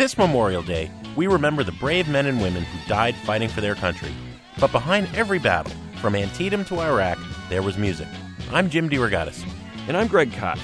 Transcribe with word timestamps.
This 0.00 0.16
Memorial 0.16 0.62
Day, 0.62 0.90
we 1.14 1.26
remember 1.26 1.62
the 1.62 1.72
brave 1.72 2.08
men 2.08 2.24
and 2.24 2.40
women 2.40 2.62
who 2.62 2.88
died 2.88 3.14
fighting 3.14 3.50
for 3.50 3.60
their 3.60 3.74
country. 3.74 4.10
But 4.58 4.72
behind 4.72 5.14
every 5.14 5.38
battle, 5.38 5.74
from 6.00 6.14
Antietam 6.14 6.64
to 6.64 6.80
Iraq, 6.80 7.18
there 7.50 7.60
was 7.60 7.76
music. 7.76 8.08
I'm 8.50 8.70
Jim 8.70 8.88
DeRogatis. 8.88 9.44
And 9.88 9.98
I'm 9.98 10.06
Greg 10.06 10.32
Kot. 10.32 10.58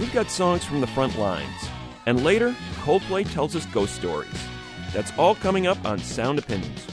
We've 0.00 0.12
got 0.12 0.28
songs 0.28 0.64
from 0.64 0.80
the 0.80 0.88
front 0.88 1.16
lines. 1.16 1.68
And 2.06 2.24
later, 2.24 2.52
Coldplay 2.80 3.32
tells 3.32 3.54
us 3.54 3.64
ghost 3.66 3.94
stories. 3.94 4.48
That's 4.92 5.16
all 5.16 5.36
coming 5.36 5.68
up 5.68 5.78
on 5.84 6.00
Sound 6.00 6.40
Opinions. 6.40 6.84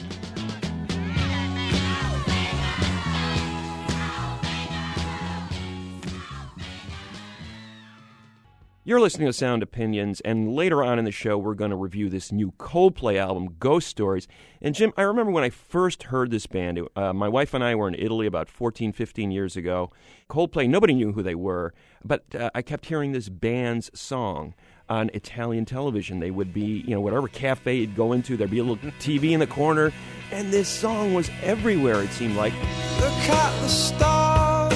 You're 8.88 9.02
listening 9.02 9.26
to 9.26 9.34
Sound 9.34 9.62
Opinions, 9.62 10.22
and 10.22 10.54
later 10.54 10.82
on 10.82 10.98
in 10.98 11.04
the 11.04 11.10
show, 11.10 11.36
we're 11.36 11.52
going 11.52 11.72
to 11.72 11.76
review 11.76 12.08
this 12.08 12.32
new 12.32 12.52
Coldplay 12.52 13.18
album, 13.18 13.56
Ghost 13.60 13.86
Stories. 13.86 14.26
And 14.62 14.74
Jim, 14.74 14.94
I 14.96 15.02
remember 15.02 15.30
when 15.30 15.44
I 15.44 15.50
first 15.50 16.04
heard 16.04 16.30
this 16.30 16.46
band, 16.46 16.80
uh, 16.96 17.12
my 17.12 17.28
wife 17.28 17.52
and 17.52 17.62
I 17.62 17.74
were 17.74 17.86
in 17.86 17.94
Italy 17.94 18.26
about 18.26 18.48
14, 18.48 18.94
15 18.94 19.30
years 19.30 19.58
ago. 19.58 19.90
Coldplay, 20.30 20.66
nobody 20.70 20.94
knew 20.94 21.12
who 21.12 21.22
they 21.22 21.34
were, 21.34 21.74
but 22.02 22.34
uh, 22.34 22.48
I 22.54 22.62
kept 22.62 22.86
hearing 22.86 23.12
this 23.12 23.28
band's 23.28 23.90
song 23.92 24.54
on 24.88 25.10
Italian 25.12 25.66
television. 25.66 26.20
They 26.20 26.30
would 26.30 26.54
be, 26.54 26.82
you 26.86 26.94
know, 26.94 27.02
whatever 27.02 27.28
cafe 27.28 27.74
you'd 27.74 27.94
go 27.94 28.14
into, 28.14 28.38
there'd 28.38 28.50
be 28.50 28.60
a 28.60 28.64
little 28.64 28.90
TV 28.92 29.32
in 29.32 29.40
the 29.40 29.46
corner, 29.46 29.92
and 30.32 30.50
this 30.50 30.66
song 30.66 31.12
was 31.12 31.30
everywhere, 31.42 32.02
it 32.02 32.10
seemed 32.12 32.36
like. 32.36 32.54
Look 32.54 33.12
at 33.12 33.60
the 33.60 33.68
stars, 33.68 34.72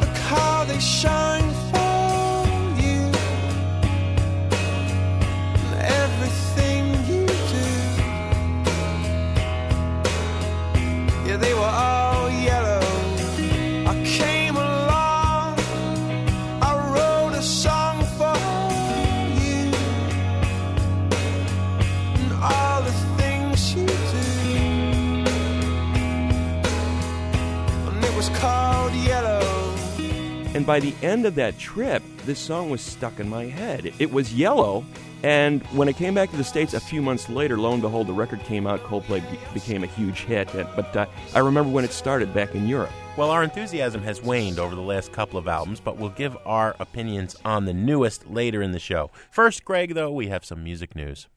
look 0.00 0.16
how 0.18 0.66
they 0.66 0.78
shine 0.78 1.75
And 30.56 30.64
by 30.64 30.80
the 30.80 30.94
end 31.02 31.26
of 31.26 31.34
that 31.34 31.58
trip, 31.58 32.02
this 32.24 32.38
song 32.38 32.70
was 32.70 32.80
stuck 32.80 33.20
in 33.20 33.28
my 33.28 33.44
head. 33.44 33.92
It 33.98 34.10
was 34.10 34.32
yellow, 34.32 34.86
and 35.22 35.62
when 35.66 35.86
it 35.86 35.96
came 35.96 36.14
back 36.14 36.30
to 36.30 36.36
the 36.38 36.44
States 36.44 36.72
a 36.72 36.80
few 36.80 37.02
months 37.02 37.28
later, 37.28 37.58
lo 37.58 37.74
and 37.74 37.82
behold, 37.82 38.06
the 38.06 38.14
record 38.14 38.40
came 38.40 38.66
out. 38.66 38.80
Coldplay 38.80 39.20
be- 39.30 39.38
became 39.52 39.84
a 39.84 39.86
huge 39.86 40.20
hit. 40.20 40.48
But 40.54 40.96
uh, 40.96 41.04
I 41.34 41.40
remember 41.40 41.70
when 41.70 41.84
it 41.84 41.92
started 41.92 42.32
back 42.32 42.54
in 42.54 42.66
Europe. 42.66 42.90
Well, 43.18 43.30
our 43.30 43.44
enthusiasm 43.44 44.02
has 44.04 44.22
waned 44.22 44.58
over 44.58 44.74
the 44.74 44.80
last 44.80 45.12
couple 45.12 45.38
of 45.38 45.46
albums, 45.46 45.78
but 45.78 45.98
we'll 45.98 46.08
give 46.08 46.38
our 46.46 46.74
opinions 46.80 47.36
on 47.44 47.66
the 47.66 47.74
newest 47.74 48.30
later 48.30 48.62
in 48.62 48.72
the 48.72 48.78
show. 48.78 49.10
First, 49.30 49.62
Greg, 49.62 49.92
though, 49.94 50.10
we 50.10 50.28
have 50.28 50.42
some 50.42 50.64
music 50.64 50.96
news. 50.96 51.28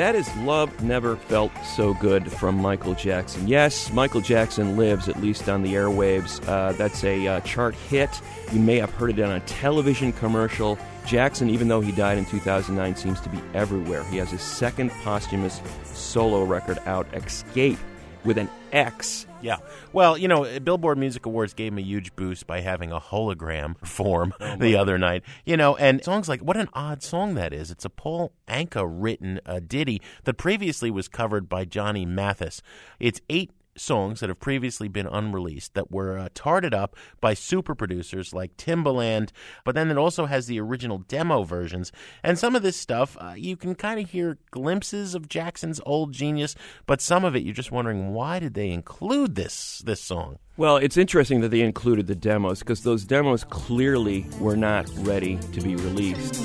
That 0.00 0.14
is 0.14 0.34
Love 0.36 0.82
Never 0.82 1.16
Felt 1.16 1.52
So 1.62 1.92
Good 1.92 2.32
from 2.32 2.56
Michael 2.56 2.94
Jackson. 2.94 3.46
Yes, 3.46 3.92
Michael 3.92 4.22
Jackson 4.22 4.78
lives, 4.78 5.10
at 5.10 5.20
least 5.20 5.46
on 5.50 5.60
the 5.60 5.74
airwaves. 5.74 6.42
Uh, 6.48 6.72
that's 6.72 7.04
a 7.04 7.26
uh, 7.26 7.40
chart 7.40 7.74
hit. 7.74 8.08
You 8.50 8.60
may 8.60 8.76
have 8.76 8.88
heard 8.88 9.10
it 9.10 9.22
on 9.22 9.32
a 9.32 9.40
television 9.40 10.14
commercial. 10.14 10.78
Jackson, 11.04 11.50
even 11.50 11.68
though 11.68 11.82
he 11.82 11.92
died 11.92 12.16
in 12.16 12.24
2009, 12.24 12.96
seems 12.96 13.20
to 13.20 13.28
be 13.28 13.38
everywhere. 13.52 14.02
He 14.04 14.16
has 14.16 14.30
his 14.30 14.40
second 14.40 14.90
posthumous 15.02 15.60
solo 15.84 16.44
record 16.44 16.78
out, 16.86 17.06
Escape, 17.12 17.78
with 18.24 18.38
an 18.38 18.48
X. 18.72 19.26
Yeah. 19.42 19.58
Well, 19.92 20.18
you 20.18 20.28
know, 20.28 20.60
Billboard 20.60 20.98
Music 20.98 21.26
Awards 21.26 21.54
gave 21.54 21.72
him 21.72 21.78
a 21.78 21.82
huge 21.82 22.14
boost 22.16 22.46
by 22.46 22.60
having 22.60 22.92
a 22.92 23.00
hologram 23.00 23.76
perform 23.78 24.34
the 24.58 24.76
other 24.76 24.98
night. 24.98 25.22
You 25.44 25.56
know, 25.56 25.76
and 25.76 26.02
songs 26.04 26.28
like 26.28 26.40
what 26.40 26.56
an 26.56 26.68
odd 26.72 27.02
song 27.02 27.34
that 27.34 27.52
is. 27.52 27.70
It's 27.70 27.84
a 27.84 27.90
Paul 27.90 28.32
Anka 28.48 28.86
written 28.88 29.40
uh, 29.46 29.60
ditty 29.66 30.00
that 30.24 30.34
previously 30.34 30.90
was 30.90 31.08
covered 31.08 31.48
by 31.48 31.64
Johnny 31.64 32.04
Mathis. 32.04 32.62
It's 32.98 33.20
eight 33.28 33.50
songs 33.80 34.20
that 34.20 34.28
have 34.28 34.40
previously 34.40 34.88
been 34.88 35.06
unreleased 35.06 35.74
that 35.74 35.90
were 35.90 36.18
uh, 36.18 36.28
tarted 36.34 36.74
up 36.74 36.96
by 37.20 37.34
super 37.34 37.74
producers 37.74 38.32
like 38.32 38.56
Timbaland, 38.56 39.30
but 39.64 39.74
then 39.74 39.90
it 39.90 39.96
also 39.96 40.26
has 40.26 40.46
the 40.46 40.60
original 40.60 40.98
demo 40.98 41.42
versions. 41.42 41.92
And 42.22 42.38
some 42.38 42.54
of 42.54 42.62
this 42.62 42.76
stuff, 42.76 43.16
uh, 43.20 43.34
you 43.36 43.56
can 43.56 43.74
kind 43.74 44.00
of 44.00 44.10
hear 44.10 44.38
glimpses 44.50 45.14
of 45.14 45.28
Jackson's 45.28 45.80
old 45.86 46.12
genius, 46.12 46.54
but 46.86 47.00
some 47.00 47.24
of 47.24 47.34
it 47.34 47.42
you're 47.42 47.54
just 47.54 47.72
wondering 47.72 48.12
why 48.12 48.38
did 48.38 48.54
they 48.54 48.70
include 48.70 49.34
this 49.34 49.82
this 49.84 50.00
song? 50.00 50.38
Well, 50.56 50.76
it's 50.76 50.96
interesting 50.98 51.40
that 51.40 51.48
they 51.48 51.62
included 51.62 52.06
the 52.06 52.14
demos 52.14 52.58
because 52.58 52.82
those 52.82 53.04
demos 53.04 53.44
clearly 53.44 54.26
were 54.38 54.56
not 54.56 54.90
ready 54.98 55.38
to 55.52 55.60
be 55.62 55.74
released. 55.74 56.36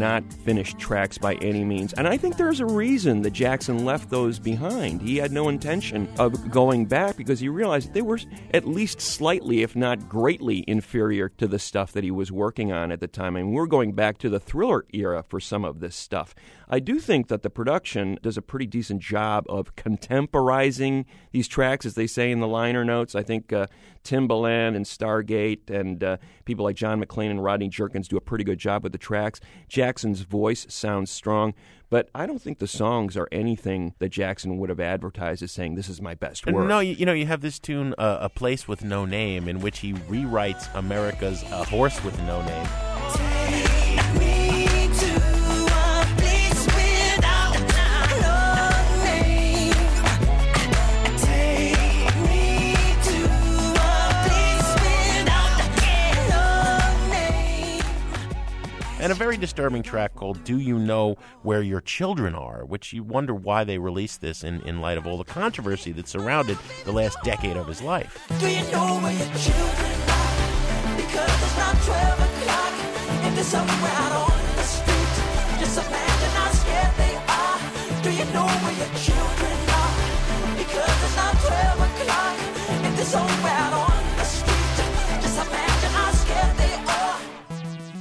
Not 0.00 0.24
finished 0.32 0.78
tracks 0.78 1.18
by 1.18 1.34
any 1.36 1.62
means. 1.62 1.92
And 1.92 2.08
I 2.08 2.16
think 2.16 2.36
there's 2.36 2.58
a 2.58 2.66
reason 2.66 3.22
that 3.22 3.32
Jackson 3.32 3.84
left 3.84 4.10
those 4.10 4.40
behind. 4.40 5.00
He 5.00 5.18
had 5.18 5.30
no 5.30 5.48
intention 5.48 6.08
of 6.18 6.50
going 6.50 6.86
back 6.86 7.16
because 7.16 7.38
he 7.38 7.48
realized 7.48 7.92
they 7.92 8.02
were 8.02 8.18
at 8.52 8.66
least 8.66 9.00
slightly, 9.00 9.62
if 9.62 9.76
not 9.76 10.08
greatly, 10.08 10.64
inferior 10.66 11.28
to 11.28 11.46
the 11.46 11.58
stuff 11.58 11.92
that 11.92 12.02
he 12.02 12.10
was 12.10 12.32
working 12.32 12.72
on 12.72 12.90
at 12.90 12.98
the 12.98 13.06
time. 13.06 13.36
I 13.36 13.42
mean, 13.42 13.52
we're 13.52 13.66
going 13.66 13.92
back 13.92 14.18
to 14.18 14.28
the 14.28 14.40
thriller 14.40 14.84
era 14.92 15.22
for 15.22 15.38
some 15.38 15.64
of 15.64 15.78
this 15.78 15.94
stuff. 15.94 16.34
I 16.72 16.78
do 16.78 17.00
think 17.00 17.26
that 17.28 17.42
the 17.42 17.50
production 17.50 18.16
does 18.22 18.36
a 18.36 18.42
pretty 18.42 18.66
decent 18.66 19.02
job 19.02 19.44
of 19.48 19.74
contemporizing 19.74 21.04
these 21.32 21.48
tracks, 21.48 21.84
as 21.84 21.94
they 21.94 22.06
say 22.06 22.30
in 22.30 22.38
the 22.38 22.46
liner 22.46 22.84
notes. 22.84 23.16
I 23.16 23.24
think 23.24 23.52
uh, 23.52 23.66
Timbaland 24.04 24.76
and 24.76 24.86
Stargate 24.86 25.68
and 25.68 26.02
uh, 26.04 26.16
people 26.44 26.64
like 26.64 26.76
John 26.76 27.02
McClain 27.02 27.30
and 27.30 27.42
Rodney 27.42 27.68
Jerkins 27.68 28.06
do 28.06 28.16
a 28.16 28.20
pretty 28.20 28.44
good 28.44 28.58
job 28.60 28.84
with 28.84 28.92
the 28.92 28.98
tracks. 28.98 29.40
Jackson's 29.68 30.20
voice 30.20 30.64
sounds 30.68 31.10
strong, 31.10 31.54
but 31.90 32.08
I 32.14 32.24
don't 32.24 32.40
think 32.40 32.60
the 32.60 32.68
songs 32.68 33.16
are 33.16 33.28
anything 33.32 33.94
that 33.98 34.10
Jackson 34.10 34.56
would 34.58 34.70
have 34.70 34.78
advertised 34.80 35.42
as 35.42 35.50
saying, 35.50 35.74
This 35.74 35.88
is 35.88 36.00
my 36.00 36.14
best 36.14 36.46
work. 36.46 36.68
No, 36.68 36.78
you, 36.78 36.94
you 36.94 37.04
know, 37.04 37.12
you 37.12 37.26
have 37.26 37.40
this 37.40 37.58
tune, 37.58 37.96
uh, 37.98 38.18
A 38.20 38.28
Place 38.28 38.68
with 38.68 38.84
No 38.84 39.04
Name, 39.04 39.48
in 39.48 39.58
which 39.58 39.80
he 39.80 39.92
rewrites 39.92 40.72
America's 40.76 41.42
A 41.50 41.64
Horse 41.64 42.02
with 42.04 42.16
No 42.22 42.40
Name. 42.42 42.89
And 59.00 59.10
a 59.10 59.14
very 59.14 59.36
disturbing 59.38 59.82
track 59.82 60.14
called 60.14 60.44
Do 60.44 60.58
You 60.58 60.78
Know 60.78 61.16
Where 61.42 61.62
Your 61.62 61.80
Children 61.80 62.34
Are, 62.34 62.64
which 62.66 62.92
you 62.92 63.02
wonder 63.02 63.34
why 63.34 63.64
they 63.64 63.78
released 63.78 64.20
this 64.20 64.44
in, 64.44 64.60
in 64.66 64.80
light 64.80 64.98
of 64.98 65.06
all 65.06 65.16
the 65.16 65.24
controversy 65.24 65.90
that 65.92 66.06
surrounded 66.06 66.58
the 66.84 66.92
last 66.92 67.16
decade 67.24 67.56
of 67.56 67.66
his 67.66 67.80
life. 67.80 68.26
Do 68.38 68.50
you 68.50 68.62
know 68.70 69.00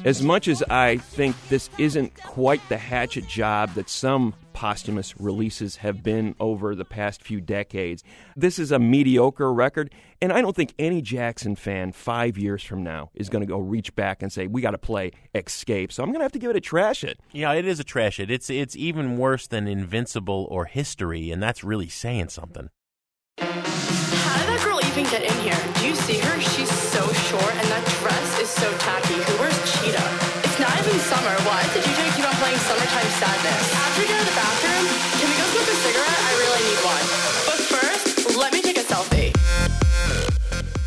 As 0.06 0.22
much 0.22 0.48
as 0.48 0.64
I 0.64 0.96
think 0.98 1.36
this 1.50 1.70
isn't 1.78 2.16
quite 2.24 2.62
the 2.70 2.78
hatchet 2.78 3.28
job 3.28 3.74
that 3.74 3.90
some 3.90 4.34
posthumous 4.54 5.20
releases 5.20 5.76
have 5.78 6.02
been 6.04 6.36
over 6.40 6.74
the 6.74 6.86
past 6.86 7.22
few 7.22 7.42
decades, 7.42 8.02
this 8.34 8.60
is 8.60 8.72
a 8.72 8.80
mediocre 8.80 9.54
record, 9.54 9.94
and 10.22 10.32
I 10.32 10.42
don't 10.42 10.56
think 10.56 10.74
any 10.80 11.02
Jackson 11.02 11.54
fan 11.58 11.92
five 11.92 12.38
years 12.38 12.64
from 12.64 12.82
now 12.82 13.12
is 13.14 13.28
going 13.28 13.42
to 13.42 13.46
go 13.46 13.60
reach 13.60 13.94
back 13.94 14.24
and 14.24 14.32
say, 14.32 14.48
we 14.48 14.62
got 14.62 14.72
to 14.72 14.78
play 14.78 15.12
Escape. 15.36 15.92
So 15.92 16.02
I'm 16.02 16.10
going 16.10 16.20
to 16.20 16.26
have 16.26 16.32
to 16.32 16.40
give 16.40 16.50
it 16.50 16.56
a 16.56 16.62
trash 16.62 17.04
it. 17.04 17.20
Yeah, 17.34 17.52
it 17.54 17.66
is 17.66 17.82
a 17.82 17.84
trash 17.84 18.22
it. 18.22 18.32
It's 18.32 18.50
it's 18.50 18.78
even 18.78 19.18
worse 19.18 19.48
than 19.48 19.68
Invincible 19.68 20.48
or 20.50 20.64
History, 20.66 21.30
and 21.30 21.44
that's 21.44 21.62
really 21.62 21.90
saying 21.90 22.30
something. 22.30 22.70
How 23.38 23.46
did 23.46 24.48
that 24.48 24.62
girl 24.64 24.80
even 24.86 25.04
get 25.12 25.24
in 25.24 25.44
here? 25.44 25.60
Do 25.76 25.88
you 25.88 25.96
see 25.96 26.20
her? 26.20 26.40
She's 26.40 26.72
so 26.72 27.06
short, 27.12 27.54
and 27.56 27.68
that 27.68 27.86
dress 27.86 27.96
is 27.96 27.99
so 28.60 28.70
tacky. 28.78 29.16
Who 29.16 29.40
wears 29.40 29.56
cheetah? 29.72 30.10
It's 30.44 30.60
not 30.60 30.76
even 30.80 31.00
summer. 31.08 31.32
Why 31.48 31.64
did 31.72 31.80
the 31.80 31.88
DJ 31.88 32.12
keep 32.16 32.28
on 32.28 32.36
playing 32.44 32.60
Summertime 32.68 32.79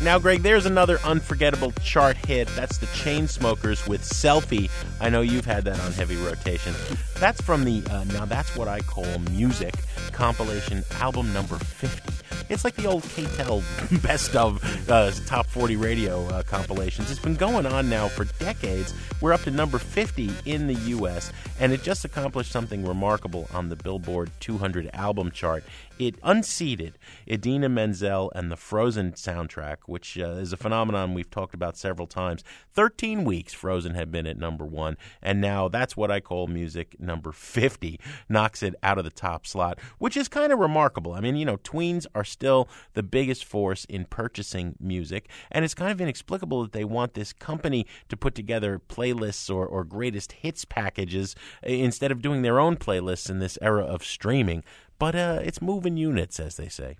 Now, 0.03 0.19
Greg, 0.19 0.41
there's 0.43 0.65
another 0.65 0.99
unforgettable 1.05 1.71
chart 1.81 2.17
hit. 2.17 2.49
That's 2.49 2.77
the 2.77 2.87
Chainsmokers 2.87 3.87
with 3.87 4.01
Selfie. 4.01 4.69
I 4.99 5.07
know 5.07 5.21
you've 5.21 5.45
had 5.45 5.63
that 5.63 5.79
on 5.79 5.93
heavy 5.93 6.17
rotation. 6.17 6.73
That's 7.19 7.39
from 7.39 7.63
the 7.63 7.81
uh, 7.89 8.03
Now 8.03 8.25
That's 8.25 8.53
What 8.57 8.67
I 8.67 8.81
Call 8.81 9.17
Music 9.31 9.73
compilation 10.11 10.83
album 10.99 11.31
number 11.33 11.55
50. 11.57 12.13
It's 12.49 12.65
like 12.65 12.75
the 12.75 12.85
old 12.85 13.03
K-tel 13.03 13.63
best 14.03 14.35
of 14.35 14.61
uh, 14.89 15.11
top 15.25 15.47
40 15.47 15.77
radio 15.77 16.25
uh, 16.27 16.43
compilations. 16.43 17.09
It's 17.09 17.19
been 17.19 17.35
going 17.35 17.65
on 17.65 17.89
now 17.89 18.09
for 18.09 18.25
decades. 18.39 18.93
We're 19.21 19.33
up 19.33 19.43
to 19.43 19.51
number 19.51 19.77
50 19.77 20.31
in 20.45 20.67
the 20.67 20.73
U.S., 20.73 21.31
and 21.59 21.71
it 21.71 21.81
just 21.81 22.03
accomplished 22.03 22.51
something 22.51 22.85
remarkable 22.85 23.47
on 23.53 23.69
the 23.69 23.77
Billboard 23.77 24.29
200 24.41 24.89
album 24.93 25.31
chart. 25.31 25.63
It 25.99 26.15
unseated 26.23 26.97
Idina 27.29 27.69
Menzel 27.69 28.31
and 28.33 28.51
the 28.51 28.57
Frozen 28.57 29.13
soundtrack, 29.13 29.77
which 29.85 30.17
uh, 30.17 30.37
is 30.39 30.51
a 30.51 30.57
phenomenon 30.57 31.13
we've 31.13 31.29
talked 31.29 31.53
about 31.53 31.77
several 31.77 32.07
times. 32.07 32.43
13 32.73 33.23
weeks 33.23 33.53
Frozen 33.53 33.93
had 33.93 34.11
been 34.11 34.25
at 34.25 34.37
number 34.37 34.65
one, 34.65 34.97
and 35.21 35.39
now 35.39 35.67
that's 35.67 35.95
what 35.95 36.09
I 36.09 36.19
call 36.19 36.47
music 36.47 36.99
number 36.99 37.31
50 37.31 37.99
knocks 38.27 38.63
it 38.63 38.73
out 38.81 38.97
of 38.97 39.03
the 39.03 39.11
top 39.11 39.45
slot, 39.45 39.79
which 39.99 40.17
is 40.17 40.27
kind 40.27 40.51
of 40.51 40.57
remarkable. 40.57 41.13
I 41.13 41.19
mean, 41.19 41.35
you 41.35 41.45
know, 41.45 41.57
tweens 41.57 42.07
are 42.15 42.23
still 42.23 42.67
the 42.93 43.03
biggest 43.03 43.45
force 43.45 43.85
in 43.85 44.05
purchasing 44.05 44.75
music, 44.79 45.29
and 45.51 45.63
it's 45.63 45.75
kind 45.75 45.91
of 45.91 46.01
inexplicable 46.01 46.63
that 46.63 46.71
they 46.71 46.85
want 46.85 47.13
this 47.13 47.33
company 47.33 47.85
to 48.09 48.17
put 48.17 48.33
together 48.33 48.81
playlists 48.89 49.53
or, 49.53 49.67
or 49.67 49.83
greatest 49.83 50.31
hits 50.31 50.65
packages 50.65 51.35
instead 51.61 52.11
of 52.11 52.23
doing 52.23 52.41
their 52.41 52.59
own 52.59 52.77
playlists 52.77 53.29
in 53.29 53.37
this 53.37 53.59
era 53.61 53.83
of 53.83 54.03
streaming. 54.03 54.63
But 55.03 55.15
uh, 55.15 55.41
it's 55.43 55.61
moving 55.61 55.97
units, 55.97 56.39
as 56.39 56.55
they 56.55 56.69
say. 56.69 56.95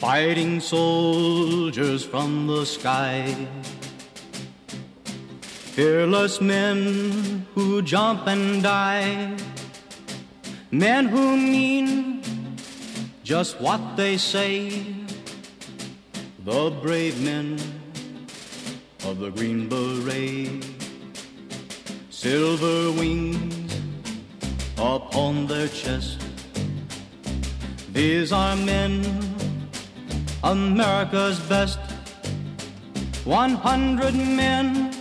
Fighting 0.00 0.60
soldiers 0.60 2.02
from 2.06 2.46
the 2.46 2.64
sky. 2.64 3.36
Fearless 5.76 6.40
men 6.40 7.44
who 7.54 7.82
jump 7.82 8.26
and 8.26 8.62
die. 8.62 9.36
Men 10.70 11.04
who 11.04 11.36
mean 11.36 12.22
just 13.24 13.60
what 13.60 13.82
they 13.98 14.16
say. 14.16 14.70
The 16.46 16.70
brave 16.80 17.22
men 17.22 17.60
of 19.04 19.18
the 19.18 19.28
Green 19.28 19.68
Beret. 19.68 20.75
Silver 22.26 22.90
wings 22.98 23.72
upon 24.76 25.46
their 25.46 25.68
chest. 25.68 26.20
These 27.92 28.32
are 28.32 28.56
men 28.56 28.94
America's 30.42 31.38
best. 31.38 31.78
100 33.22 34.12
men 34.42 34.92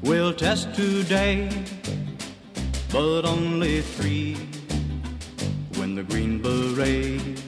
will 0.00 0.32
test 0.32 0.74
today, 0.74 1.50
but 2.90 3.26
only 3.26 3.82
three 3.82 4.38
win 5.78 5.96
the 5.96 6.02
Green 6.02 6.40
Beret. 6.40 7.45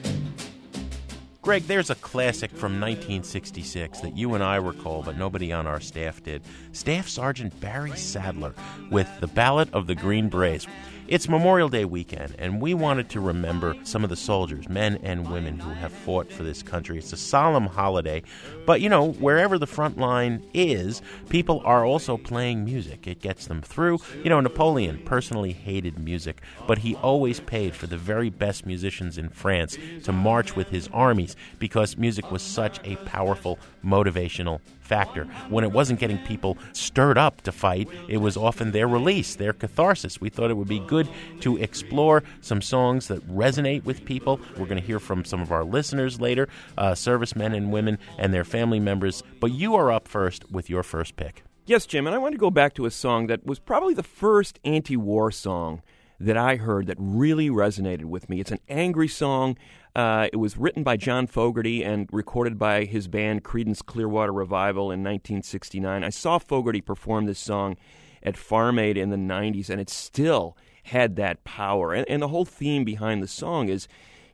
Greg, 1.48 1.62
there's 1.62 1.88
a 1.88 1.94
classic 1.94 2.50
from 2.50 2.78
1966 2.78 4.00
that 4.00 4.14
you 4.14 4.34
and 4.34 4.44
I 4.44 4.56
recall, 4.56 5.02
but 5.02 5.16
nobody 5.16 5.50
on 5.50 5.66
our 5.66 5.80
staff 5.80 6.22
did. 6.22 6.42
Staff 6.72 7.08
Sergeant 7.08 7.58
Barry 7.58 7.96
Sadler 7.96 8.52
with 8.90 9.08
The 9.20 9.28
Ballad 9.28 9.70
of 9.72 9.86
the 9.86 9.94
Green 9.94 10.28
Berets. 10.28 10.66
It's 11.08 11.26
Memorial 11.26 11.70
Day 11.70 11.86
weekend, 11.86 12.34
and 12.38 12.60
we 12.60 12.74
wanted 12.74 13.08
to 13.08 13.20
remember 13.20 13.74
some 13.82 14.04
of 14.04 14.10
the 14.10 14.16
soldiers, 14.16 14.68
men 14.68 14.98
and 15.02 15.32
women, 15.32 15.58
who 15.58 15.70
have 15.70 15.90
fought 15.90 16.30
for 16.30 16.42
this 16.42 16.62
country. 16.62 16.98
It's 16.98 17.14
a 17.14 17.16
solemn 17.16 17.64
holiday, 17.64 18.22
but 18.66 18.82
you 18.82 18.90
know, 18.90 19.12
wherever 19.12 19.56
the 19.56 19.66
front 19.66 19.96
line 19.96 20.44
is, 20.52 21.00
people 21.30 21.62
are 21.64 21.82
also 21.82 22.18
playing 22.18 22.66
music. 22.66 23.06
It 23.06 23.22
gets 23.22 23.46
them 23.46 23.62
through. 23.62 24.00
You 24.22 24.28
know, 24.28 24.40
Napoleon 24.40 25.00
personally 25.06 25.52
hated 25.52 25.98
music, 25.98 26.42
but 26.66 26.76
he 26.76 26.94
always 26.96 27.40
paid 27.40 27.74
for 27.74 27.86
the 27.86 27.96
very 27.96 28.28
best 28.28 28.66
musicians 28.66 29.16
in 29.16 29.30
France 29.30 29.78
to 30.04 30.12
march 30.12 30.56
with 30.56 30.68
his 30.68 30.90
armies 30.92 31.36
because 31.58 31.96
music 31.96 32.30
was 32.30 32.42
such 32.42 32.80
a 32.84 32.96
powerful 33.06 33.58
motivational 33.82 34.60
factor. 34.88 35.24
When 35.50 35.64
it 35.64 35.72
wasn't 35.72 36.00
getting 36.00 36.18
people 36.18 36.56
stirred 36.72 37.18
up 37.18 37.42
to 37.42 37.52
fight, 37.52 37.88
it 38.08 38.16
was 38.16 38.36
often 38.36 38.72
their 38.72 38.88
release, 38.88 39.36
their 39.36 39.52
catharsis. 39.52 40.20
We 40.20 40.30
thought 40.30 40.50
it 40.50 40.56
would 40.56 40.68
be 40.68 40.80
good 40.80 41.08
to 41.40 41.58
explore 41.58 42.24
some 42.40 42.62
songs 42.62 43.08
that 43.08 43.26
resonate 43.28 43.84
with 43.84 44.04
people. 44.04 44.40
We're 44.56 44.66
going 44.66 44.80
to 44.80 44.86
hear 44.86 44.98
from 44.98 45.24
some 45.24 45.42
of 45.42 45.52
our 45.52 45.64
listeners 45.64 46.20
later, 46.20 46.48
uh, 46.78 46.94
servicemen 46.94 47.54
and 47.54 47.70
women 47.70 47.98
and 48.18 48.32
their 48.32 48.44
family 48.44 48.80
members. 48.80 49.22
But 49.40 49.52
you 49.52 49.74
are 49.74 49.92
up 49.92 50.08
first 50.08 50.50
with 50.50 50.70
your 50.70 50.82
first 50.82 51.16
pick. 51.16 51.44
Yes, 51.66 51.84
Jim, 51.84 52.06
and 52.06 52.14
I 52.16 52.18
want 52.18 52.32
to 52.32 52.38
go 52.38 52.50
back 52.50 52.72
to 52.74 52.86
a 52.86 52.90
song 52.90 53.26
that 53.26 53.44
was 53.44 53.58
probably 53.58 53.92
the 53.92 54.02
first 54.02 54.58
anti 54.64 54.96
war 54.96 55.30
song 55.30 55.82
that 56.20 56.36
I 56.36 56.56
heard 56.56 56.86
that 56.88 56.96
really 56.98 57.48
resonated 57.48 58.04
with 58.04 58.28
me. 58.28 58.40
It's 58.40 58.50
an 58.50 58.60
angry 58.68 59.08
song. 59.08 59.56
Uh, 59.94 60.28
it 60.32 60.36
was 60.36 60.56
written 60.56 60.82
by 60.82 60.96
John 60.96 61.26
Fogerty 61.26 61.82
and 61.82 62.08
recorded 62.12 62.58
by 62.58 62.84
his 62.84 63.08
band 63.08 63.44
Creedence 63.44 63.84
Clearwater 63.84 64.32
Revival 64.32 64.84
in 64.84 65.00
1969. 65.00 66.04
I 66.04 66.08
saw 66.08 66.38
Fogerty 66.38 66.80
perform 66.80 67.26
this 67.26 67.38
song 67.38 67.76
at 68.22 68.36
Farm 68.36 68.78
Aid 68.78 68.96
in 68.96 69.10
the 69.10 69.16
90s, 69.16 69.70
and 69.70 69.80
it 69.80 69.88
still 69.88 70.56
had 70.84 71.16
that 71.16 71.44
power. 71.44 71.92
And, 71.92 72.08
and 72.08 72.20
the 72.20 72.28
whole 72.28 72.44
theme 72.44 72.84
behind 72.84 73.22
the 73.22 73.28
song 73.28 73.68
is 73.68 73.86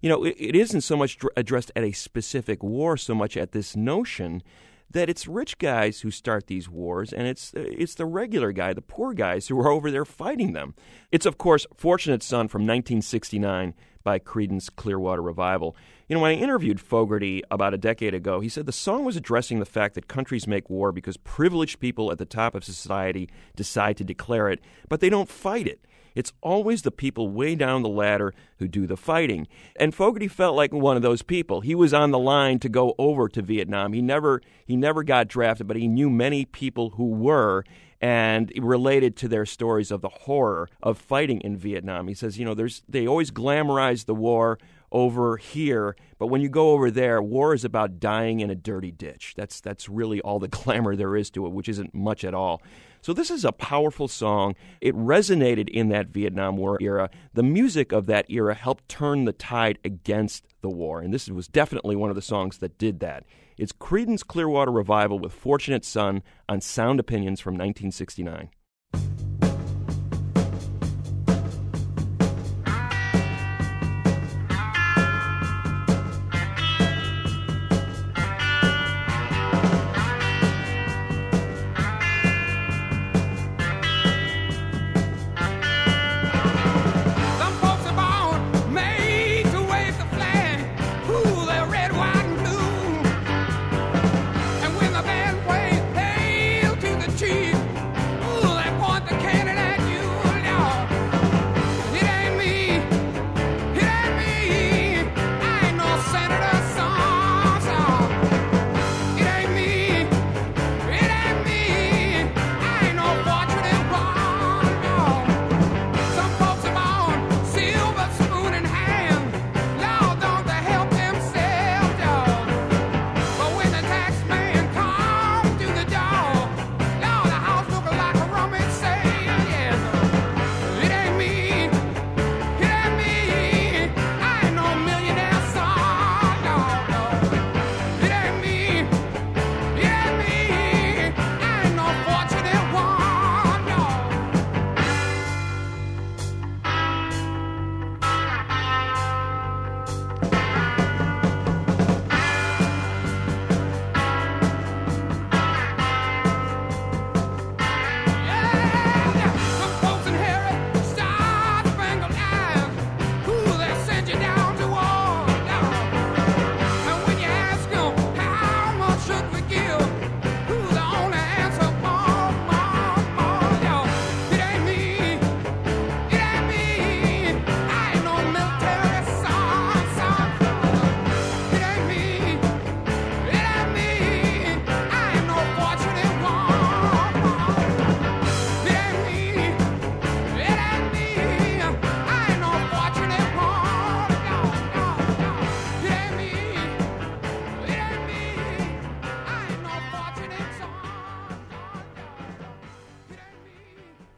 you 0.04 0.10
know, 0.10 0.22
it, 0.22 0.36
it 0.38 0.54
isn't 0.54 0.82
so 0.82 0.98
much 0.98 1.16
dr- 1.16 1.32
addressed 1.34 1.72
at 1.74 1.82
a 1.82 1.92
specific 1.92 2.62
war, 2.62 2.98
so 2.98 3.14
much 3.14 3.38
at 3.38 3.52
this 3.52 3.74
notion 3.74 4.42
that 4.90 5.10
it's 5.10 5.26
rich 5.26 5.58
guys 5.58 6.00
who 6.00 6.10
start 6.10 6.46
these 6.46 6.68
wars, 6.68 7.12
and 7.12 7.26
it's 7.26 7.52
it's 7.54 7.94
the 7.94 8.06
regular 8.06 8.52
guy, 8.52 8.72
the 8.72 8.82
poor 8.82 9.12
guys 9.12 9.48
who 9.48 9.58
are 9.60 9.68
over 9.68 9.90
there 9.90 10.04
fighting 10.04 10.52
them. 10.52 10.74
It's 11.10 11.26
of 11.26 11.38
course 11.38 11.66
"Fortunate 11.76 12.22
Son" 12.22 12.48
from 12.48 12.62
1969 12.62 13.74
by 14.04 14.18
Creedence 14.18 14.68
Clearwater 14.74 15.22
Revival. 15.22 15.74
You 16.08 16.14
know, 16.14 16.22
when 16.22 16.32
I 16.32 16.34
interviewed 16.34 16.80
Fogerty 16.80 17.42
about 17.50 17.72
a 17.72 17.78
decade 17.78 18.14
ago, 18.14 18.40
he 18.40 18.50
said 18.50 18.66
the 18.66 18.72
song 18.72 19.04
was 19.04 19.16
addressing 19.16 19.58
the 19.58 19.64
fact 19.64 19.94
that 19.94 20.06
countries 20.06 20.46
make 20.46 20.68
war 20.68 20.92
because 20.92 21.16
privileged 21.16 21.80
people 21.80 22.12
at 22.12 22.18
the 22.18 22.26
top 22.26 22.54
of 22.54 22.62
society 22.62 23.30
decide 23.56 23.96
to 23.96 24.04
declare 24.04 24.50
it, 24.50 24.60
but 24.88 25.00
they 25.00 25.08
don't 25.08 25.30
fight 25.30 25.66
it. 25.66 25.80
It's 26.14 26.32
always 26.40 26.82
the 26.82 26.90
people 26.90 27.28
way 27.28 27.54
down 27.54 27.82
the 27.82 27.88
ladder 27.88 28.32
who 28.58 28.68
do 28.68 28.86
the 28.86 28.96
fighting. 28.96 29.48
And 29.76 29.94
Fogerty 29.94 30.28
felt 30.28 30.56
like 30.56 30.72
one 30.72 30.96
of 30.96 31.02
those 31.02 31.22
people. 31.22 31.60
He 31.60 31.74
was 31.74 31.92
on 31.92 32.10
the 32.10 32.18
line 32.18 32.58
to 32.60 32.68
go 32.68 32.94
over 32.98 33.28
to 33.28 33.42
Vietnam. 33.42 33.92
He 33.92 34.02
never 34.02 34.40
he 34.64 34.76
never 34.76 35.02
got 35.02 35.28
drafted, 35.28 35.66
but 35.66 35.76
he 35.76 35.88
knew 35.88 36.10
many 36.10 36.44
people 36.44 36.90
who 36.90 37.10
were 37.10 37.64
and 38.00 38.52
related 38.58 39.16
to 39.16 39.28
their 39.28 39.46
stories 39.46 39.90
of 39.90 40.02
the 40.02 40.08
horror 40.08 40.68
of 40.82 40.98
fighting 40.98 41.40
in 41.40 41.56
Vietnam. 41.56 42.06
He 42.06 42.14
says, 42.14 42.38
you 42.38 42.44
know, 42.44 42.54
there's 42.54 42.82
they 42.88 43.06
always 43.06 43.30
glamorize 43.30 44.04
the 44.04 44.14
war 44.14 44.58
over 44.92 45.38
here, 45.38 45.96
but 46.18 46.28
when 46.28 46.40
you 46.40 46.48
go 46.48 46.72
over 46.72 46.90
there, 46.90 47.20
war 47.20 47.54
is 47.54 47.64
about 47.64 47.98
dying 47.98 48.40
in 48.40 48.50
a 48.50 48.54
dirty 48.54 48.92
ditch. 48.92 49.34
That's 49.36 49.60
that's 49.60 49.88
really 49.88 50.20
all 50.20 50.38
the 50.38 50.48
glamour 50.62 50.96
there 50.96 51.16
is 51.16 51.30
to 51.30 51.46
it, 51.46 51.52
which 51.52 51.68
isn't 51.68 51.94
much 51.94 52.24
at 52.24 52.34
all. 52.34 52.62
So 53.04 53.12
this 53.12 53.30
is 53.30 53.44
a 53.44 53.52
powerful 53.52 54.08
song. 54.08 54.54
It 54.80 54.94
resonated 54.94 55.68
in 55.68 55.90
that 55.90 56.06
Vietnam 56.06 56.56
War 56.56 56.78
era. 56.80 57.10
The 57.34 57.42
music 57.42 57.92
of 57.92 58.06
that 58.06 58.24
era 58.30 58.54
helped 58.54 58.88
turn 58.88 59.26
the 59.26 59.34
tide 59.34 59.78
against 59.84 60.46
the 60.62 60.70
war, 60.70 61.02
and 61.02 61.12
this 61.12 61.28
was 61.28 61.46
definitely 61.46 61.96
one 61.96 62.08
of 62.08 62.16
the 62.16 62.22
songs 62.22 62.56
that 62.58 62.78
did 62.78 63.00
that. 63.00 63.24
It's 63.58 63.74
Creedence 63.74 64.26
Clearwater 64.26 64.72
Revival 64.72 65.18
with 65.18 65.34
Fortunate 65.34 65.84
Son 65.84 66.22
on 66.48 66.62
Sound 66.62 66.98
Opinions 66.98 67.40
from 67.40 67.52
1969. 67.52 68.48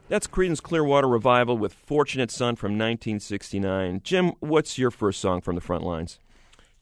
That's 0.08 0.28
Creedence 0.28 0.62
Clearwater 0.62 1.08
Revival 1.08 1.58
with 1.58 1.72
Fortunate 1.72 2.30
Son 2.30 2.54
from 2.54 2.72
1969. 2.72 4.02
Jim, 4.04 4.34
what's 4.38 4.78
your 4.78 4.92
first 4.92 5.20
song 5.20 5.40
from 5.40 5.56
the 5.56 5.60
front 5.60 5.82
lines? 5.82 6.20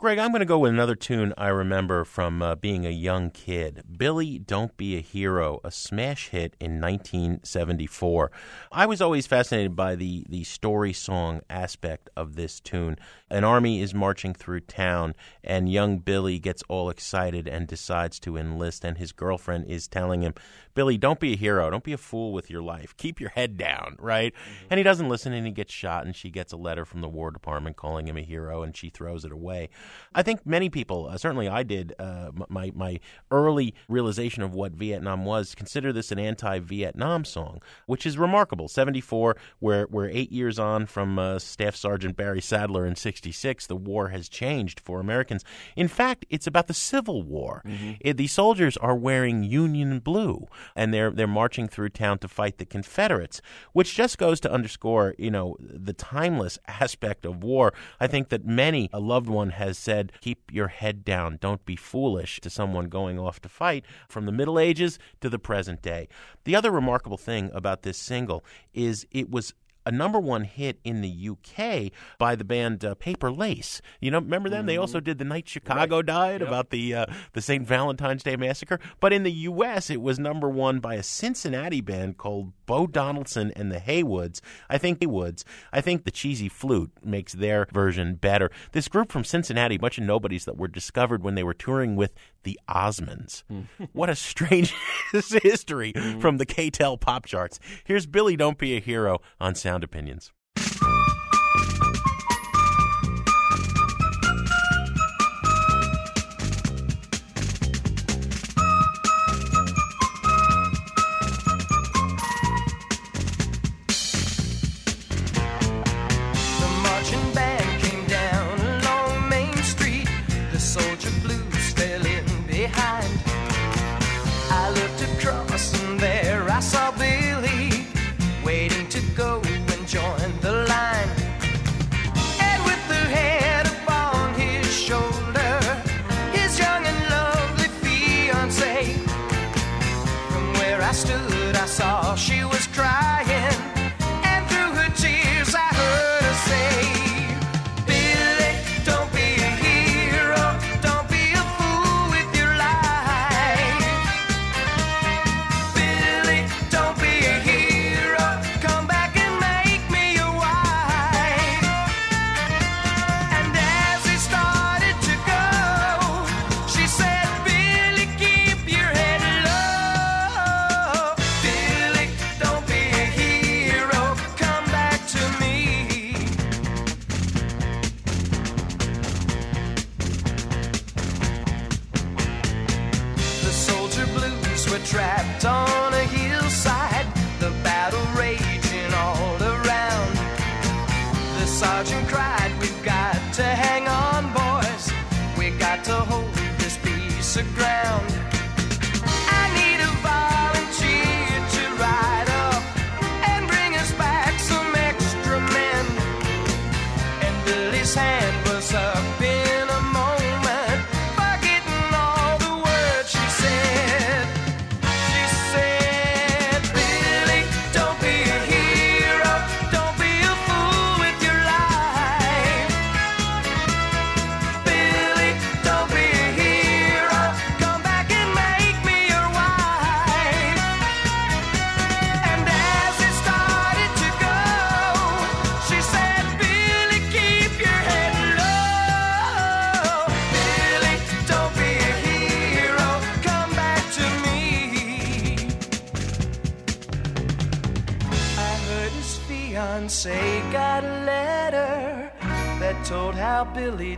Greg, 0.05 0.19
I'm 0.19 0.33
going 0.33 0.41
to 0.41 0.45
go 0.45 0.59
with 0.59 0.71
another 0.71 0.97
tune 0.97 1.33
I 1.39 1.49
remember 1.49 2.05
from 2.05 2.43
uh, 2.43 2.57
being 2.57 2.85
a 2.85 2.91
young 2.91 3.31
kid. 3.31 3.85
Billy, 3.97 4.39
Don't 4.39 4.77
Be 4.77 4.99
a 4.99 5.01
Hero, 5.01 5.63
a 5.65 5.71
smash 5.71 6.29
hit 6.29 6.57
in 6.61 6.79
1974. 6.79 8.31
I 8.71 8.85
was 8.85 9.01
always 9.01 9.27
fascinated 9.27 9.75
by 9.75 9.95
the, 9.95 10.27
the 10.29 10.45
story 10.45 10.93
song 10.93 11.41
aspect 11.49 12.11
of 12.19 12.37
this 12.37 12.61
tune. 12.61 12.99
An 13.31 13.45
army 13.45 13.81
is 13.81 13.95
marching 13.95 14.35
through 14.35 14.61
town, 14.61 15.15
and 15.43 15.73
young 15.73 16.01
Billy 16.01 16.39
gets 16.39 16.63
all 16.69 16.91
excited 16.91 17.49
and 17.49 17.67
decides 17.67 18.21
to 18.21 18.37
enlist, 18.37 18.85
and 18.85 18.99
his 18.99 19.11
girlfriend 19.11 19.65
is 19.69 19.89
telling 19.89 20.21
him, 20.21 20.35
Billy, 20.75 20.99
don't 20.99 21.21
be 21.21 21.33
a 21.33 21.37
hero. 21.37 21.71
Don't 21.71 21.85
be 21.85 21.93
a 21.93 21.99
fool 21.99 22.33
with 22.33 22.51
your 22.51 22.61
life. 22.61 22.97
Keep 22.97 23.21
your 23.21 23.31
head 23.31 23.57
down, 23.57 23.97
right? 23.99 24.35
And 24.69 24.77
he 24.77 24.85
doesn't 24.85 25.09
listen 25.09 25.33
and 25.33 25.47
he 25.47 25.53
gets 25.53 25.73
shot, 25.73 26.05
and 26.05 26.15
she 26.15 26.31
gets 26.31 26.53
a 26.53 26.57
letter 26.57 26.85
from 26.85 27.01
the 27.01 27.09
War 27.09 27.31
Department 27.31 27.77
calling 27.77 28.07
him 28.07 28.19
a 28.19 28.23
hero, 28.23 28.63
and 28.63 28.77
she 28.77 28.91
throws 28.91 29.25
it 29.25 29.33
away. 29.33 29.71
I 30.15 30.23
think 30.23 30.47
many 30.47 30.69
people, 30.71 31.07
uh, 31.11 31.19
certainly 31.19 31.49
I 31.49 31.63
did, 31.63 31.95
uh, 31.99 32.31
my, 32.49 32.73
my 32.75 33.01
early 33.31 33.75
realization 33.89 34.43
of 34.43 34.55
what 34.55 34.73
Vietnam 34.73 35.25
was, 35.25 35.55
consider 35.55 35.93
this 35.93 36.11
an 36.11 36.19
anti 36.19 36.59
Vietnam 36.59 37.25
song, 37.25 37.61
which 37.87 38.07
is 38.07 38.17
remarkable. 38.19 38.69
74, 38.69 39.37
we're, 39.61 39.87
we're 39.91 40.09
eight 40.09 40.33
years 40.33 40.59
on 40.59 40.87
from 40.87 41.19
uh, 41.19 41.39
Staff 41.39 41.77
Sergeant 41.77 42.17
Barry 42.17 42.41
Sadler 42.41 42.87
in 42.87 42.97
66. 42.97 43.67
The 43.67 43.77
war 43.77 44.09
has 44.09 44.29
changed 44.29 44.81
for 44.81 45.01
Americans. 45.01 45.45
In 45.77 45.89
fact, 45.89 46.25
it's 46.31 46.47
about 46.47 46.67
the 46.67 46.75
Civil 46.75 47.23
War. 47.23 47.63
It- 48.01 48.15
the 48.17 48.27
soldiers 48.29 48.77
are 48.77 48.95
wearing 48.95 49.43
Union 49.43 49.99
blue 49.99 50.47
and 50.77 50.95
they're 50.95 51.11
they're 51.11 51.27
marching 51.27 51.67
through 51.67 51.89
town 51.89 52.19
to 52.19 52.29
fight 52.29 52.59
the 52.59 52.65
Confederates, 52.65 53.43
which 53.73 53.95
just 53.95 54.19
goes 54.19 54.39
to 54.41 54.51
underscore, 54.53 55.15
you 55.19 55.31
know, 55.31 55.57
the 55.61 55.93
timeless 55.93 56.59
aspect 56.69 57.27
of 57.27 57.43
war. 57.43 57.73
I 58.01 58.07
think 58.07 58.29
that 58.29 58.47
many 58.47 58.89
a 58.93 59.01
loved 59.01 59.29
one 59.29 59.51
has 59.51 59.74
said, 59.79 60.13
"Keep 60.21 60.53
your 60.53 60.69
head 60.69 61.05
down, 61.05 61.39
don't 61.41 61.65
be 61.65 61.77
foolish" 61.77 62.41
to 62.41 62.51
someone 62.51 62.89
going 62.89 63.19
off 63.19 63.41
to 63.41 63.49
fight 63.49 63.85
from 64.09 64.27
the 64.27 64.33
Middle 64.33 64.59
Ages 64.59 64.99
to 65.21 65.29
the 65.29 65.39
present 65.39 65.83
day. 65.83 66.09
The 66.45 66.57
other 66.57 66.71
remarkable 66.71 67.19
thing 67.19 67.51
about 67.53 67.83
this 67.83 67.99
single 67.99 68.45
is 68.73 69.07
it 69.11 69.31
was 69.31 69.55
a 69.87 69.93
number 69.93 70.19
one 70.19 70.45
hit 70.45 70.79
in 70.85 71.01
the 71.01 71.29
UK 71.31 71.93
by 72.19 72.35
the 72.35 72.45
band 72.45 72.85
uh, 72.85 72.95
Paper 72.95 73.31
Lace. 73.31 73.81
You 74.01 74.11
know, 74.11 74.19
remember 74.19 74.49
them? 74.49 74.67
They 74.67 74.77
also 74.77 75.01
did 75.01 75.19
"The 75.19 75.25
Night 75.25 75.49
Chicago 75.49 76.03
Died" 76.03 76.43
about 76.43 76.71
the 76.71 76.95
uh, 76.95 77.07
the 77.33 77.43
St. 77.43 77.67
Valentine's 77.67 78.23
Day 78.23 78.37
massacre. 78.37 78.79
But 79.01 79.13
in 79.13 79.23
the 79.23 79.33
U.S., 79.33 79.91
it 79.91 80.01
was 80.01 80.19
number 80.19 80.49
one 80.49 80.81
by 80.81 80.95
a 80.95 81.03
Cincinnati 81.03 81.81
band 81.81 82.17
called 82.19 82.53
Bo 82.67 82.87
Donaldson 82.87 83.53
and 83.57 83.71
the 83.71 83.81
Heywoods. 83.81 84.41
I 84.69 84.79
think 84.79 85.01
Heywoods. 85.01 85.45
I 85.73 85.81
think 85.81 86.05
the 86.05 86.11
cheesy 86.11 86.49
flute 86.49 86.93
makes 87.03 87.33
their 87.33 87.67
version 87.73 88.15
better. 88.15 88.51
This 88.73 88.89
group 88.89 89.13
from 89.13 89.25
Cincinnati, 89.25 89.77
bunch 89.77 89.99
of 89.99 90.05
nobodies 90.05 90.45
that 90.45 90.57
were 90.57 90.69
discovered 90.69 91.23
when 91.23 91.35
they 91.35 91.43
were 91.43 91.55
touring 91.55 91.97
with 91.97 92.13
the 92.45 92.59
Osmonds. 92.69 93.43
what 93.93 94.09
a 94.09 94.15
strange 94.15 94.75
history 95.13 95.93
from 96.21 96.39
the 96.39 96.47
K-tel 96.47 96.97
pop 96.99 97.27
charts. 97.27 97.59
Here's 97.85 98.07
Billy 98.07 98.37
Don't 98.37 98.59
Be 98.59 98.77
a 98.77 98.81
Hero 98.81 99.21
on 99.41 99.55
Sound 99.55 99.74
Opinions. 99.83 100.33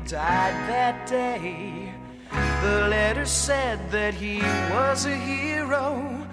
Died 0.07 0.55
that 0.69 1.05
day. 1.09 1.93
The 2.63 2.87
letter 2.89 3.27
said 3.27 3.91
that 3.91 4.15
he 4.15 4.39
was 4.73 5.05
a 5.05 5.17
hero. 5.17 6.25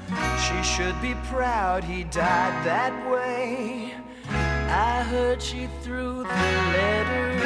She 0.46 0.62
should 0.62 1.00
be 1.02 1.16
proud 1.26 1.84
he 1.84 2.04
died 2.04 2.64
that 2.66 2.94
way. 3.12 3.96
I 4.30 5.02
heard 5.04 5.42
she 5.42 5.68
threw 5.82 6.24
the 6.24 6.52
letter 6.78 7.42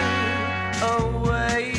away. 1.00 1.77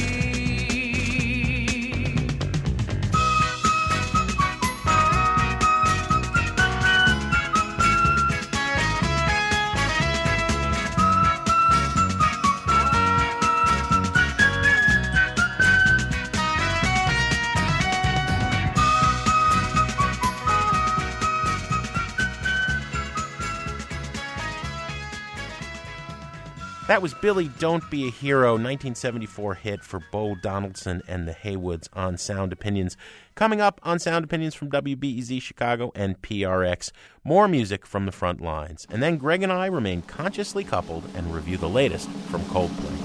That 26.89 27.03
was 27.03 27.13
Billy 27.13 27.51
Don't 27.59 27.89
Be 27.91 28.09
a 28.09 28.11
Hero, 28.11 28.53
1974 28.53 29.57
hit 29.57 29.85
for 29.85 30.01
Bo 30.11 30.35
Donaldson 30.35 31.03
and 31.07 31.29
the 31.29 31.35
Heywoods 31.35 31.87
on 31.93 32.17
Sound 32.17 32.51
Opinions. 32.51 32.97
Coming 33.35 33.61
up 33.61 33.79
on 33.83 33.99
Sound 33.99 34.25
Opinions 34.25 34.55
from 34.55 34.71
WBEZ 34.71 35.43
Chicago 35.43 35.93
and 35.95 36.23
PRX, 36.23 36.91
more 37.25 37.47
music 37.47 37.85
from 37.85 38.07
the 38.07 38.13
front 38.13 38.41
lines. 38.41 38.87
And 38.89 39.03
then 39.03 39.19
Greg 39.19 39.43
and 39.43 39.53
I 39.53 39.67
remain 39.67 40.01
consciously 40.01 40.65
coupled 40.65 41.05
and 41.15 41.35
review 41.35 41.59
the 41.59 41.69
latest 41.69 42.09
from 42.31 42.41
Coldplay. 42.45 42.97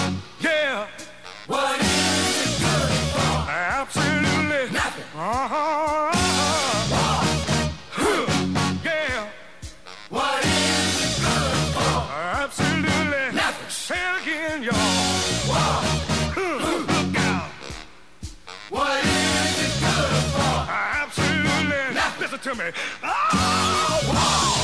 to 22.47 22.55
me. 22.55 22.71
Oh, 23.03 24.56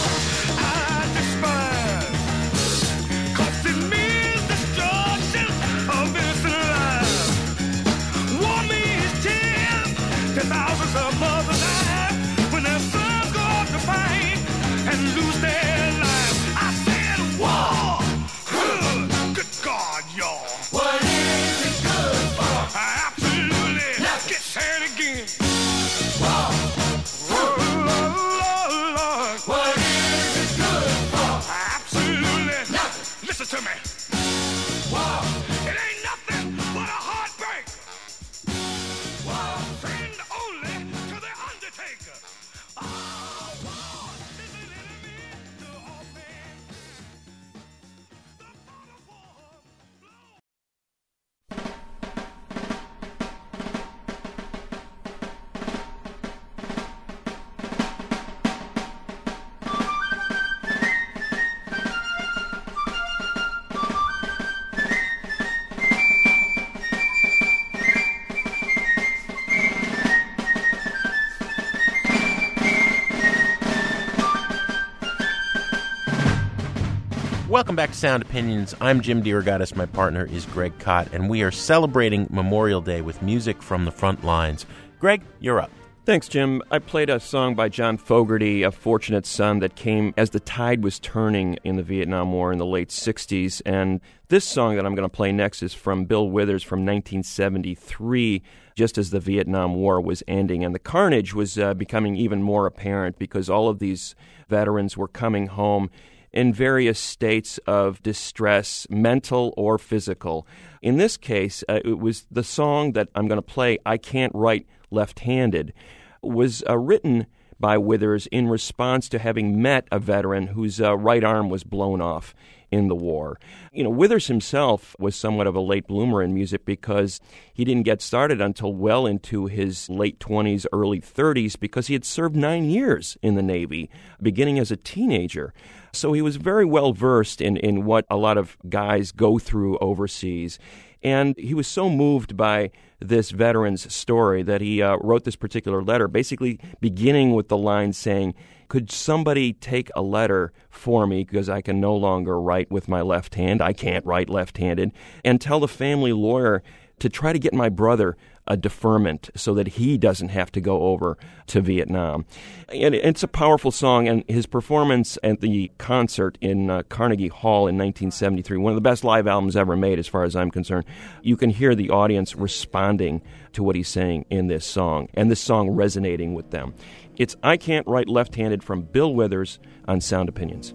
Welcome 77.74 77.86
back 77.86 77.92
to 77.94 77.98
Sound 77.98 78.22
Opinions. 78.22 78.76
I'm 78.82 79.02
Jim 79.02 79.24
DeRogatis. 79.24 79.76
My 79.76 79.88
partner 79.88 80.26
is 80.32 80.46
Greg 80.46 80.78
Kot, 80.78 81.12
and 81.12 81.28
we 81.28 81.42
are 81.42 81.50
celebrating 81.50 82.28
Memorial 82.30 82.82
Day 82.82 83.02
with 83.02 83.24
music 83.24 83.64
from 83.64 83.86
the 83.86 83.92
front 83.92 84.24
lines. 84.24 84.68
Greg, 85.00 85.24
you're 85.40 85.60
up. 85.60 85.72
Thanks, 86.06 86.28
Jim. 86.28 86.62
I 86.70 86.78
played 86.78 87.10
a 87.10 87.20
song 87.20 87.56
by 87.56 87.70
John 87.70 87.98
Fogerty, 87.98 88.62
A 88.62 88.70
Fortunate 88.70 89.26
Son, 89.26 89.58
that 89.58 89.76
came 89.76 90.14
as 90.18 90.30
the 90.30 90.40
tide 90.40 90.84
was 90.84 91.00
turning 91.00 91.58
in 91.64 91.76
the 91.76 91.82
Vietnam 91.82 92.32
War 92.32 92.52
in 92.52 92.60
the 92.60 92.66
late 92.66 92.90
60s. 92.90 93.60
And 93.66 94.02
this 94.28 94.46
song 94.46 94.76
that 94.76 94.86
I'm 94.86 94.94
going 94.94 95.10
to 95.10 95.16
play 95.16 95.32
next 95.32 95.64
is 95.64 95.74
from 95.74 96.06
Bill 96.06 96.30
Withers 96.30 96.62
from 96.62 96.82
1973, 96.82 98.44
just 98.76 99.00
as 99.00 99.10
the 99.10 99.20
Vietnam 99.20 99.74
War 99.74 100.00
was 100.00 100.22
ending. 100.28 100.64
And 100.64 100.76
the 100.76 100.80
carnage 100.80 101.34
was 101.34 101.58
uh, 101.58 101.74
becoming 101.74 102.18
even 102.18 102.44
more 102.44 102.68
apparent 102.68 103.18
because 103.18 103.50
all 103.50 103.68
of 103.68 103.80
these 103.80 104.14
veterans 104.48 104.96
were 104.96 105.08
coming 105.08 105.48
home 105.48 105.90
in 106.34 106.54
various 106.54 107.00
states 107.00 107.60
of 107.68 108.02
distress, 108.04 108.88
mental 108.90 109.54
or 109.56 109.78
physical. 109.78 110.48
In 110.82 110.98
this 110.98 111.16
case, 111.16 111.64
uh, 111.70 111.80
it 111.86 112.00
was 112.00 112.26
the 112.32 112.44
song 112.44 112.94
that 112.94 113.10
I'm 113.16 113.28
going 113.28 113.38
to 113.38 113.42
play, 113.42 113.78
I 113.86 113.98
Can't 113.98 114.34
Write 114.36 114.68
Left 114.92 115.20
Handed, 115.20 115.74
was 116.22 116.64
uh, 116.68 116.78
written 116.78 117.28
by 117.60 117.78
Withers 117.78 118.28
in 118.28 118.50
response 118.50 119.08
to 119.10 119.20
having 119.20 119.62
met 119.62 119.88
a 119.92 120.00
veteran 120.00 120.48
whose 120.48 120.82
uh, 120.82 120.98
right 120.98 121.24
arm 121.24 121.50
was 121.50 121.64
blown 121.64 122.02
off 122.02 122.34
in 122.74 122.88
the 122.88 122.96
war. 122.96 123.40
You 123.72 123.84
know, 123.84 123.92
Withers 123.92 124.28
himself 124.28 124.96
was 124.98 125.16
somewhat 125.16 125.46
of 125.46 125.56
a 125.56 125.62
late 125.62 125.86
bloomer 125.86 126.24
in 126.24 126.34
music 126.34 126.66
because 126.66 127.22
he 127.54 127.64
didn't 127.64 127.84
get 127.84 128.02
started 128.02 128.42
until 128.42 128.74
well 128.74 129.06
into 129.06 129.46
his 129.46 129.90
late 129.92 130.20
20s, 130.20 130.66
early 130.74 131.00
30s, 131.00 131.58
because 131.60 131.86
he 131.86 131.94
had 131.94 132.04
served 132.04 132.36
nine 132.36 132.66
years 132.66 133.16
in 133.22 133.36
the 133.36 133.44
Navy, 133.44 133.92
beginning 134.22 134.58
as 134.58 134.72
a 134.72 134.76
teenager. 134.76 135.54
So 135.94 136.14
he 136.14 136.24
was 136.24 136.38
very 136.38 136.66
well 136.66 136.94
versed 136.94 137.42
in, 137.42 137.58
in 137.58 137.86
what 137.86 138.06
a 138.10 138.18
lot 138.18 138.40
of 138.40 138.58
guys 138.68 139.12
go 139.12 139.38
through 139.38 139.78
overseas. 139.78 140.58
And 141.04 141.38
he 141.38 141.54
was 141.54 141.68
so 141.68 141.90
moved 141.92 142.36
by 142.36 142.72
this 143.00 143.30
veteran's 143.30 143.94
story 143.94 144.42
that 144.42 144.62
he 144.62 144.82
uh, 144.82 144.96
wrote 144.98 145.26
this 145.26 145.36
particular 145.36 145.84
letter, 145.84 146.08
basically 146.08 146.60
beginning 146.80 147.36
with 147.36 147.50
the 147.50 147.58
line 147.58 147.94
saying, 147.94 148.34
Could 148.74 148.90
somebody 148.90 149.54
take 149.54 149.92
a 149.96 150.02
letter 150.02 150.52
for 150.68 151.06
me 151.06 151.24
because 151.24 151.48
I 151.48 151.62
can 151.62 151.80
no 151.80 151.96
longer 151.96 152.42
write 152.42 152.72
with 152.72 152.88
my 152.88 153.02
left 153.02 153.36
hand? 153.36 153.62
I 153.62 153.72
can't 153.72 154.04
write 154.04 154.32
left 154.32 154.58
handed. 154.58 154.94
And 155.24 155.40
tell 155.40 155.60
the 155.60 155.68
family 155.68 156.12
lawyer 156.12 156.64
to 156.98 157.08
try 157.08 157.34
to 157.34 157.38
get 157.38 157.54
my 157.54 157.70
brother 157.70 158.18
a 158.48 158.58
deferment 158.58 159.30
so 159.36 159.54
that 159.54 159.68
he 159.68 159.98
doesn't 159.98 160.30
have 160.30 160.52
to 160.52 160.60
go 160.60 160.84
over 160.84 161.18
to 161.48 161.62
Vietnam. 161.62 162.26
And 162.70 162.94
it's 162.96 163.24
a 163.24 163.28
powerful 163.28 163.72
song, 163.72 164.08
and 164.08 164.24
his 164.28 164.46
performance 164.46 165.18
at 165.24 165.40
the 165.40 165.72
concert 165.78 166.38
in 166.42 166.70
uh, 166.70 166.84
Carnegie 166.90 167.30
Hall 167.30 167.68
in 167.68 167.78
1973, 167.78 168.58
one 168.58 168.72
of 168.72 168.76
the 168.76 168.82
best 168.82 169.04
live 169.04 169.28
albums 169.28 169.56
ever 169.56 169.78
made, 169.78 170.00
as 170.00 170.08
far 170.08 170.24
as 170.24 170.36
I'm 170.36 170.52
concerned, 170.52 170.86
you 171.22 171.38
can 171.38 171.52
hear 171.52 171.76
the 171.76 171.90
audience 171.90 172.36
responding 172.36 173.22
to 173.54 173.64
what 173.64 173.76
he's 173.76 173.88
saying 173.88 174.26
in 174.30 174.48
this 174.48 174.66
song, 174.66 175.08
and 175.14 175.32
this 175.32 175.40
song 175.40 175.70
resonating 175.70 176.34
with 176.34 176.52
them. 176.52 176.74
It's 177.16 177.36
I 177.44 177.58
Can't 177.58 177.86
Write 177.86 178.10
Left 178.10 178.36
Handed 178.36 178.64
from 178.64 178.82
Bill 178.82 179.14
Withers 179.14 179.60
on 179.88 180.02
Sound 180.02 180.30
Opinions. 180.30 180.74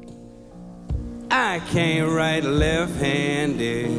I 1.31 1.61
can't 1.71 2.11
write 2.11 2.45
left 2.45 2.97
handed. 2.97 3.91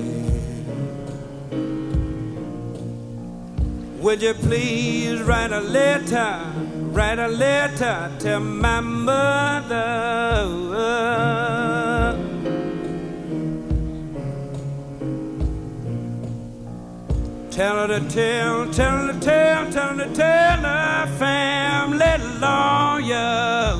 Would 4.02 4.21
you 4.21 4.34
please 4.34 5.21
write 5.21 5.52
a 5.52 5.60
letter, 5.60 6.41
write 6.91 7.19
a 7.19 7.28
letter 7.28 8.12
to 8.19 8.39
my 8.39 8.80
mother? 8.80 10.10
Tell 17.60 17.76
her 17.76 18.00
to 18.00 18.00
tell, 18.08 18.72
tell 18.72 19.08
her 19.08 19.12
to 19.12 19.19
tell, 19.19 19.69
to 19.69 20.13
tell 20.13 20.60
her 20.60 21.08
family 21.17 22.17
lawyer. 22.39 23.76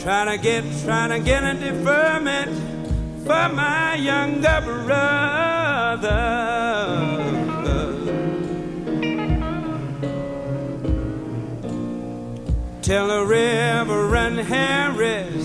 Trying 0.00 0.36
to 0.36 0.42
get, 0.42 0.64
trying 0.82 1.10
to 1.10 1.20
get 1.20 1.44
a 1.44 1.54
deferment 1.54 2.50
for 3.24 3.54
my 3.54 3.94
younger 3.94 4.60
brother. 4.84 6.06
Tell 12.82 13.06
the 13.06 13.24
Reverend 13.24 14.40
Harris 14.40 15.35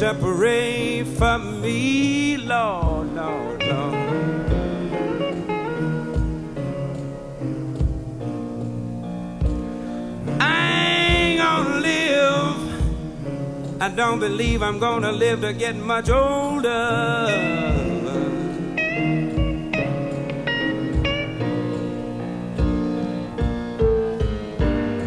pray 0.00 1.02
for 1.02 1.38
me, 1.38 2.36
Lord, 2.36 3.12
Lord, 3.16 3.62
Lord. 3.64 3.94
I 10.40 11.10
ain't 11.10 11.40
gonna 11.40 11.80
live. 11.80 13.82
I 13.82 13.88
don't 13.88 14.20
believe 14.20 14.62
I'm 14.62 14.78
gonna 14.78 15.10
live 15.10 15.40
to 15.40 15.52
get 15.52 15.74
much 15.74 16.10
older. 16.10 17.56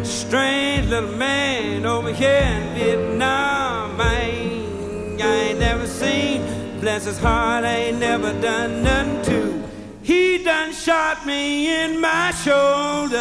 Strange 0.04 0.88
little 0.88 1.16
man 1.16 1.86
over 1.86 2.12
here 2.12 2.28
in 2.28 2.74
Vietnam. 2.74 4.00
Ain't, 4.00 4.31
I 5.22 5.34
ain't 5.48 5.60
never 5.60 5.86
seen. 5.86 6.42
Bless 6.80 7.04
his 7.04 7.18
heart, 7.18 7.64
I 7.64 7.74
ain't 7.86 7.98
never 7.98 8.32
done 8.40 8.82
nothing 8.82 9.22
to. 9.26 9.62
He 10.02 10.42
done 10.42 10.72
shot 10.72 11.24
me 11.24 11.72
in 11.84 12.00
my 12.00 12.32
shoulder. 12.32 13.20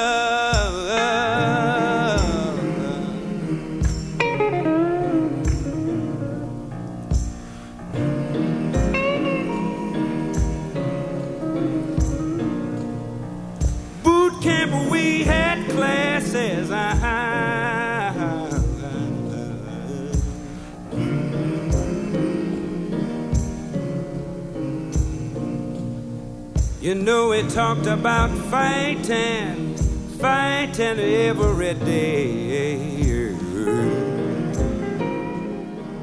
You 26.91 26.97
know, 26.97 27.29
we 27.29 27.47
talked 27.47 27.85
about 27.85 28.29
fighting, 28.49 29.77
fighting 30.19 30.99
every 30.99 31.73
day. 31.73 33.33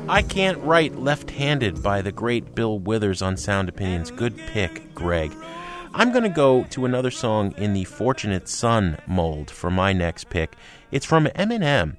I 0.08 0.22
Can't 0.22 0.56
Write 0.62 0.96
Left 0.96 1.30
Handed 1.32 1.82
by 1.82 2.00
the 2.00 2.10
great 2.10 2.54
Bill 2.54 2.78
Withers 2.78 3.20
on 3.20 3.36
Sound 3.36 3.68
Opinions. 3.68 4.10
Good 4.10 4.38
pick, 4.38 4.94
Greg. 4.94 5.30
I'm 5.92 6.10
going 6.10 6.22
to 6.22 6.30
go 6.30 6.64
to 6.70 6.86
another 6.86 7.10
song 7.10 7.52
in 7.58 7.74
the 7.74 7.84
Fortunate 7.84 8.48
Son 8.48 8.96
mold 9.06 9.50
for 9.50 9.70
my 9.70 9.92
next 9.92 10.30
pick. 10.30 10.56
It's 10.90 11.04
from 11.04 11.26
Eminem. 11.26 11.96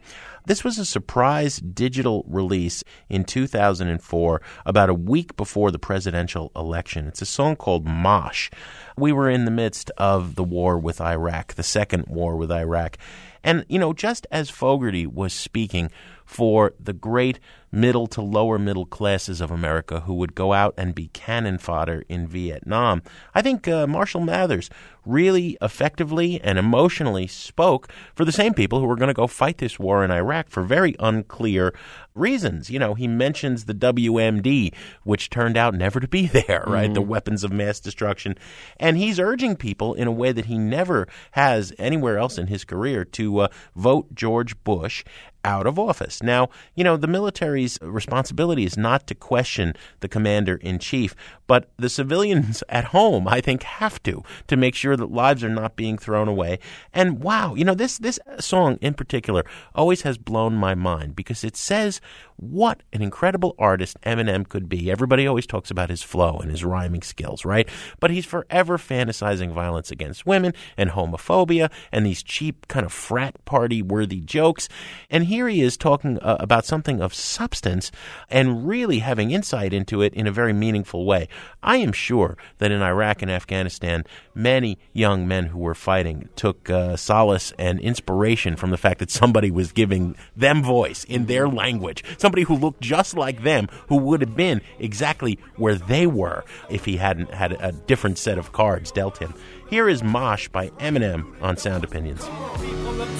This 0.50 0.64
was 0.64 0.80
a 0.80 0.86
surprise 0.86 1.58
digital 1.58 2.26
release 2.28 2.84
in 3.08 3.24
2004, 3.24 4.42
about 4.66 4.90
a 4.90 4.96
week 4.96 5.38
before 5.38 5.70
the 5.70 5.78
presidential 5.78 6.52
election. 6.56 7.06
It's 7.06 7.22
a 7.22 7.28
song 7.28 7.56
called 7.56 7.86
Mosh. 7.86 8.50
We 8.98 9.12
were 9.12 9.30
in 9.30 9.46
the 9.46 9.52
midst 9.52 9.92
of 10.00 10.34
the 10.34 10.44
war 10.44 10.80
with 10.80 11.02
Iraq, 11.02 11.54
the 11.54 11.62
second 11.62 12.06
war 12.08 12.36
with 12.36 12.52
Iraq. 12.52 12.98
And, 13.44 13.64
you 13.70 13.78
know, 13.78 13.94
just 13.94 14.26
as 14.32 14.50
Fogerty 14.50 15.06
was 15.06 15.34
speaking 15.34 15.92
for 16.30 16.76
the 16.80 16.94
great 16.94 17.40
middle 17.72 18.06
to 18.06 18.22
lower 18.22 18.60
middle 18.60 18.86
classes 18.86 19.42
of 19.42 19.50
America 19.50 20.02
who 20.02 20.14
would 20.14 20.36
go 20.36 20.54
out 20.54 20.76
and 20.78 20.94
be 20.94 21.08
cannon 21.08 21.58
fodder 21.58 22.04
in 22.08 22.28
Vietnam, 22.28 23.02
I 23.34 23.42
think 23.42 23.68
uh, 23.68 23.88
Marshall 23.88 24.22
Mathers 24.22 24.70
really 25.06 25.58
effectively 25.60 26.40
and 26.42 26.60
emotionally 26.60 27.26
spoke 27.26 27.90
for 28.14 28.26
the 28.26 28.32
same 28.32 28.54
people 28.54 28.80
who 28.80 28.86
were 28.86 28.96
going 28.96 29.08
to 29.08 29.14
go 29.14 29.26
fight 29.26 29.58
this 29.58 29.80
war 29.80 30.04
in 30.04 30.12
Iraq 30.12 30.50
for 30.50 30.62
very 30.62 30.96
unclear 31.00 31.74
reasons. 32.14 32.70
You 32.70 32.78
know, 32.78 32.94
he 32.94 33.08
mentions 33.08 33.66
the 33.66 33.74
WMD, 33.74 34.72
which 35.04 35.32
turned 35.32 35.58
out 35.58 35.74
never 35.74 36.00
to 36.00 36.08
be 36.08 36.28
there, 36.28 36.64
right? 36.68 36.94
The 36.94 37.02
weapons 37.02 37.44
of 37.44 37.52
mass 37.52 37.80
destruction. 37.80 38.36
And 38.78 38.98
he's 38.98 39.20
urging 39.20 39.56
people 39.56 39.96
in 39.96 40.08
a 40.08 40.12
way 40.12 40.32
that 40.32 40.46
he 40.46 40.60
never 40.60 41.08
has 41.32 41.74
anywhere 41.80 42.20
else 42.20 42.38
in 42.38 42.48
his 42.48 42.64
career 42.64 43.04
to 43.04 43.40
uh, 43.40 43.48
vote 43.76 44.14
George 44.14 44.64
Bush 44.64 45.04
out 45.46 45.68
of 45.68 45.80
office. 45.80 46.22
Now, 46.22 46.50
you 46.76 46.84
know, 46.84 46.98
the 46.98 47.08
military's 47.08 47.80
responsibility 47.82 48.66
is 48.66 48.78
not 48.78 49.08
to 49.08 49.16
question 49.16 49.74
the 50.02 50.08
commander 50.08 50.56
in 50.56 50.80
chief, 50.80 51.16
but 51.48 51.70
the 51.78 51.90
civilians 51.90 52.64
at 52.70 52.86
home, 52.86 53.28
I 53.28 53.42
think, 53.42 53.64
have 53.64 54.02
to 54.04 54.24
to 54.48 54.58
make 54.58 54.76
sure 54.76 54.96
that 54.96 55.12
lives 55.12 55.44
are 55.44 55.50
not 55.50 55.76
being 55.76 55.98
thrown 55.98 56.28
away. 56.28 56.60
And 56.94 57.24
wow, 57.24 57.56
you 57.56 57.66
know, 57.66 57.74
this 57.74 57.98
this 57.98 58.20
song 58.40 58.78
in 58.82 58.94
particular 58.94 59.44
always 59.74 60.02
has 60.02 60.18
blown 60.18 60.56
my 60.56 60.76
mind 60.76 61.16
because 61.16 61.44
it 61.44 61.56
says 61.56 62.02
what 62.40 62.84
an 62.94 63.02
incredible 63.02 63.54
artist 63.60 63.98
Eminem 64.02 64.48
could 64.48 64.70
be. 64.70 64.90
Everybody 64.90 65.28
always 65.28 65.46
talks 65.46 65.70
about 65.70 65.90
his 65.90 66.04
flow 66.04 66.38
and 66.38 66.50
his 66.50 66.64
rhyming 66.64 67.02
skills, 67.02 67.44
right? 67.44 67.68
But 68.00 68.12
he's 68.12 68.26
forever 68.26 68.78
fantasizing 68.78 69.52
violence 69.52 69.92
against 69.92 70.26
women 70.26 70.54
and 70.78 70.92
homophobia 70.92 71.70
and 71.92 72.06
these 72.06 72.24
cheap 72.24 72.68
kind 72.70 72.86
of 72.86 72.94
frat 72.94 73.44
party 73.44 73.82
worthy 73.82 74.22
jokes. 74.22 74.70
And 75.10 75.26
here 75.30 75.48
he 75.48 75.62
is 75.62 75.78
talking 75.78 76.20
uh, 76.20 76.38
about 76.40 76.66
something 76.66 77.02
of 77.02 77.14
substance 77.14 77.92
and 78.30 78.68
really 78.68 79.00
having 79.00 79.32
insight 79.32 79.74
into 79.74 80.02
it 80.02 80.14
in 80.14 80.28
a 80.28 80.32
very 80.32 80.54
meaningful 80.54 81.06
way. 81.06 81.28
I 81.64 81.78
am 81.78 81.94
sure 81.94 82.38
that 82.58 82.72
in 82.72 82.82
Iraq 82.82 83.22
and 83.22 83.32
Afghanistan, 83.32 84.04
many 84.36 84.78
young 84.92 85.28
men 85.28 85.46
who 85.48 85.60
were 85.60 85.76
fighting 85.76 86.30
took 86.36 86.70
uh, 86.70 86.98
solace 86.98 87.54
and 87.58 87.80
inspiration 87.80 88.56
from 88.56 88.72
the 88.72 88.78
fact 88.78 89.00
that 89.00 89.12
somebody 89.12 89.52
was 89.52 89.72
giving 89.72 90.16
them 90.36 90.62
voice 90.64 91.04
in 91.06 91.28
their 91.28 91.48
language. 91.48 92.04
Somebody 92.18 92.44
who 92.44 92.56
looked 92.56 92.82
just 92.82 93.16
like 93.16 93.44
them, 93.44 93.68
who 93.88 93.98
would 93.98 94.22
have 94.22 94.36
been 94.36 94.62
exactly 94.80 95.40
where 95.56 95.76
they 95.76 96.08
were 96.08 96.44
if 96.70 96.86
he 96.86 96.98
hadn't 96.98 97.34
had 97.34 97.54
a 97.54 97.72
different 97.72 98.18
set 98.18 98.38
of 98.38 98.52
cards 98.52 98.92
dealt 98.92 99.20
him. 99.20 99.34
Here 99.70 99.88
is 99.88 100.02
Mosh 100.02 100.48
by 100.48 100.70
Eminem 100.80 101.40
on 101.42 101.58
Sound 101.58 101.84
Opinions. 101.84 102.28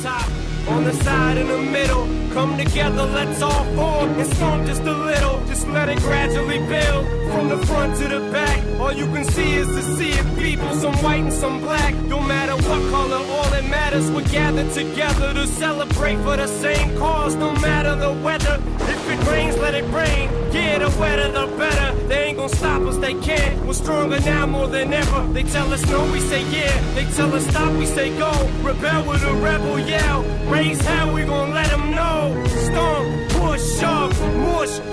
Top, 0.02 0.30
on 0.68 0.84
the 0.84 0.94
side, 0.94 1.38
in 1.38 1.48
the 1.48 1.58
middle. 1.58 2.08
Come 2.34 2.58
together, 2.58 3.06
let's 3.06 3.42
all 3.42 3.66
fall 3.76 4.06
and 4.08 4.34
storm 4.34 4.66
just 4.66 4.82
a 4.82 4.94
little. 4.94 5.46
Just 5.48 5.68
let 5.68 5.90
it 5.90 6.00
gradually 6.00 6.60
build. 6.60 7.06
From 7.32 7.50
the 7.50 7.58
front 7.66 7.98
to 7.98 8.08
the 8.08 8.20
back, 8.32 8.60
all 8.80 8.92
you 8.92 9.06
can 9.08 9.26
see 9.26 9.54
is 9.54 9.68
the 9.68 9.82
sea 9.82 10.18
of 10.20 10.28
people, 10.38 10.72
some 10.76 10.96
white 11.04 11.22
and 11.22 11.34
some 11.34 11.60
black. 11.62 11.96
No 12.14 12.20
matter 12.20 12.56
what 12.56 12.82
color, 12.92 13.22
that 13.62 13.70
matters, 13.70 14.10
we're 14.12 14.28
gathered 14.30 14.72
together 14.74 15.34
to 15.34 15.48
celebrate 15.48 16.18
for 16.18 16.38
the 16.38 16.48
same 16.48 16.98
cause. 16.98 17.36
No 17.36 17.52
matter 17.54 17.96
the 17.96 18.14
weather, 18.24 18.62
if 18.82 19.10
it 19.10 19.28
rains, 19.28 19.58
let 19.58 19.74
it 19.76 19.86
rain. 19.92 20.30
Yeah, 20.52 20.80
the 20.80 20.90
wetter 21.00 21.32
the 21.32 21.48
better. 21.58 22.08
They 22.08 22.26
ain't 22.26 22.38
gonna 22.38 22.50
stop 22.50 22.82
us, 22.84 22.98
they 22.98 23.14
can't. 23.16 23.66
We're 23.66 23.74
stronger 23.74 24.20
now 24.22 24.46
more 24.46 24.68
than 24.68 24.94
ever. 24.94 25.28
They 25.34 25.44
tell 25.44 25.72
us 25.74 25.86
no, 25.90 26.12
we 26.12 26.20
say 26.20 26.44
yeah. 26.52 26.74
They 26.96 27.06
tell 27.16 27.34
us 27.34 27.48
stop, 27.48 27.72
we 27.74 27.86
say 27.86 28.18
go. 28.18 28.32
Rebel 28.62 29.06
with 29.10 29.24
a 29.24 29.34
rebel 29.34 29.80
yell. 29.80 30.24
Raise 30.48 30.82
hell, 30.82 31.14
we 31.14 31.26
gon' 31.26 31.54
let 31.54 31.70
them 31.70 31.92
know. 31.92 32.46
Storm, 32.48 33.28
push, 33.30 33.80
shove, 33.80 34.14
mush, 34.38 34.89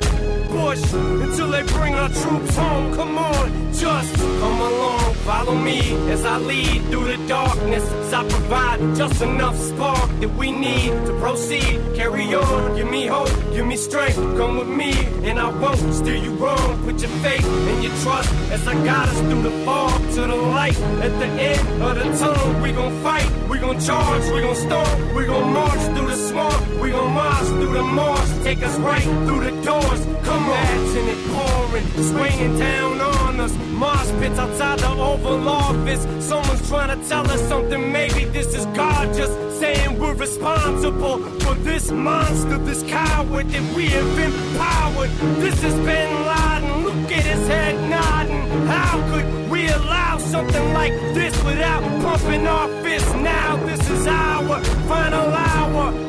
until 0.61 1.51
they 1.51 1.63
bring 1.63 1.95
our 1.95 2.09
troops 2.09 2.57
home. 2.57 2.95
Come 2.95 3.19
on, 3.19 3.73
just 3.73 4.15
come 4.17 4.61
along, 4.61 5.15
follow 5.15 5.55
me 5.55 5.81
as 6.11 6.25
I 6.25 6.39
lead 6.39 6.83
through 6.91 7.17
the 7.17 7.29
darkness. 7.29 7.85
As 7.91 8.13
I 8.15 8.29
provide 8.29 8.97
just 8.97 9.23
enough 9.23 9.57
spark 9.57 10.11
that 10.21 10.35
we 10.37 10.51
need 10.51 10.91
to 11.07 11.19
proceed. 11.21 11.81
Carry 11.95 12.35
on, 12.35 12.77
give 12.77 12.91
me 12.91 13.07
hope, 13.07 13.31
give 13.53 13.67
me 13.67 13.77
strength. 13.77 14.17
Come 14.17 14.59
with 14.59 14.69
me, 14.69 14.93
and 15.29 15.39
I 15.39 15.49
won't 15.51 15.95
steer 15.95 16.17
you 16.17 16.35
wrong. 16.35 16.83
Put 16.85 17.01
your 17.01 17.11
faith 17.23 17.45
and 17.45 17.83
your 17.83 17.95
trust 18.03 18.33
as 18.51 18.67
I 18.67 18.75
guide 18.85 19.09
us 19.09 19.21
through 19.21 19.43
the 19.43 19.65
fog 19.65 20.01
to 20.15 20.21
the 20.23 20.37
light. 20.37 20.79
At 21.07 21.19
the 21.19 21.27
end 21.27 21.83
of 21.83 21.95
the 21.97 22.05
tunnel, 22.19 22.63
we 22.63 22.73
gon' 22.73 23.03
fight, 23.03 23.29
we 23.49 23.59
gon' 23.59 23.79
charge, 23.81 24.25
we 24.33 24.41
gon' 24.41 24.57
storm, 24.57 25.15
we 25.15 25.27
gon' 25.27 25.53
march 25.53 25.81
through 25.95 26.09
the 26.09 26.17
swamp, 26.37 26.81
we 26.81 26.91
gon' 26.91 27.13
march 27.13 27.47
through 27.47 27.73
the 27.73 27.83
marsh. 27.83 28.31
Take 28.43 28.63
us 28.63 28.77
right 28.79 29.03
through 29.03 29.43
the 29.49 29.55
doors. 29.63 30.01
Come 30.29 30.45
on, 30.45 30.67
imagine 30.77 31.09
it 31.15 31.21
pouring, 31.33 31.87
swinging 32.11 32.59
down 32.59 33.01
on 33.01 33.41
us. 33.41 33.53
Mosh 33.83 34.11
pits 34.21 34.39
outside 34.39 34.79
the 34.79 34.91
Oval 34.91 35.49
Office. 35.49 36.03
Someone's 36.25 36.69
trying 36.69 36.93
to 36.95 37.09
tell 37.09 37.27
us 37.31 37.41
something. 37.49 37.93
Maybe 37.93 38.25
this 38.25 38.55
is 38.55 38.67
God 38.67 39.15
just 39.15 39.35
saying 39.61 39.99
we're 39.99 40.15
responsible 40.15 41.19
for 41.41 41.55
this 41.55 41.91
monster, 41.91 42.59
this 42.59 42.83
coward 42.83 43.49
that 43.49 43.77
we 43.77 43.87
have 43.97 44.19
empowered. 44.19 45.11
This 45.45 45.63
is 45.65 45.75
Bin 45.89 46.11
Laden. 46.31 46.85
Look 46.85 47.13
at 47.19 47.25
his 47.33 47.49
head 47.49 47.75
nodding. 47.91 48.47
How 48.67 48.95
could 49.11 49.46
allow 49.69 50.19
something 50.19 50.73
like 50.73 50.93
this 51.15 51.35
without 51.45 51.83
pumping 52.03 52.47
our 52.47 52.69
fists? 52.83 53.13
Now 53.15 53.57
this 53.67 53.89
is 53.91 54.07
our 54.07 54.63
final 54.89 55.29
hour. 55.33 56.07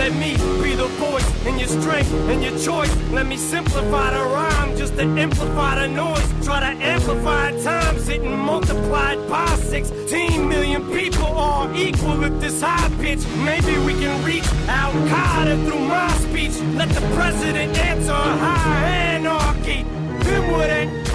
Let 0.00 0.14
me 0.14 0.32
be 0.62 0.74
the 0.74 0.86
voice 0.96 1.46
and 1.46 1.60
your 1.60 1.68
strength 1.68 2.10
and 2.30 2.42
your 2.42 2.58
choice. 2.58 2.90
Let 3.10 3.26
me 3.26 3.36
simplify 3.36 4.10
the 4.10 4.24
rhyme 4.24 4.74
just 4.74 4.96
to 4.96 5.02
amplify 5.02 5.74
the 5.78 5.88
noise. 5.88 6.26
Try 6.42 6.60
to 6.60 6.82
amplify 6.82 7.50
times 7.62 8.08
it 8.08 8.22
and 8.22 8.38
multiplied 8.40 9.28
by 9.28 9.46
16 9.56 10.48
million 10.48 10.90
people 10.90 11.26
are 11.26 11.70
equal 11.76 12.24
at 12.24 12.40
this 12.40 12.62
high 12.62 12.88
pitch. 12.96 13.20
Maybe 13.44 13.76
we 13.84 13.92
can 13.92 14.24
reach 14.24 14.46
Al 14.68 14.92
Qaeda 15.10 15.66
through 15.66 15.80
my 15.80 16.10
speech. 16.24 16.58
Let 16.78 16.88
the 16.88 17.02
president 17.14 17.76
answer 17.76 18.12
high 18.12 18.86
anarchy. 19.16 19.82
Then 20.24 20.50
what 20.50 20.70
ain't 20.70 21.09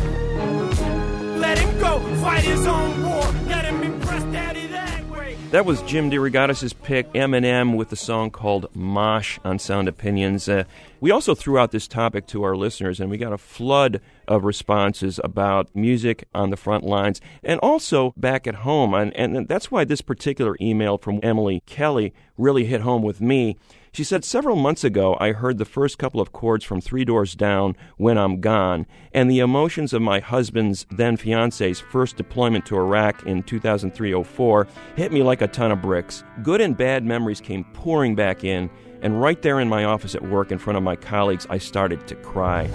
let 1.46 1.60
him 1.60 1.80
go, 1.80 2.00
fight 2.24 2.44
his 2.44 2.66
own 2.66 3.04
war. 3.04 3.24
Let 3.48 3.66
him 3.66 3.84
impress 3.84 4.24
daddy 4.26 4.66
that 4.68 5.08
way. 5.08 5.38
That 5.52 5.64
was 5.66 5.84
Jim 5.84 6.10
DeRogatis' 6.10 6.74
pick, 6.82 7.14
Eminem, 7.14 7.76
with 7.78 7.90
the 7.90 7.96
song 7.96 8.32
called 8.32 8.76
Mosh 8.76 9.38
on 9.46 9.60
Sound 9.60 9.88
Opinions. 9.88 10.50
Uh, 10.50 10.64
we 11.02 11.12
also 11.12 11.36
threw 11.36 11.60
out 11.60 11.70
this 11.70 11.88
topic 11.88 12.26
to 12.28 12.42
our 12.42 12.56
listeners, 12.56 13.00
and 13.00 13.12
we 13.12 13.18
got 13.18 13.32
a 13.32 13.38
flood 13.38 14.02
of 14.28 14.44
responses 14.44 15.20
about 15.24 15.70
music 15.76 16.28
on 16.34 16.50
the 16.50 16.58
front 16.58 16.84
lines 16.84 17.22
and 17.44 17.60
also 17.60 18.12
back 18.18 18.48
at 18.48 18.56
home. 18.56 18.96
And, 18.96 19.16
and 19.16 19.48
that's 19.48 19.70
why 19.70 19.84
this 19.84 20.02
particular 20.02 20.58
email 20.60 20.98
from 20.98 21.20
Emily 21.22 21.62
Kelly 21.68 22.12
really 22.40 22.66
hit 22.66 22.82
home 22.82 23.04
with 23.04 23.22
me. 23.22 23.56
She 23.96 24.04
said, 24.04 24.26
Several 24.26 24.58
months 24.58 24.84
ago, 24.84 25.16
I 25.22 25.32
heard 25.32 25.58
the 25.58 25.64
first 25.64 25.98
couple 25.98 26.20
of 26.20 26.34
chords 26.34 26.66
from 26.66 26.82
Three 26.82 27.06
Doors 27.06 27.34
Down, 27.34 27.78
When 27.96 28.18
I'm 28.18 28.42
Gone, 28.42 28.88
and 29.14 29.32
the 29.32 29.40
emotions 29.40 29.94
of 29.94 30.02
my 30.02 30.20
husband's 30.20 30.86
then 30.92 31.16
fiance's 31.16 31.80
first 31.80 32.18
deployment 32.18 32.66
to 32.66 32.76
Iraq 32.76 33.26
in 33.26 33.42
2003 33.44 34.22
04 34.22 34.68
hit 34.98 35.14
me 35.14 35.24
like 35.24 35.42
a 35.42 35.48
ton 35.48 35.72
of 35.72 35.82
bricks. 35.82 36.26
Good 36.44 36.60
and 36.60 36.76
bad 36.76 37.06
memories 37.06 37.40
came 37.40 37.64
pouring 37.72 38.16
back 38.16 38.44
in, 38.44 38.70
and 39.02 39.22
right 39.22 39.42
there 39.42 39.62
in 39.62 39.70
my 39.70 39.86
office 39.86 40.14
at 40.14 40.24
work 40.24 40.52
in 40.52 40.58
front 40.58 40.76
of 40.76 40.84
my 40.84 40.98
colleagues, 40.98 41.48
I 41.50 41.58
started 41.58 42.06
to 42.10 42.16
cry. 42.16 42.70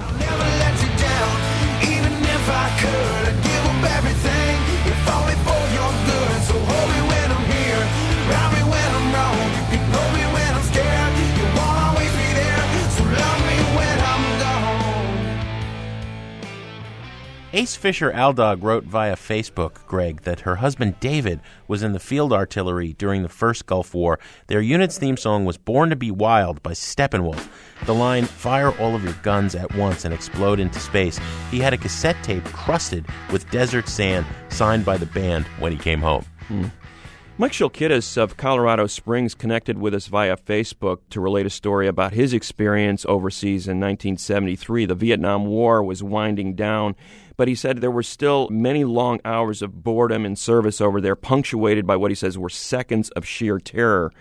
Ace 17.52 17.74
Fisher 17.74 18.12
Aldog 18.12 18.62
wrote 18.62 18.84
via 18.84 19.16
Facebook, 19.16 19.84
Greg, 19.88 20.20
that 20.20 20.38
her 20.40 20.54
husband 20.56 21.00
David 21.00 21.40
was 21.66 21.82
in 21.82 21.90
the 21.90 21.98
field 21.98 22.32
artillery 22.32 22.92
during 22.92 23.24
the 23.24 23.28
first 23.28 23.66
Gulf 23.66 23.92
War. 23.92 24.20
Their 24.46 24.60
unit's 24.60 24.98
theme 24.98 25.16
song 25.16 25.44
was 25.44 25.58
Born 25.58 25.90
to 25.90 25.96
Be 25.96 26.12
Wild 26.12 26.62
by 26.62 26.74
Steppenwolf. 26.74 27.48
The 27.86 27.94
line, 27.94 28.26
Fire 28.26 28.70
all 28.78 28.94
of 28.94 29.02
your 29.02 29.14
guns 29.24 29.56
at 29.56 29.74
once 29.74 30.04
and 30.04 30.14
explode 30.14 30.60
into 30.60 30.78
space. 30.78 31.18
He 31.50 31.58
had 31.58 31.74
a 31.74 31.76
cassette 31.76 32.22
tape 32.22 32.44
crusted 32.44 33.04
with 33.32 33.50
desert 33.50 33.88
sand 33.88 34.26
signed 34.50 34.84
by 34.84 34.96
the 34.96 35.06
band 35.06 35.46
when 35.58 35.72
he 35.72 35.78
came 35.78 36.02
home. 36.02 36.24
Hmm. 36.46 36.66
Mike 37.40 37.52
Shilkidis 37.52 38.18
of 38.18 38.36
Colorado 38.36 38.86
Springs 38.86 39.34
connected 39.34 39.78
with 39.78 39.94
us 39.94 40.08
via 40.08 40.36
Facebook 40.36 40.98
to 41.08 41.22
relate 41.22 41.46
a 41.46 41.50
story 41.50 41.88
about 41.88 42.12
his 42.12 42.34
experience 42.34 43.06
overseas 43.06 43.66
in 43.66 43.80
1973. 43.80 44.84
The 44.84 44.94
Vietnam 44.94 45.46
War 45.46 45.82
was 45.82 46.02
winding 46.02 46.54
down, 46.54 46.96
but 47.40 47.48
he 47.48 47.54
said 47.54 47.78
there 47.78 47.90
were 47.90 48.02
still 48.02 48.50
many 48.50 48.84
long 48.84 49.18
hours 49.24 49.62
of 49.62 49.82
boredom 49.82 50.26
and 50.26 50.38
service 50.38 50.78
over 50.78 51.00
there, 51.00 51.16
punctuated 51.16 51.86
by 51.86 51.96
what 51.96 52.10
he 52.10 52.14
says 52.14 52.36
were 52.36 52.50
seconds 52.50 53.08
of 53.12 53.26
sheer 53.26 53.58
terror. 53.58 54.12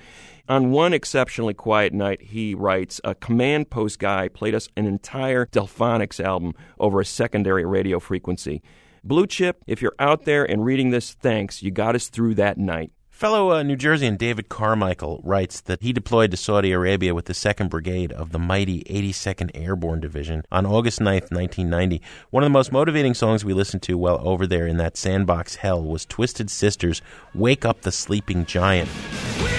On 0.47 0.71
one 0.71 0.93
exceptionally 0.93 1.53
quiet 1.53 1.91
night, 1.91 2.21
he 2.21 2.55
writes, 2.55 3.01
a 3.03 3.13
command 3.13 3.69
post 3.69 3.99
guy 3.99 4.29
played 4.29 4.55
us 4.55 4.69
an 4.77 4.85
entire 4.85 5.47
Delfonics 5.47 6.23
album 6.23 6.53
over 6.79 7.01
a 7.01 7.05
secondary 7.05 7.65
radio 7.65 7.99
frequency. 7.99 8.61
Blue 9.03 9.27
Chip, 9.27 9.65
if 9.67 9.81
you're 9.81 9.95
out 9.99 10.23
there 10.23 10.49
and 10.49 10.63
reading 10.63 10.91
this, 10.91 11.11
thanks. 11.11 11.61
You 11.61 11.71
got 11.71 11.95
us 11.95 12.07
through 12.07 12.35
that 12.35 12.57
night. 12.57 12.93
Fellow 13.19 13.51
uh, 13.51 13.63
New 13.63 13.75
Jerseyan 13.75 14.17
David 14.17 14.47
Carmichael 14.47 15.19
writes 15.25 15.59
that 15.59 15.81
he 15.81 15.91
deployed 15.91 16.31
to 16.31 16.37
Saudi 16.37 16.71
Arabia 16.71 17.13
with 17.13 17.25
the 17.25 17.33
2nd 17.33 17.69
Brigade 17.69 18.13
of 18.13 18.31
the 18.31 18.39
mighty 18.39 18.81
82nd 18.85 19.51
Airborne 19.53 19.99
Division 19.99 20.45
on 20.53 20.65
August 20.65 21.01
9th, 21.01 21.29
1990. 21.29 22.01
One 22.29 22.43
of 22.43 22.45
the 22.45 22.51
most 22.51 22.71
motivating 22.71 23.13
songs 23.13 23.43
we 23.43 23.53
listened 23.53 23.81
to 23.81 23.97
while 23.97 24.25
over 24.25 24.47
there 24.47 24.67
in 24.67 24.77
that 24.77 24.95
sandbox 24.95 25.55
hell 25.55 25.83
was 25.83 26.05
Twisted 26.05 26.49
Sisters' 26.49 27.01
Wake 27.35 27.65
Up 27.65 27.81
the 27.81 27.91
Sleeping 27.91 28.45
Giant. 28.45 28.89
We 29.43 29.58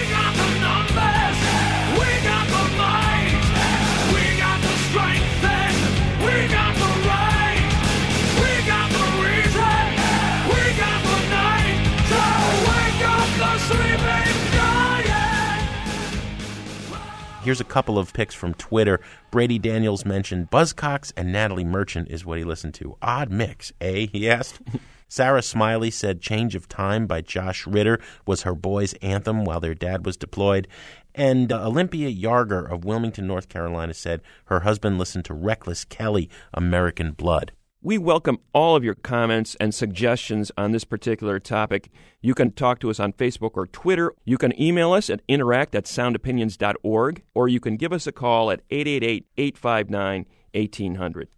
Here's 17.43 17.59
a 17.59 17.63
couple 17.63 17.97
of 17.97 18.13
picks 18.13 18.35
from 18.35 18.53
Twitter. 18.53 18.99
Brady 19.31 19.57
Daniels 19.57 20.05
mentioned 20.05 20.51
Buzzcocks 20.51 21.11
and 21.17 21.31
Natalie 21.31 21.63
Merchant 21.63 22.07
is 22.11 22.23
what 22.23 22.37
he 22.37 22.43
listened 22.43 22.75
to. 22.75 22.97
Odd 23.01 23.31
mix, 23.31 23.73
eh? 23.81 24.05
He 24.11 24.29
asked. 24.29 24.59
Sarah 25.07 25.41
Smiley 25.41 25.89
said 25.89 26.21
Change 26.21 26.53
of 26.53 26.69
Time 26.69 27.07
by 27.07 27.21
Josh 27.21 27.65
Ritter 27.65 27.99
was 28.27 28.43
her 28.43 28.53
boys' 28.53 28.93
anthem 29.01 29.43
while 29.43 29.59
their 29.59 29.73
dad 29.73 30.05
was 30.05 30.17
deployed. 30.17 30.67
And 31.15 31.51
uh, 31.51 31.65
Olympia 31.65 32.11
Yarger 32.11 32.71
of 32.71 32.85
Wilmington, 32.85 33.25
North 33.25 33.49
Carolina 33.49 33.95
said 33.95 34.21
her 34.45 34.59
husband 34.59 34.99
listened 34.99 35.25
to 35.25 35.33
Reckless 35.33 35.83
Kelly, 35.83 36.29
American 36.53 37.11
Blood. 37.11 37.53
We 37.83 37.97
welcome 37.97 38.37
all 38.53 38.75
of 38.75 38.83
your 38.83 38.93
comments 38.93 39.55
and 39.59 39.73
suggestions 39.73 40.51
on 40.55 40.71
this 40.71 40.83
particular 40.83 41.39
topic. 41.39 41.89
You 42.21 42.35
can 42.35 42.51
talk 42.51 42.79
to 42.81 42.91
us 42.91 42.99
on 42.99 43.13
Facebook 43.13 43.53
or 43.55 43.65
Twitter. 43.65 44.13
You 44.23 44.37
can 44.37 44.59
email 44.61 44.93
us 44.93 45.09
at 45.09 45.23
interact 45.27 45.73
at 45.73 45.85
soundopinions.org, 45.85 47.23
or 47.33 47.47
you 47.47 47.59
can 47.59 47.77
give 47.77 47.91
us 47.91 48.05
a 48.05 48.11
call 48.11 48.51
at 48.51 48.61
888 48.69 49.25
859 49.35 50.25
1800. 50.53 51.29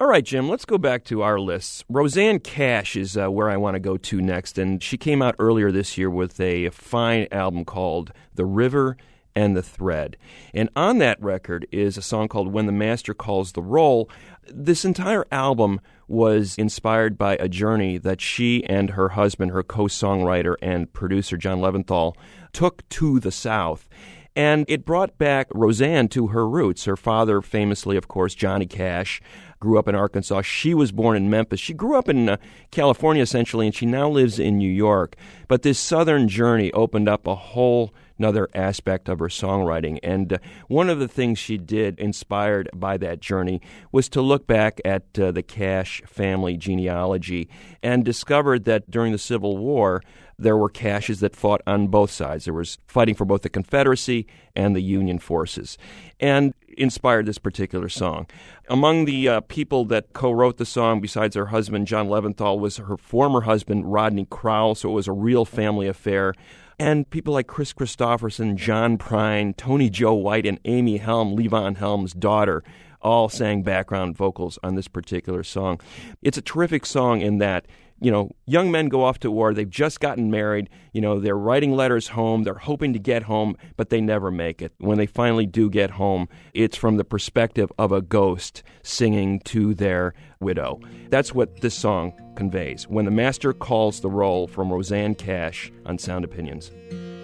All 0.00 0.08
right, 0.08 0.24
Jim, 0.24 0.48
let's 0.48 0.64
go 0.64 0.76
back 0.76 1.04
to 1.04 1.22
our 1.22 1.38
lists. 1.38 1.84
Rosanne 1.88 2.40
Cash 2.40 2.96
is 2.96 3.16
uh, 3.16 3.30
where 3.30 3.48
I 3.48 3.56
want 3.56 3.76
to 3.76 3.80
go 3.80 3.96
to 3.96 4.20
next, 4.20 4.58
and 4.58 4.82
she 4.82 4.98
came 4.98 5.22
out 5.22 5.36
earlier 5.38 5.70
this 5.70 5.96
year 5.96 6.10
with 6.10 6.40
a 6.40 6.70
fine 6.70 7.28
album 7.30 7.64
called 7.64 8.12
The 8.34 8.44
River 8.44 8.96
and 9.34 9.56
the 9.56 9.62
Thread. 9.62 10.16
And 10.54 10.68
on 10.76 10.98
that 10.98 11.22
record 11.22 11.66
is 11.72 11.96
a 11.96 12.02
song 12.02 12.28
called 12.28 12.52
When 12.52 12.66
the 12.66 12.72
Master 12.72 13.14
Calls 13.14 13.52
the 13.52 13.62
Roll. 13.62 14.10
This 14.48 14.84
entire 14.84 15.26
album 15.30 15.80
was 16.08 16.56
inspired 16.58 17.16
by 17.16 17.36
a 17.36 17.48
journey 17.48 17.98
that 17.98 18.20
she 18.20 18.64
and 18.64 18.90
her 18.90 19.10
husband, 19.10 19.52
her 19.52 19.62
co 19.62 19.84
songwriter 19.84 20.56
and 20.60 20.92
producer, 20.92 21.36
John 21.36 21.60
Leventhal, 21.60 22.14
took 22.52 22.88
to 22.90 23.20
the 23.20 23.32
South. 23.32 23.88
And 24.34 24.64
it 24.68 24.86
brought 24.86 25.18
back 25.18 25.48
Rosanne 25.52 26.08
to 26.08 26.28
her 26.28 26.48
roots. 26.48 26.86
Her 26.86 26.96
father, 26.96 27.42
famously, 27.42 27.96
of 27.96 28.08
course, 28.08 28.34
Johnny 28.34 28.66
Cash, 28.66 29.20
grew 29.60 29.78
up 29.78 29.88
in 29.88 29.94
Arkansas. 29.94 30.42
She 30.42 30.74
was 30.74 30.90
born 30.90 31.16
in 31.16 31.30
Memphis. 31.30 31.60
She 31.60 31.74
grew 31.74 31.96
up 31.96 32.08
in 32.08 32.28
uh, 32.28 32.36
California, 32.70 33.22
essentially, 33.22 33.66
and 33.66 33.74
she 33.74 33.86
now 33.86 34.08
lives 34.08 34.38
in 34.38 34.58
New 34.58 34.70
York. 34.70 35.16
But 35.48 35.62
this 35.62 35.78
southern 35.78 36.28
journey 36.28 36.72
opened 36.72 37.08
up 37.08 37.26
a 37.26 37.34
whole 37.34 37.94
another 38.22 38.48
aspect 38.54 39.08
of 39.08 39.18
her 39.18 39.26
songwriting. 39.26 39.98
And 40.00 40.34
uh, 40.34 40.38
one 40.68 40.88
of 40.88 41.00
the 41.00 41.08
things 41.08 41.40
she 41.40 41.58
did, 41.58 41.98
inspired 41.98 42.70
by 42.72 42.96
that 42.98 43.18
journey, 43.18 43.60
was 43.90 44.08
to 44.10 44.22
look 44.22 44.46
back 44.46 44.80
at 44.84 45.18
uh, 45.18 45.32
the 45.32 45.42
Cash 45.42 46.02
family 46.06 46.56
genealogy 46.56 47.48
and 47.82 48.04
discovered 48.04 48.64
that 48.64 48.88
during 48.88 49.10
the 49.10 49.18
Civil 49.18 49.56
War, 49.58 50.02
there 50.38 50.56
were 50.56 50.68
Cashes 50.68 51.18
that 51.18 51.34
fought 51.34 51.62
on 51.66 51.88
both 51.88 52.12
sides. 52.12 52.44
There 52.44 52.54
was 52.54 52.78
fighting 52.86 53.16
for 53.16 53.24
both 53.24 53.42
the 53.42 53.48
Confederacy 53.48 54.28
and 54.54 54.76
the 54.76 54.82
Union 54.82 55.18
forces. 55.18 55.76
And 56.20 56.54
inspired 56.78 57.26
this 57.26 57.38
particular 57.38 57.88
song. 57.88 58.26
Among 58.68 59.04
the 59.04 59.28
uh, 59.28 59.40
people 59.42 59.84
that 59.86 60.12
co 60.12 60.30
wrote 60.30 60.56
the 60.56 60.64
song, 60.64 61.00
besides 61.00 61.36
her 61.36 61.46
husband, 61.46 61.86
John 61.86 62.08
Leventhal, 62.08 62.58
was 62.58 62.76
her 62.78 62.96
former 62.96 63.42
husband, 63.42 63.92
Rodney 63.92 64.26
Crowell, 64.30 64.74
so 64.74 64.90
it 64.90 64.94
was 64.94 65.08
a 65.08 65.12
real 65.12 65.44
family 65.44 65.88
affair. 65.88 66.34
And 66.82 67.08
people 67.08 67.32
like 67.32 67.46
Kris 67.46 67.72
Kristofferson, 67.72 68.56
John 68.56 68.98
Prine, 68.98 69.56
Tony 69.56 69.88
Joe 69.88 70.14
White, 70.14 70.44
and 70.44 70.58
Amy 70.64 70.96
Helm, 70.96 71.36
Levon 71.36 71.76
Helm's 71.76 72.12
daughter, 72.12 72.64
all 73.00 73.28
sang 73.28 73.62
background 73.62 74.16
vocals 74.16 74.58
on 74.64 74.74
this 74.74 74.88
particular 74.88 75.44
song. 75.44 75.78
It's 76.22 76.38
a 76.38 76.42
terrific 76.42 76.84
song 76.84 77.20
in 77.20 77.38
that 77.38 77.66
you 78.02 78.10
know, 78.10 78.32
young 78.46 78.72
men 78.72 78.88
go 78.88 79.04
off 79.04 79.20
to 79.20 79.30
war. 79.30 79.54
They've 79.54 79.70
just 79.70 80.00
gotten 80.00 80.28
married. 80.28 80.68
You 80.92 81.00
know, 81.00 81.20
they're 81.20 81.38
writing 81.38 81.76
letters 81.76 82.08
home. 82.08 82.42
They're 82.42 82.54
hoping 82.54 82.92
to 82.94 82.98
get 82.98 83.22
home, 83.22 83.56
but 83.76 83.90
they 83.90 84.00
never 84.00 84.32
make 84.32 84.60
it. 84.60 84.72
When 84.78 84.98
they 84.98 85.06
finally 85.06 85.46
do 85.46 85.70
get 85.70 85.92
home, 85.92 86.28
it's 86.52 86.76
from 86.76 86.96
the 86.96 87.04
perspective 87.04 87.70
of 87.78 87.92
a 87.92 88.02
ghost 88.02 88.64
singing 88.82 89.38
to 89.44 89.72
their 89.72 90.14
widow. 90.42 90.80
That's 91.08 91.34
what 91.34 91.60
this 91.60 91.74
song 91.74 92.12
conveys. 92.36 92.88
When 92.88 93.04
the 93.04 93.10
Master 93.10 93.52
Calls 93.52 94.00
the 94.00 94.10
Roll 94.10 94.46
from 94.46 94.72
Rosanne 94.72 95.14
Cash 95.14 95.72
on 95.86 95.98
Sound 95.98 96.24
Opinions. 96.24 96.70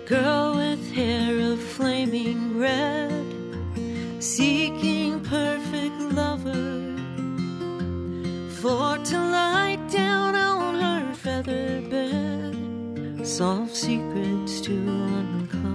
Girl 0.07 0.57
with 0.57 0.94
hair 0.94 1.52
of 1.52 1.61
flaming 1.61 2.59
red, 2.59 3.26
seeking 4.22 5.20
perfect 5.20 6.00
lover, 6.14 6.96
for 8.61 8.96
to 8.96 9.18
lie 9.18 9.76
down 9.90 10.35
on 10.35 10.74
her 10.81 11.14
feather 11.14 11.83
bed, 11.83 13.26
soft 13.26 13.76
secrets 13.76 14.62
to 14.62 14.72
uncover. 14.72 15.68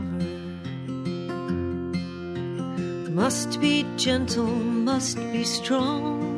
Must 3.11 3.61
be 3.61 3.85
gentle, 3.95 4.47
must 4.47 5.17
be 5.31 5.43
strong, 5.43 6.32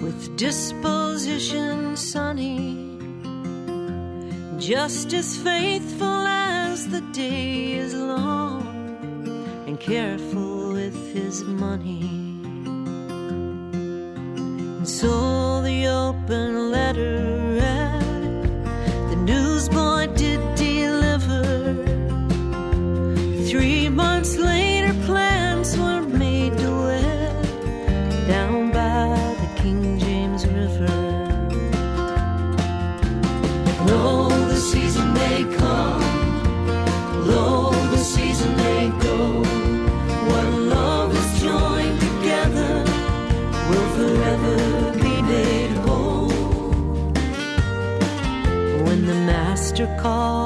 with 0.00 0.36
disposition 0.36 1.96
sunny 1.96 2.88
just 4.58 5.12
as 5.12 5.36
faithful 5.36 6.26
as 6.26 6.88
the 6.88 7.00
day 7.12 7.72
is 7.72 7.94
long 7.94 8.66
and 9.66 9.78
careful 9.80 10.72
with 10.72 10.96
his 11.14 11.42
money. 11.44 12.02
And 14.78 14.88
so 14.88 15.62
the 15.62 15.86
open 15.86 16.70
letter 16.70 17.56
read, 17.60 18.44
the 19.10 19.16
newsboy 19.16 20.08
did 20.14 20.40
deliver. 20.54 21.44
Three 23.48 23.88
months 23.88 24.36
later, 24.36 24.57
master 49.96 50.37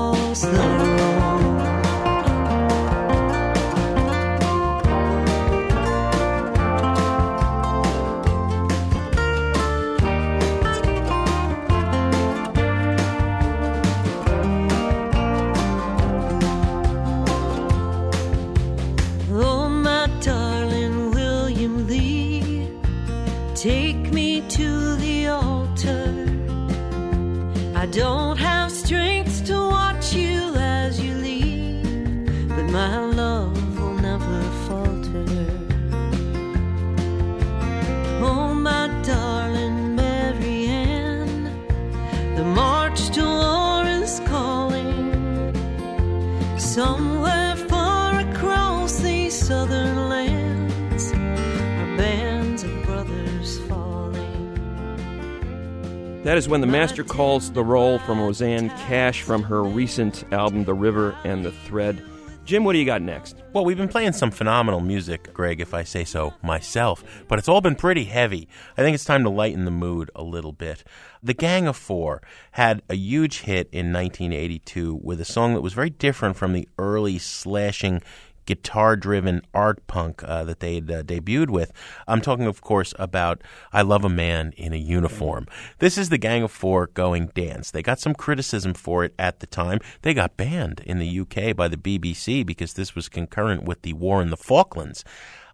That 56.33 56.39
is 56.39 56.49
when 56.49 56.62
the 56.62 56.66
master 56.66 57.05
calls 57.05 57.53
the 57.53 57.62
roll 57.62 57.99
from 57.99 58.18
Rosanne 58.18 58.70
Cash 58.70 59.20
from 59.20 59.43
her 59.43 59.62
recent 59.62 60.24
album, 60.33 60.64
The 60.64 60.72
River 60.72 61.14
and 61.24 61.45
the 61.45 61.53
Thread. 61.53 62.03
Jim, 62.47 62.64
what 62.64 62.72
do 62.72 62.78
you 62.78 62.87
got 62.87 63.03
next? 63.03 63.37
Well, 63.53 63.66
we've 63.66 63.76
been 63.76 63.87
playing 63.87 64.14
some 64.14 64.30
phenomenal 64.30 64.80
music, 64.80 65.35
Greg, 65.35 65.61
if 65.61 65.74
I 65.74 65.85
say 65.85 66.05
so 66.05 66.33
myself, 66.43 67.05
but 67.28 67.39
it's 67.39 67.49
all 67.49 67.61
been 67.61 67.74
pretty 67.74 68.05
heavy. 68.05 68.49
I 68.78 68.83
think 68.83 68.95
it's 68.95 69.05
time 69.05 69.24
to 69.24 69.28
lighten 69.28 69.66
the 69.66 69.70
mood 69.70 70.11
a 70.16 70.22
little 70.22 70.53
bit. 70.53 70.85
The 71.22 71.35
Gang 71.35 71.66
of 71.66 71.76
Four 71.76 72.22
had 72.53 72.80
a 72.89 72.95
huge 72.95 73.41
hit 73.41 73.68
in 73.70 73.93
1982 73.93 75.01
with 75.03 75.20
a 75.20 75.26
song 75.26 75.53
that 75.53 75.61
was 75.61 75.74
very 75.74 75.91
different 75.91 76.37
from 76.37 76.55
the 76.55 76.66
early 76.78 77.18
slashing 77.18 78.01
guitar 78.47 78.97
driven 78.97 79.43
art 79.55 79.86
punk 79.86 80.22
uh, 80.24 80.45
that 80.45 80.61
they 80.61 80.76
had 80.76 80.90
uh, 80.90 81.03
debuted 81.03 81.51
with. 81.51 81.72
I'm 82.07 82.20
talking, 82.20 82.47
of 82.47 82.61
course, 82.61 82.95
about 82.99 83.43
I 83.72 83.82
Love 83.82 84.05
a 84.05 84.09
Man 84.09 84.53
in 84.57 84.72
a 84.72 84.76
Uniform. 84.76 85.47
This 85.78 85.99
is 85.99 86.09
the 86.09 86.18
Gang 86.18 86.43
of 86.43 86.51
Four 86.51 86.88
going 86.88 87.26
dance. 87.34 87.70
They 87.70 87.82
got 87.82 88.01
some 88.01 88.14
criticism 88.14 88.74
for 88.74 89.05
it 89.05 89.14
at 89.18 89.40
the 89.40 89.47
time. 89.47 89.78
They 90.03 90.14
got 90.14 90.36
banned 90.36 90.80
in 90.86 90.99
the 90.99 91.20
UK 91.20 91.57
by 91.57 91.68
the 91.68 91.76
BBC 91.76 92.45
because 92.45 92.74
this 92.74 92.95
was 92.95 93.09
concurrent 93.09 93.64
with 93.64 93.82
the 93.82 93.93
war 93.93 94.22
in 94.22 94.30
the 94.30 94.36
Falklands 94.36 95.05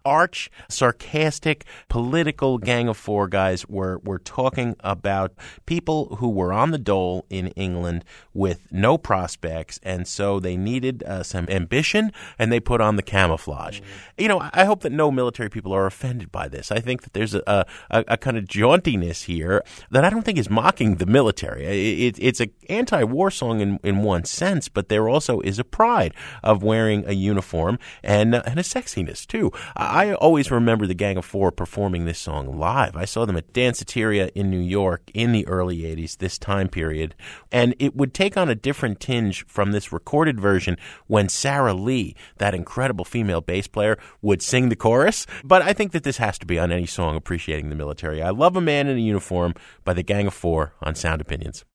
arch, 0.05 0.49
sarcastic, 0.67 1.65
political 1.87 2.57
gang 2.57 2.87
of 2.87 2.97
four 2.97 3.27
guys 3.27 3.67
were, 3.67 3.99
were 3.99 4.19
talking 4.19 4.75
about 4.81 5.33
people 5.65 6.15
who 6.17 6.29
were 6.29 6.53
on 6.53 6.71
the 6.71 6.77
dole 6.77 7.25
in 7.29 7.47
England 7.49 8.03
with 8.33 8.67
no 8.71 8.97
prospects, 8.97 9.79
and 9.83 10.07
so 10.07 10.39
they 10.39 10.55
needed 10.55 11.03
uh, 11.03 11.23
some 11.23 11.45
ambition, 11.49 12.11
and 12.37 12.51
they 12.51 12.59
put 12.59 12.81
on 12.81 12.95
the 12.95 13.01
camouflage. 13.01 13.81
You 14.17 14.27
know, 14.27 14.49
I 14.53 14.65
hope 14.65 14.81
that 14.81 14.91
no 14.91 15.11
military 15.11 15.49
people 15.49 15.73
are 15.73 15.85
offended 15.85 16.31
by 16.31 16.47
this. 16.47 16.71
I 16.71 16.79
think 16.79 17.03
that 17.03 17.13
there's 17.13 17.35
a, 17.35 17.65
a, 17.89 18.03
a 18.07 18.17
kind 18.17 18.37
of 18.37 18.45
jauntiness 18.45 19.25
here 19.25 19.63
that 19.91 20.05
I 20.05 20.09
don't 20.09 20.23
think 20.23 20.37
is 20.37 20.49
mocking 20.49 20.95
the 20.95 21.05
military. 21.05 21.65
It, 21.65 22.17
it, 22.17 22.23
it's 22.23 22.39
an 22.39 22.51
anti-war 22.69 23.31
song 23.31 23.59
in, 23.59 23.79
in 23.83 24.03
one 24.03 24.25
sense, 24.25 24.69
but 24.69 24.89
there 24.89 25.09
also 25.09 25.39
is 25.41 25.59
a 25.59 25.63
pride 25.63 26.13
of 26.43 26.63
wearing 26.63 27.03
a 27.07 27.13
uniform 27.13 27.79
and, 28.03 28.35
uh, 28.35 28.43
and 28.45 28.59
a 28.59 28.63
sexiness, 28.63 29.25
too. 29.25 29.51
I 29.75 29.88
always 30.13 30.51
remember 30.51 30.85
the 30.85 30.93
Gang 30.93 31.17
of 31.17 31.25
Four 31.25 31.51
performing 31.51 32.05
this 32.05 32.19
song 32.19 32.59
live. 32.59 32.95
I 32.95 33.05
saw 33.05 33.25
them 33.25 33.37
at 33.37 33.53
Danceteria 33.53 34.29
in 34.35 34.49
New 34.49 34.59
York 34.59 35.09
in 35.13 35.31
the 35.31 35.47
early 35.47 35.79
80s, 35.79 36.17
this 36.17 36.37
time 36.37 36.67
period. 36.67 37.15
And 37.51 37.75
it 37.79 37.95
would 37.95 38.13
take 38.13 38.37
on 38.37 38.49
a 38.49 38.55
different 38.55 38.99
tinge 38.99 39.45
from 39.47 39.71
this 39.71 39.91
recorded 39.91 40.39
version 40.39 40.77
when 41.07 41.27
Sara 41.27 41.73
Lee, 41.73 42.15
that 42.37 42.53
incredible 42.53 43.03
female 43.03 43.41
bass 43.41 43.67
player, 43.67 43.97
would 44.21 44.41
sing 44.41 44.69
the 44.69 44.75
chorus. 44.75 45.25
But 45.43 45.61
I 45.63 45.73
think 45.73 45.91
that 45.93 46.03
this 46.03 46.17
has 46.17 46.37
to 46.39 46.45
be 46.45 46.59
on 46.59 46.71
any 46.71 46.85
song 46.85 47.15
appreciating 47.15 47.69
the 47.69 47.75
military. 47.75 48.21
I 48.21 48.29
Love 48.29 48.55
a 48.55 48.61
Man 48.61 48.87
in 48.87 48.97
a 48.97 49.01
Uniform 49.01 49.53
by 49.83 49.93
the 49.93 50.03
Gang 50.03 50.27
of 50.27 50.33
Four 50.33 50.73
on 50.81 50.95
Sound 50.95 51.19
Opinions. 51.19 51.65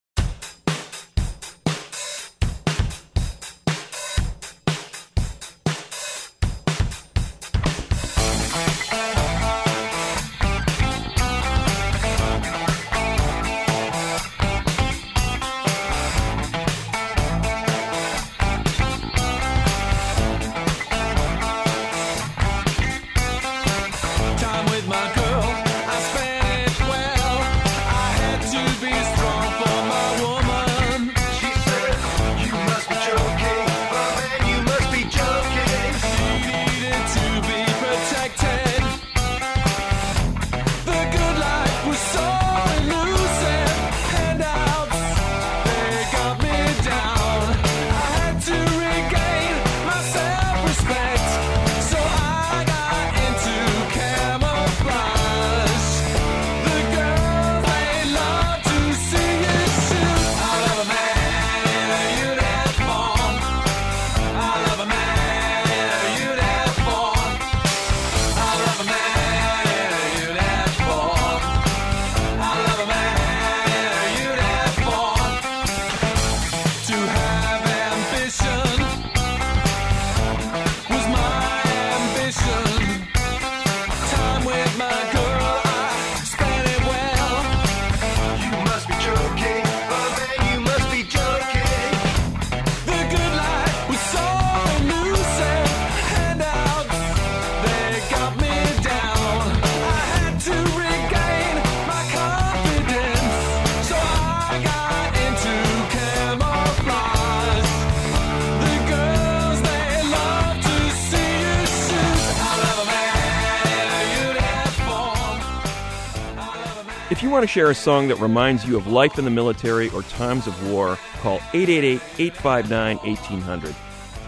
Want 117.34 117.42
to 117.42 117.48
share 117.48 117.70
a 117.70 117.74
song 117.74 118.06
that 118.06 118.14
reminds 118.20 118.64
you 118.64 118.76
of 118.76 118.86
life 118.86 119.18
in 119.18 119.24
the 119.24 119.30
military 119.30 119.88
or 119.88 120.04
times 120.04 120.46
of 120.46 120.70
war, 120.70 120.96
call 121.20 121.40
888 121.52 122.00
859 122.16 122.96
1800. 122.98 123.74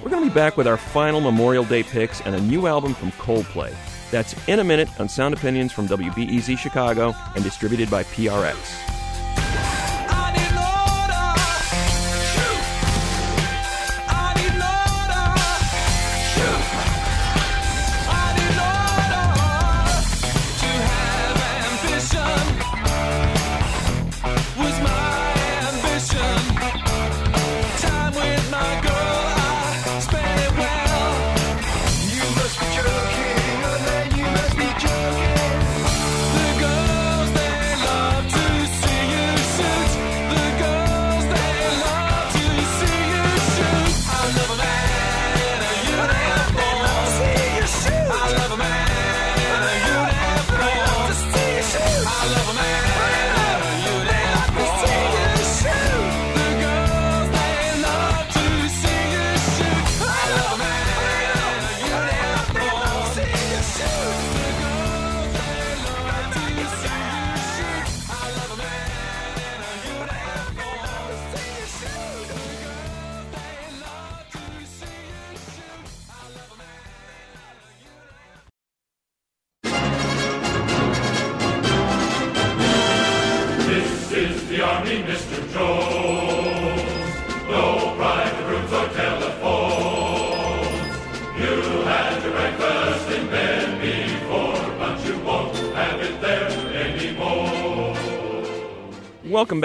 We're 0.02 0.11
going 0.11 0.24
to 0.24 0.28
be 0.28 0.34
back 0.34 0.57
with 0.57 0.66
our 0.66 0.76
final 0.76 1.20
Memorial 1.20 1.62
Day 1.62 1.84
picks 1.84 2.20
and 2.22 2.34
a 2.34 2.40
new 2.40 2.66
album 2.66 2.94
from 2.94 3.12
Coldplay. 3.12 3.72
That's 4.11 4.34
in 4.48 4.59
a 4.59 4.64
minute 4.64 4.88
on 4.98 5.09
Sound 5.09 5.34
Opinions 5.34 5.70
from 5.70 5.86
WBEZ 5.86 6.59
Chicago 6.59 7.14
and 7.36 7.44
distributed 7.44 7.88
by 7.92 8.02
PRX. 8.02 8.86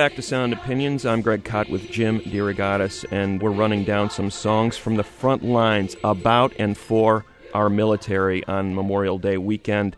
Back 0.02 0.16
to 0.16 0.24
Sound 0.24 0.52
Opinions. 0.52 1.06
I'm 1.06 1.22
Greg 1.22 1.44
Kot 1.44 1.70
with 1.70 1.92
Jim 1.92 2.22
DeRogatis, 2.22 3.06
and 3.12 3.40
we're 3.40 3.52
running 3.52 3.84
down 3.84 4.10
some 4.10 4.32
songs 4.32 4.76
from 4.76 4.96
the 4.96 5.04
front 5.04 5.44
lines 5.44 5.96
about 6.04 6.54
and 6.58 6.76
for 6.76 7.24
our 7.54 7.70
military 7.70 8.44
on 8.46 8.74
Memorial 8.74 9.20
Day 9.20 9.38
weekend. 9.38 9.96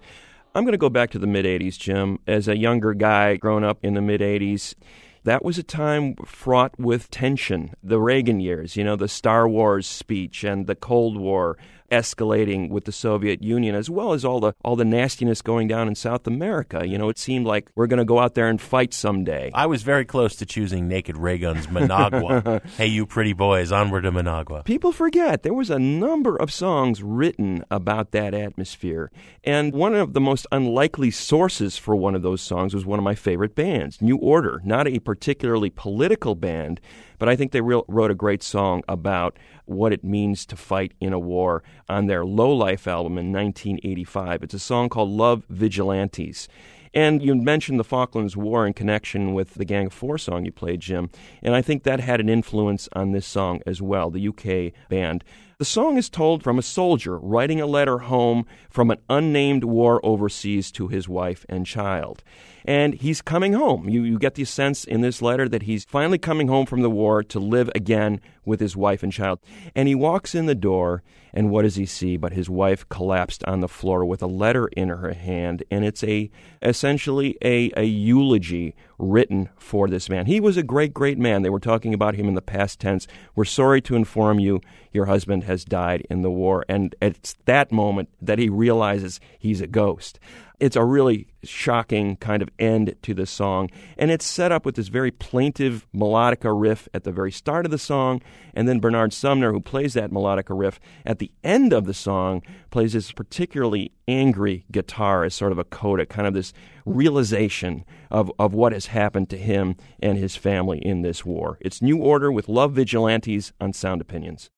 I'm 0.54 0.66
going 0.66 0.74
to 0.74 0.78
go 0.78 0.90
back 0.90 1.12
to 1.12 1.20
the 1.20 1.26
mid 1.26 1.46
80s, 1.46 1.78
Jim. 1.78 2.20
As 2.28 2.50
a 2.50 2.58
younger 2.58 2.94
guy 2.94 3.38
growing 3.38 3.64
up 3.64 3.78
in 3.82 3.94
the 3.94 4.02
mid 4.02 4.20
80s, 4.20 4.76
that 5.24 5.46
was 5.46 5.58
a 5.58 5.64
time 5.64 6.16
fraught 6.26 6.78
with 6.78 7.10
tension. 7.10 7.74
The 7.82 8.02
Reagan 8.02 8.42
years, 8.42 8.76
you 8.76 8.84
know, 8.84 8.98
the 8.98 9.08
Star 9.08 9.48
Wars 9.48 9.88
speech 9.88 10.44
and 10.44 10.68
the 10.68 10.76
Cold 10.76 11.16
War 11.16 11.58
escalating 11.94 12.70
with 12.70 12.86
the 12.86 12.92
Soviet 12.92 13.44
Union, 13.44 13.76
as 13.76 13.90
well 13.90 14.14
as 14.14 14.26
all 14.26 14.40
the 14.40 14.54
all 14.64 14.76
the 14.76 14.84
nastiness 14.86 15.42
going 15.42 15.68
down 15.68 15.88
in 15.88 15.96
South 15.96 16.26
America. 16.26 16.86
You 16.88 16.98
know, 16.98 17.10
it 17.10 17.20
seemed 17.20 17.46
like 17.46 17.70
we're 17.76 17.88
going 17.88 18.00
to 18.00 18.06
go 18.06 18.20
out 18.20 18.34
there 18.34 18.48
and 18.48 18.60
fight 18.60 18.94
someday. 18.94 19.52
I 19.54 19.68
was 19.68 19.84
very 19.84 20.06
close 20.06 20.36
to 20.38 20.46
choosing 20.46 20.88
Naked 20.88 21.16
Raygun's 21.16 21.70
Managua. 21.70 22.62
hey, 22.78 22.88
you 22.88 23.06
pretty 23.06 23.34
boys, 23.34 23.72
onward 23.72 24.02
to 24.02 24.12
Managua. 24.12 24.64
People 24.64 24.92
forget 24.92 25.44
there 25.44 25.54
was 25.54 25.70
a 25.70 25.80
number 25.80 26.36
of 26.36 26.52
songs 26.52 27.04
written 27.04 27.64
about 27.70 28.12
that 28.12 28.34
atmosphere. 28.34 29.12
And 29.44 29.74
one 29.74 29.94
of 29.94 30.14
the 30.14 30.22
most 30.22 30.48
unlikely 30.52 31.12
sources 31.12 31.78
for 31.78 31.96
one 31.96 32.16
of 32.16 32.24
those 32.24 32.42
songs 32.42 32.74
was 32.74 32.86
one 32.86 33.00
of 33.00 33.04
my 33.04 33.16
favorite 33.16 33.56
bands, 33.56 34.02
New 34.02 34.18
Order. 34.18 34.62
Not 34.66 34.88
a 34.88 35.00
particularly 35.00 35.70
political 35.70 36.36
band, 36.36 36.82
but 37.20 37.30
I 37.30 37.36
think 37.36 37.52
they 37.52 37.62
wrote 37.62 38.12
a 38.12 38.16
great 38.16 38.44
song 38.44 38.84
about 38.88 39.38
what 39.66 39.94
it 39.94 40.04
means 40.04 40.46
to 40.48 40.56
fight 40.56 40.94
in 41.00 41.14
a 41.14 41.20
war 41.20 41.64
on 41.88 42.08
their 42.08 42.26
Low 42.26 42.52
Life 42.54 42.88
album 42.88 43.18
in 43.18 43.32
1985. 43.32 44.44
It's 44.44 44.54
a 44.54 44.60
song 44.60 44.90
called 44.90 45.10
Love 45.10 45.44
Vigilantes. 45.50 46.48
And 46.94 47.24
you 47.24 47.34
mentioned 47.34 47.80
the 47.80 47.84
Falklands 47.84 48.38
War 48.38 48.68
in 48.68 48.74
connection 48.74 49.34
with 49.34 49.56
the 49.56 49.66
Gang 49.66 49.88
of 49.88 49.94
Four 49.94 50.20
song 50.20 50.46
you 50.46 50.52
played, 50.52 50.80
Jim. 50.80 51.10
And 51.42 51.56
I 51.56 51.62
think 51.62 51.84
that 51.84 52.00
had 52.00 52.20
an 52.20 52.30
influence 52.30 52.88
on 52.94 53.12
this 53.12 53.26
song 53.26 53.62
as 53.66 53.82
well, 53.82 54.12
the 54.12 54.28
UK 54.28 54.74
band. 54.90 55.24
The 55.58 55.66
song 55.66 55.98
is 55.98 56.10
told 56.10 56.44
from 56.44 56.60
a 56.60 56.64
soldier 56.64 57.18
writing 57.18 57.60
a 57.62 57.66
letter 57.66 58.00
home 58.00 58.46
from 58.70 58.92
an 58.92 59.00
unnamed 59.10 59.64
war 59.64 60.06
overseas 60.06 60.72
to 60.74 60.88
his 60.88 61.10
wife 61.10 61.46
and 61.50 61.66
child. 61.66 62.24
And 62.66 62.94
he's 62.94 63.22
coming 63.22 63.54
home. 63.54 63.90
You, 63.90 64.04
you 64.04 64.18
get 64.18 64.36
the 64.36 64.46
sense 64.46 64.84
in 64.84 65.02
this 65.02 65.22
letter 65.22 65.50
that 65.50 65.64
he's 65.64 65.86
finally 65.86 66.18
coming 66.18 66.48
home 66.48 66.66
from 66.66 66.82
the 66.82 66.90
war 66.90 67.24
to 67.24 67.40
live 67.40 67.70
again 67.76 68.22
with 68.46 68.60
his 68.60 68.76
wife 68.76 69.04
and 69.04 69.12
child. 69.12 69.40
And 69.76 69.88
he 69.88 69.96
walks 69.96 70.36
in 70.36 70.46
the 70.46 70.56
door, 70.56 71.04
and 71.34 71.50
what 71.50 71.64
does 71.64 71.76
he 71.76 71.86
see? 71.86 72.18
But 72.18 72.34
his 72.34 72.50
wife 72.50 72.88
collapsed 72.90 73.44
on 73.46 73.62
the 73.62 73.68
floor 73.68 74.06
with 74.06 74.22
a 74.22 74.28
letter 74.28 74.68
in 74.68 74.90
her 74.90 75.14
hand, 75.14 75.64
and 75.72 75.84
it's 75.84 76.04
a 76.04 76.30
essentially 76.62 77.38
a, 77.44 77.72
a 77.76 77.84
eulogy 77.84 78.76
written 78.98 79.50
for 79.58 79.88
this 79.88 80.10
man. 80.10 80.26
He 80.26 80.40
was 80.40 80.58
a 80.58 80.64
great, 80.64 80.94
great 80.94 81.18
man. 81.18 81.42
They 81.42 81.50
were 81.50 81.60
talking 81.60 81.94
about 81.94 82.16
him 82.16 82.28
in 82.28 82.36
the 82.36 82.42
past 82.42 82.80
tense. 82.80 83.08
We're 83.36 83.46
sorry 83.46 83.82
to 83.82 83.96
inform 83.96 84.40
you 84.40 84.62
your 84.92 85.06
husband 85.06 85.44
has 85.46 85.66
died 85.66 86.06
in 86.10 86.22
the 86.22 86.32
war. 86.32 86.66
And 86.70 86.96
it's 87.02 87.36
that 87.46 87.72
moment 87.72 88.10
that 88.22 88.40
he 88.40 88.50
realizes 88.50 89.20
he's 89.40 89.62
a 89.62 89.68
ghost. 89.68 90.20
It's 90.64 90.78
a 90.78 90.86
really 90.86 91.28
shocking 91.44 92.16
kind 92.16 92.42
of 92.42 92.48
end 92.58 92.96
to 93.02 93.14
the 93.14 93.26
song. 93.26 93.70
And 93.98 94.10
it's 94.10 94.26
set 94.26 94.54
up 94.54 94.66
with 94.66 94.76
this 94.76 94.88
very 94.88 95.12
plaintive 95.12 95.86
melodica 95.94 96.58
riff 96.58 96.88
at 96.94 97.04
the 97.04 97.12
very 97.12 97.34
start 97.34 97.66
of 97.66 97.72
the 97.72 97.78
song. 97.78 98.22
And 98.54 98.66
then 98.66 98.80
Bernard 98.80 99.12
Sumner, 99.12 99.52
who 99.52 99.60
plays 99.60 99.94
that 99.96 100.10
melodica 100.10 100.58
riff 100.58 100.80
at 101.06 101.20
the 101.20 101.34
end 101.44 101.74
of 101.74 101.84
the 101.84 101.94
song, 101.94 102.44
plays 102.72 102.94
this 102.94 103.12
particularly 103.12 103.92
angry 104.08 104.64
guitar 104.72 105.26
as 105.26 105.34
sort 105.34 105.52
of 105.52 105.60
a 105.60 105.66
coda, 105.66 106.06
kind 106.06 106.30
of 106.30 106.34
this 106.34 106.54
realization 106.86 107.84
of, 108.10 108.32
of 108.40 108.54
what 108.54 108.72
has 108.72 108.86
happened 108.86 109.30
to 109.32 109.38
him 109.38 109.76
and 110.02 110.18
his 110.18 110.38
family 110.38 110.78
in 110.78 111.02
this 111.02 111.26
war. 111.26 111.58
It's 111.60 111.82
New 111.82 111.98
Order 111.98 112.32
with 112.32 112.48
Love 112.48 112.72
Vigilantes 112.72 113.52
on 113.60 113.74
Sound 113.74 114.00
Opinions. 114.00 114.50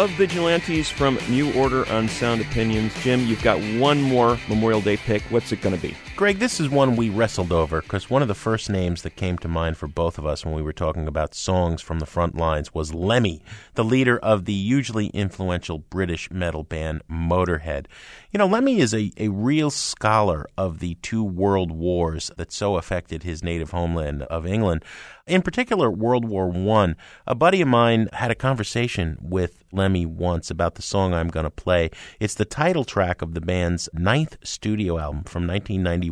Love 0.00 0.12
Vigilantes 0.12 0.88
from 0.88 1.18
New 1.28 1.52
Order 1.52 1.86
on 1.92 2.08
Sound 2.08 2.40
Opinions. 2.40 2.94
Jim, 3.02 3.26
you've 3.26 3.42
got 3.42 3.60
one 3.78 4.00
more 4.00 4.38
Memorial 4.48 4.80
Day 4.80 4.96
pick. 4.96 5.20
What's 5.24 5.52
it 5.52 5.60
going 5.60 5.76
to 5.76 5.82
be? 5.82 5.94
Greg, 6.20 6.38
this 6.38 6.60
is 6.60 6.68
one 6.68 6.96
we 6.96 7.08
wrestled 7.08 7.50
over 7.50 7.80
because 7.80 8.10
one 8.10 8.20
of 8.20 8.28
the 8.28 8.34
first 8.34 8.68
names 8.68 9.00
that 9.00 9.16
came 9.16 9.38
to 9.38 9.48
mind 9.48 9.78
for 9.78 9.86
both 9.86 10.18
of 10.18 10.26
us 10.26 10.44
when 10.44 10.52
we 10.52 10.60
were 10.60 10.70
talking 10.70 11.08
about 11.08 11.34
songs 11.34 11.80
from 11.80 11.98
the 11.98 12.04
front 12.04 12.36
lines 12.36 12.74
was 12.74 12.92
Lemmy, 12.92 13.42
the 13.72 13.82
leader 13.82 14.18
of 14.18 14.44
the 14.44 14.52
hugely 14.52 15.06
influential 15.14 15.78
British 15.78 16.30
metal 16.30 16.62
band 16.62 17.00
Motorhead. 17.10 17.86
You 18.32 18.36
know, 18.36 18.46
Lemmy 18.46 18.80
is 18.80 18.92
a, 18.92 19.10
a 19.16 19.28
real 19.28 19.70
scholar 19.70 20.46
of 20.58 20.80
the 20.80 20.96
two 20.96 21.24
world 21.24 21.72
wars 21.72 22.30
that 22.36 22.52
so 22.52 22.76
affected 22.76 23.22
his 23.22 23.42
native 23.42 23.70
homeland 23.70 24.24
of 24.24 24.46
England. 24.46 24.84
In 25.26 25.42
particular, 25.42 25.90
World 25.90 26.24
War 26.24 26.48
One. 26.48 26.96
A 27.26 27.36
buddy 27.36 27.60
of 27.60 27.68
mine 27.68 28.08
had 28.12 28.32
a 28.32 28.34
conversation 28.34 29.16
with 29.22 29.62
Lemmy 29.72 30.04
once 30.04 30.50
about 30.50 30.74
the 30.74 30.82
song 30.82 31.14
I'm 31.14 31.28
going 31.28 31.44
to 31.44 31.50
play. 31.50 31.90
It's 32.18 32.34
the 32.34 32.44
title 32.44 32.84
track 32.84 33.22
of 33.22 33.34
the 33.34 33.40
band's 33.40 33.88
ninth 33.92 34.38
studio 34.42 34.98
album 34.98 35.22
from 35.22 35.46
1991, 35.46 36.09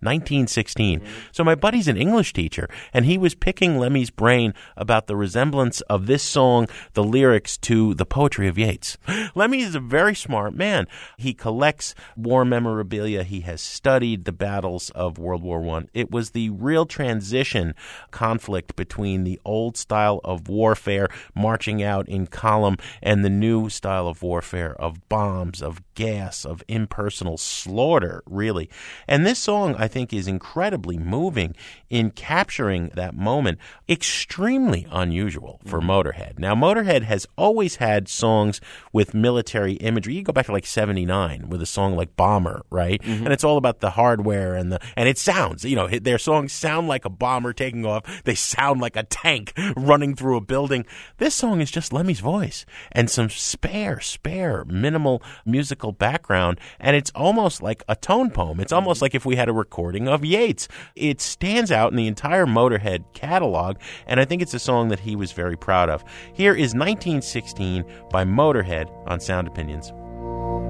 1916. 0.00 1.02
So 1.32 1.44
my 1.44 1.54
buddy's 1.54 1.88
an 1.88 1.96
English 1.96 2.32
teacher, 2.32 2.68
and 2.92 3.04
he 3.04 3.18
was 3.18 3.34
picking 3.34 3.78
Lemmy's 3.78 4.10
brain 4.10 4.54
about 4.76 5.06
the 5.06 5.16
resemblance 5.16 5.80
of 5.82 6.06
this 6.06 6.22
song, 6.22 6.68
the 6.94 7.04
lyrics, 7.04 7.56
to 7.58 7.94
the 7.94 8.06
poetry 8.06 8.48
of 8.48 8.58
Yeats. 8.58 8.98
Lemmy 9.34 9.62
is 9.62 9.74
a 9.74 9.80
very 9.80 10.14
smart 10.14 10.54
man. 10.54 10.86
He 11.16 11.34
collects 11.34 11.94
war 12.16 12.44
memorabilia. 12.44 13.24
He 13.24 13.40
has 13.40 13.60
studied 13.60 14.24
the 14.24 14.32
battles 14.32 14.90
of 14.90 15.18
World 15.18 15.42
War 15.42 15.60
One. 15.60 15.88
It 15.94 16.10
was 16.10 16.30
the 16.30 16.50
real 16.50 16.86
transition 16.86 17.74
conflict 18.10 18.76
between 18.76 19.24
the 19.24 19.40
old 19.44 19.76
style 19.76 20.20
of 20.24 20.48
warfare, 20.48 21.08
marching 21.34 21.82
out 21.82 22.08
in 22.08 22.26
column, 22.26 22.76
and 23.02 23.24
the 23.24 23.30
new 23.30 23.68
style 23.68 24.08
of 24.08 24.22
warfare 24.22 24.74
of 24.80 25.08
bombs, 25.08 25.62
of 25.62 25.82
gas, 26.00 26.46
of 26.46 26.64
impersonal 26.66 27.36
slaughter, 27.36 28.22
really. 28.24 28.70
And 29.06 29.26
this 29.26 29.38
song, 29.38 29.74
I 29.76 29.86
think, 29.86 30.14
is 30.14 30.26
incredibly 30.26 30.96
moving 30.96 31.54
in 31.90 32.10
capturing 32.10 32.88
that 32.94 33.14
moment. 33.14 33.58
Extremely 33.86 34.86
unusual 34.90 35.60
for 35.66 35.78
mm-hmm. 35.78 35.90
Motorhead. 35.90 36.38
Now, 36.38 36.54
Motorhead 36.54 37.02
has 37.02 37.26
always 37.36 37.76
had 37.76 38.08
songs 38.08 38.62
with 38.94 39.12
military 39.12 39.74
imagery. 39.74 40.14
You 40.14 40.22
go 40.22 40.32
back 40.32 40.46
to 40.46 40.52
like 40.52 40.66
79 40.66 41.50
with 41.50 41.60
a 41.60 41.66
song 41.66 41.94
like 41.96 42.16
Bomber, 42.16 42.62
right? 42.70 43.02
Mm-hmm. 43.02 43.24
And 43.24 43.32
it's 43.34 43.44
all 43.44 43.58
about 43.58 43.80
the 43.80 43.90
hardware 43.90 44.54
and 44.54 44.72
the, 44.72 44.80
and 44.96 45.06
it 45.06 45.18
sounds, 45.18 45.66
you 45.66 45.76
know, 45.76 45.86
their 45.86 46.18
songs 46.18 46.54
sound 46.54 46.88
like 46.88 47.04
a 47.04 47.10
bomber 47.10 47.52
taking 47.52 47.84
off. 47.84 48.22
They 48.24 48.34
sound 48.34 48.80
like 48.80 48.96
a 48.96 49.02
tank 49.02 49.52
running 49.76 50.16
through 50.16 50.38
a 50.38 50.40
building. 50.40 50.86
This 51.18 51.34
song 51.34 51.60
is 51.60 51.70
just 51.70 51.92
Lemmy's 51.92 52.20
voice 52.20 52.64
and 52.90 53.10
some 53.10 53.28
spare, 53.28 54.00
spare, 54.00 54.64
minimal 54.64 55.22
musical 55.44 55.89
musical 55.90 55.92
background, 55.92 56.60
and 56.78 56.96
it's 56.96 57.10
almost 57.14 57.62
like 57.62 57.82
a 57.88 57.96
tone 57.96 58.30
poem. 58.30 58.60
It's 58.60 58.72
almost 58.72 59.02
like 59.02 59.14
if 59.14 59.24
we 59.24 59.36
had 59.36 59.48
a 59.48 59.52
recording 59.52 60.08
of 60.08 60.24
Yeats. 60.24 60.68
It 60.96 61.20
stands 61.20 61.70
out 61.70 61.90
in 61.90 61.96
the 61.96 62.06
entire 62.06 62.46
Motorhead 62.46 63.04
catalog, 63.14 63.76
and 64.06 64.20
I 64.20 64.24
think 64.24 64.42
it's 64.42 64.54
a 64.54 64.58
song 64.58 64.88
that 64.88 65.00
he 65.00 65.16
was 65.16 65.32
very 65.32 65.56
proud 65.56 65.88
of. 65.90 66.04
Here 66.34 66.52
is 66.52 66.74
1916 66.74 67.84
by 68.10 68.24
Motorhead 68.24 68.88
on 69.06 69.20
Sound 69.20 69.48
Opinions. 69.48 69.92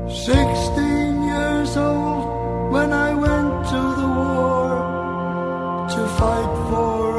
Sixteen 0.08 1.22
years 1.24 1.76
old 1.76 2.72
when 2.72 2.92
I 2.92 3.14
went 3.14 3.68
to 3.68 3.80
the 4.00 4.08
war 4.18 4.68
to 5.88 6.08
fight 6.18 6.70
for 6.70 7.09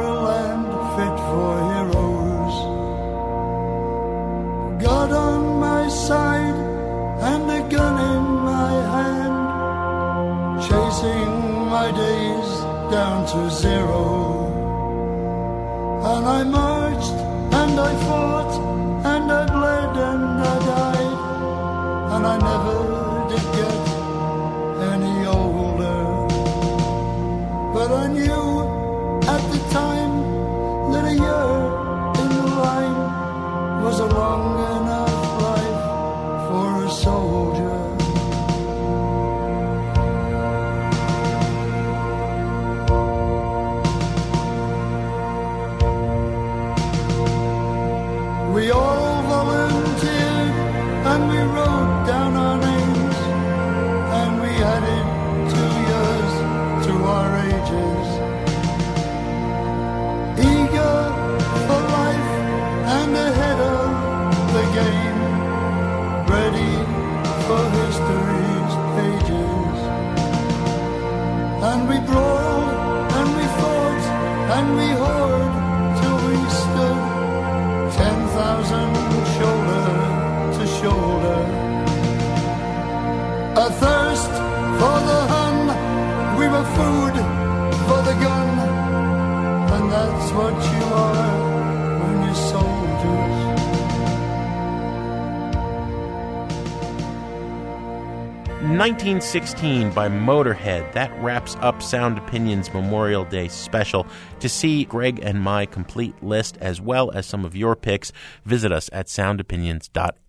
1916 98.82 99.92
by 99.92 100.08
Motorhead. 100.08 100.92
That 100.92 101.12
wraps 101.22 101.54
up 101.60 101.80
Sound 101.80 102.18
Opinions 102.18 102.74
Memorial 102.74 103.24
Day 103.24 103.46
special. 103.46 104.08
To 104.40 104.48
see 104.48 104.86
Greg 104.86 105.20
and 105.22 105.40
my 105.40 105.66
complete 105.66 106.20
list 106.20 106.58
as 106.60 106.80
well 106.80 107.12
as 107.12 107.24
some 107.24 107.44
of 107.44 107.54
your 107.54 107.76
picks, 107.76 108.10
visit 108.44 108.72
us 108.72 108.90
at 108.92 109.06
soundopinions.org. 109.06 110.21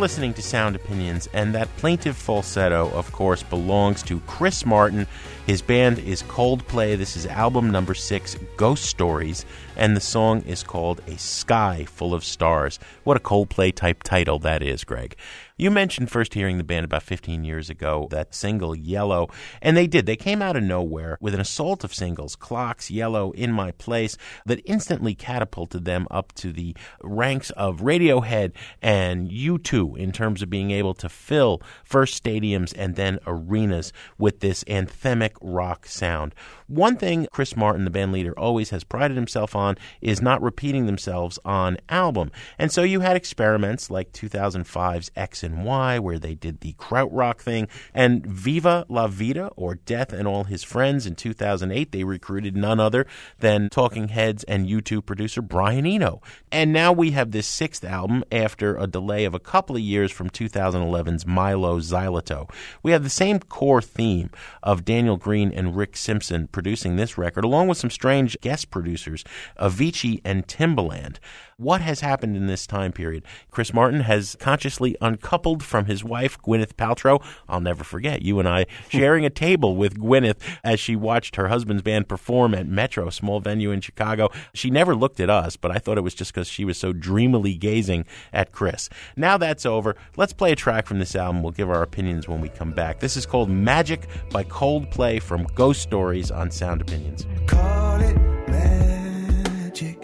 listening 0.00 0.32
to 0.34 0.42
Sound 0.42 0.76
Opinions, 0.76 1.28
and 1.32 1.54
that 1.54 1.74
plaintive 1.76 2.16
falsetto, 2.16 2.90
of 2.90 3.10
course, 3.12 3.42
belongs 3.42 4.02
to 4.04 4.20
Chris 4.20 4.64
Martin. 4.64 5.06
His 5.46 5.60
band 5.62 5.98
is 5.98 6.22
Coldplay. 6.22 6.96
This 6.96 7.16
is 7.16 7.26
album 7.26 7.70
number 7.70 7.94
six, 7.94 8.36
Ghost 8.56 8.84
Stories, 8.84 9.44
and 9.76 9.96
the 9.96 10.00
song 10.00 10.42
is 10.42 10.62
called 10.62 11.00
A 11.06 11.18
Sky 11.18 11.84
Full 11.84 12.14
of 12.14 12.24
Stars. 12.24 12.78
What 13.04 13.16
a 13.16 13.20
Coldplay 13.20 13.74
type 13.74 14.02
title 14.02 14.38
that 14.40 14.62
is, 14.62 14.84
Greg. 14.84 15.16
You 15.60 15.72
mentioned 15.72 16.08
first 16.08 16.34
hearing 16.34 16.56
the 16.56 16.62
band 16.62 16.84
about 16.84 17.02
15 17.02 17.42
years 17.42 17.68
ago, 17.68 18.06
that 18.12 18.32
single 18.32 18.76
Yellow, 18.76 19.26
and 19.60 19.76
they 19.76 19.88
did. 19.88 20.06
They 20.06 20.14
came 20.14 20.40
out 20.40 20.54
of 20.54 20.62
nowhere 20.62 21.18
with 21.20 21.34
an 21.34 21.40
assault 21.40 21.82
of 21.82 21.92
singles, 21.92 22.36
Clocks, 22.36 22.92
Yellow, 22.92 23.32
In 23.32 23.50
My 23.50 23.72
Place, 23.72 24.16
that 24.46 24.62
instantly 24.64 25.16
catapulted 25.16 25.84
them 25.84 26.06
up 26.12 26.32
to 26.34 26.52
the 26.52 26.76
ranks 27.02 27.50
of 27.50 27.80
Radiohead 27.80 28.52
and 28.80 29.28
U2 29.32 29.98
in 29.98 30.12
terms 30.12 30.42
of 30.42 30.48
being 30.50 30.70
able 30.70 30.94
to 30.94 31.08
fill 31.08 31.60
first 31.82 32.22
stadiums 32.22 32.72
and 32.78 32.94
then 32.94 33.18
arenas 33.26 33.92
with 34.16 34.38
this 34.38 34.62
anthemic 34.62 35.32
rock 35.42 35.86
sound. 35.86 36.36
One 36.68 36.96
thing 36.96 37.26
Chris 37.32 37.56
Martin, 37.56 37.84
the 37.84 37.90
band 37.90 38.12
leader, 38.12 38.38
always 38.38 38.70
has 38.70 38.84
prided 38.84 39.16
himself 39.16 39.56
on 39.56 39.76
is 40.00 40.22
not 40.22 40.40
repeating 40.40 40.86
themselves 40.86 41.36
on 41.44 41.78
album. 41.88 42.30
And 42.60 42.70
so 42.70 42.84
you 42.84 43.00
had 43.00 43.16
experiments 43.16 43.90
like 43.90 44.12
2005's 44.12 45.10
X 45.16 45.47
and 45.48 45.64
Y, 45.64 45.98
where 45.98 46.18
they 46.18 46.34
did 46.34 46.60
the 46.60 46.74
krautrock 46.74 47.40
thing, 47.40 47.66
and 47.94 48.24
Viva 48.26 48.84
La 48.88 49.06
Vida, 49.08 49.50
or 49.56 49.74
Death 49.74 50.12
and 50.12 50.28
All 50.28 50.44
His 50.44 50.62
Friends 50.62 51.06
in 51.06 51.14
2008. 51.14 51.90
They 51.90 52.04
recruited 52.04 52.56
none 52.56 52.78
other 52.78 53.06
than 53.38 53.68
Talking 53.70 54.08
Heads 54.08 54.44
and 54.44 54.68
U2 54.68 55.04
producer 55.04 55.42
Brian 55.42 55.86
Eno. 55.86 56.20
And 56.52 56.72
now 56.72 56.92
we 56.92 57.12
have 57.12 57.30
this 57.30 57.46
sixth 57.46 57.84
album 57.84 58.24
after 58.30 58.76
a 58.76 58.86
delay 58.86 59.24
of 59.24 59.34
a 59.34 59.40
couple 59.40 59.76
of 59.76 59.82
years 59.82 60.12
from 60.12 60.30
2011's 60.30 61.24
Mylo 61.24 61.80
Xyloto. 61.80 62.50
We 62.82 62.92
have 62.92 63.02
the 63.02 63.10
same 63.10 63.40
core 63.40 63.82
theme 63.82 64.30
of 64.62 64.84
Daniel 64.84 65.16
Green 65.16 65.52
and 65.52 65.76
Rik 65.76 65.96
Simpson 65.96 66.48
producing 66.48 66.96
this 66.96 67.16
record, 67.16 67.44
along 67.44 67.68
with 67.68 67.78
some 67.78 67.90
strange 67.90 68.36
guest 68.40 68.70
producers, 68.70 69.24
Avicii 69.58 70.20
and 70.24 70.46
Timbaland. 70.46 71.16
What 71.56 71.80
has 71.80 72.00
happened 72.00 72.36
in 72.36 72.46
this 72.46 72.68
time 72.68 72.92
period? 72.92 73.24
Chris 73.50 73.74
Martin 73.74 74.02
has 74.02 74.36
consciously 74.38 74.96
uncoupled 75.38 75.62
from 75.62 75.86
his 75.86 76.02
wife, 76.02 76.36
Gwyneth 76.42 76.74
Paltrow. 76.74 77.22
I'll 77.48 77.60
never 77.60 77.84
forget 77.84 78.22
you 78.22 78.40
and 78.40 78.48
I 78.48 78.66
sharing 78.88 79.24
a 79.24 79.30
table 79.30 79.76
with 79.76 79.98
Gwyneth 79.98 80.40
as 80.64 80.80
she 80.80 80.96
watched 80.96 81.36
her 81.36 81.48
husband's 81.48 81.82
band 81.82 82.08
perform 82.08 82.54
at 82.54 82.66
Metro, 82.66 83.06
a 83.06 83.12
small 83.12 83.38
venue 83.38 83.70
in 83.70 83.80
Chicago. 83.80 84.30
She 84.52 84.68
never 84.68 84.96
looked 84.96 85.20
at 85.20 85.30
us, 85.30 85.56
but 85.56 85.70
I 85.70 85.78
thought 85.78 85.96
it 85.96 86.02
was 86.02 86.14
just 86.14 86.34
because 86.34 86.48
she 86.48 86.64
was 86.64 86.76
so 86.76 86.92
dreamily 86.92 87.54
gazing 87.54 88.04
at 88.32 88.50
Chris. 88.50 88.88
Now 89.16 89.38
that's 89.38 89.64
over. 89.64 89.94
Let's 90.16 90.32
play 90.32 90.50
a 90.50 90.56
track 90.56 90.86
from 90.86 90.98
this 90.98 91.14
album. 91.14 91.42
We'll 91.42 91.52
give 91.52 91.70
our 91.70 91.82
opinions 91.82 92.26
when 92.26 92.40
we 92.40 92.48
come 92.48 92.72
back. 92.72 92.98
This 92.98 93.16
is 93.16 93.24
called 93.24 93.48
Magic 93.48 94.08
by 94.30 94.42
Coldplay 94.42 95.22
from 95.22 95.46
Ghost 95.54 95.82
Stories 95.82 96.32
on 96.32 96.50
Sound 96.50 96.80
Opinions. 96.80 97.26
Call 97.46 98.00
it 98.00 98.16
magic. 98.48 100.00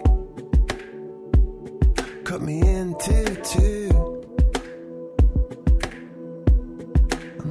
Cut 2.24 2.40
me 2.40 2.60
into 2.60 3.42
two. 3.42 4.13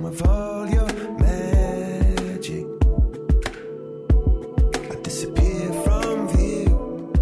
And 0.04 0.12
with 0.12 0.28
all 0.28 0.70
your 0.70 0.92
magic, 1.18 2.66
I 4.92 4.96
disappear 5.02 5.72
from 5.86 6.28
view. 6.28 7.14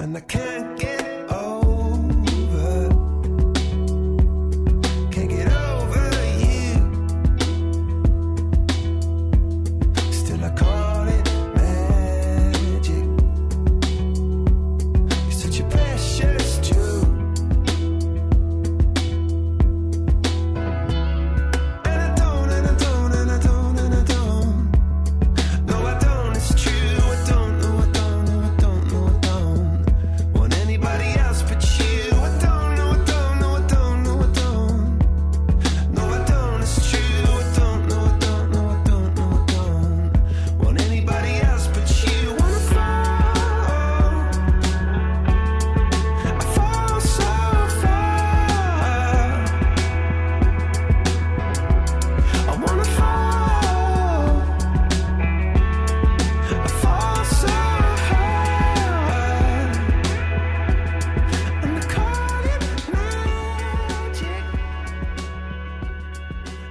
And 0.00 0.16
I 0.16 0.20
can't 0.22 0.76
get 0.76 0.95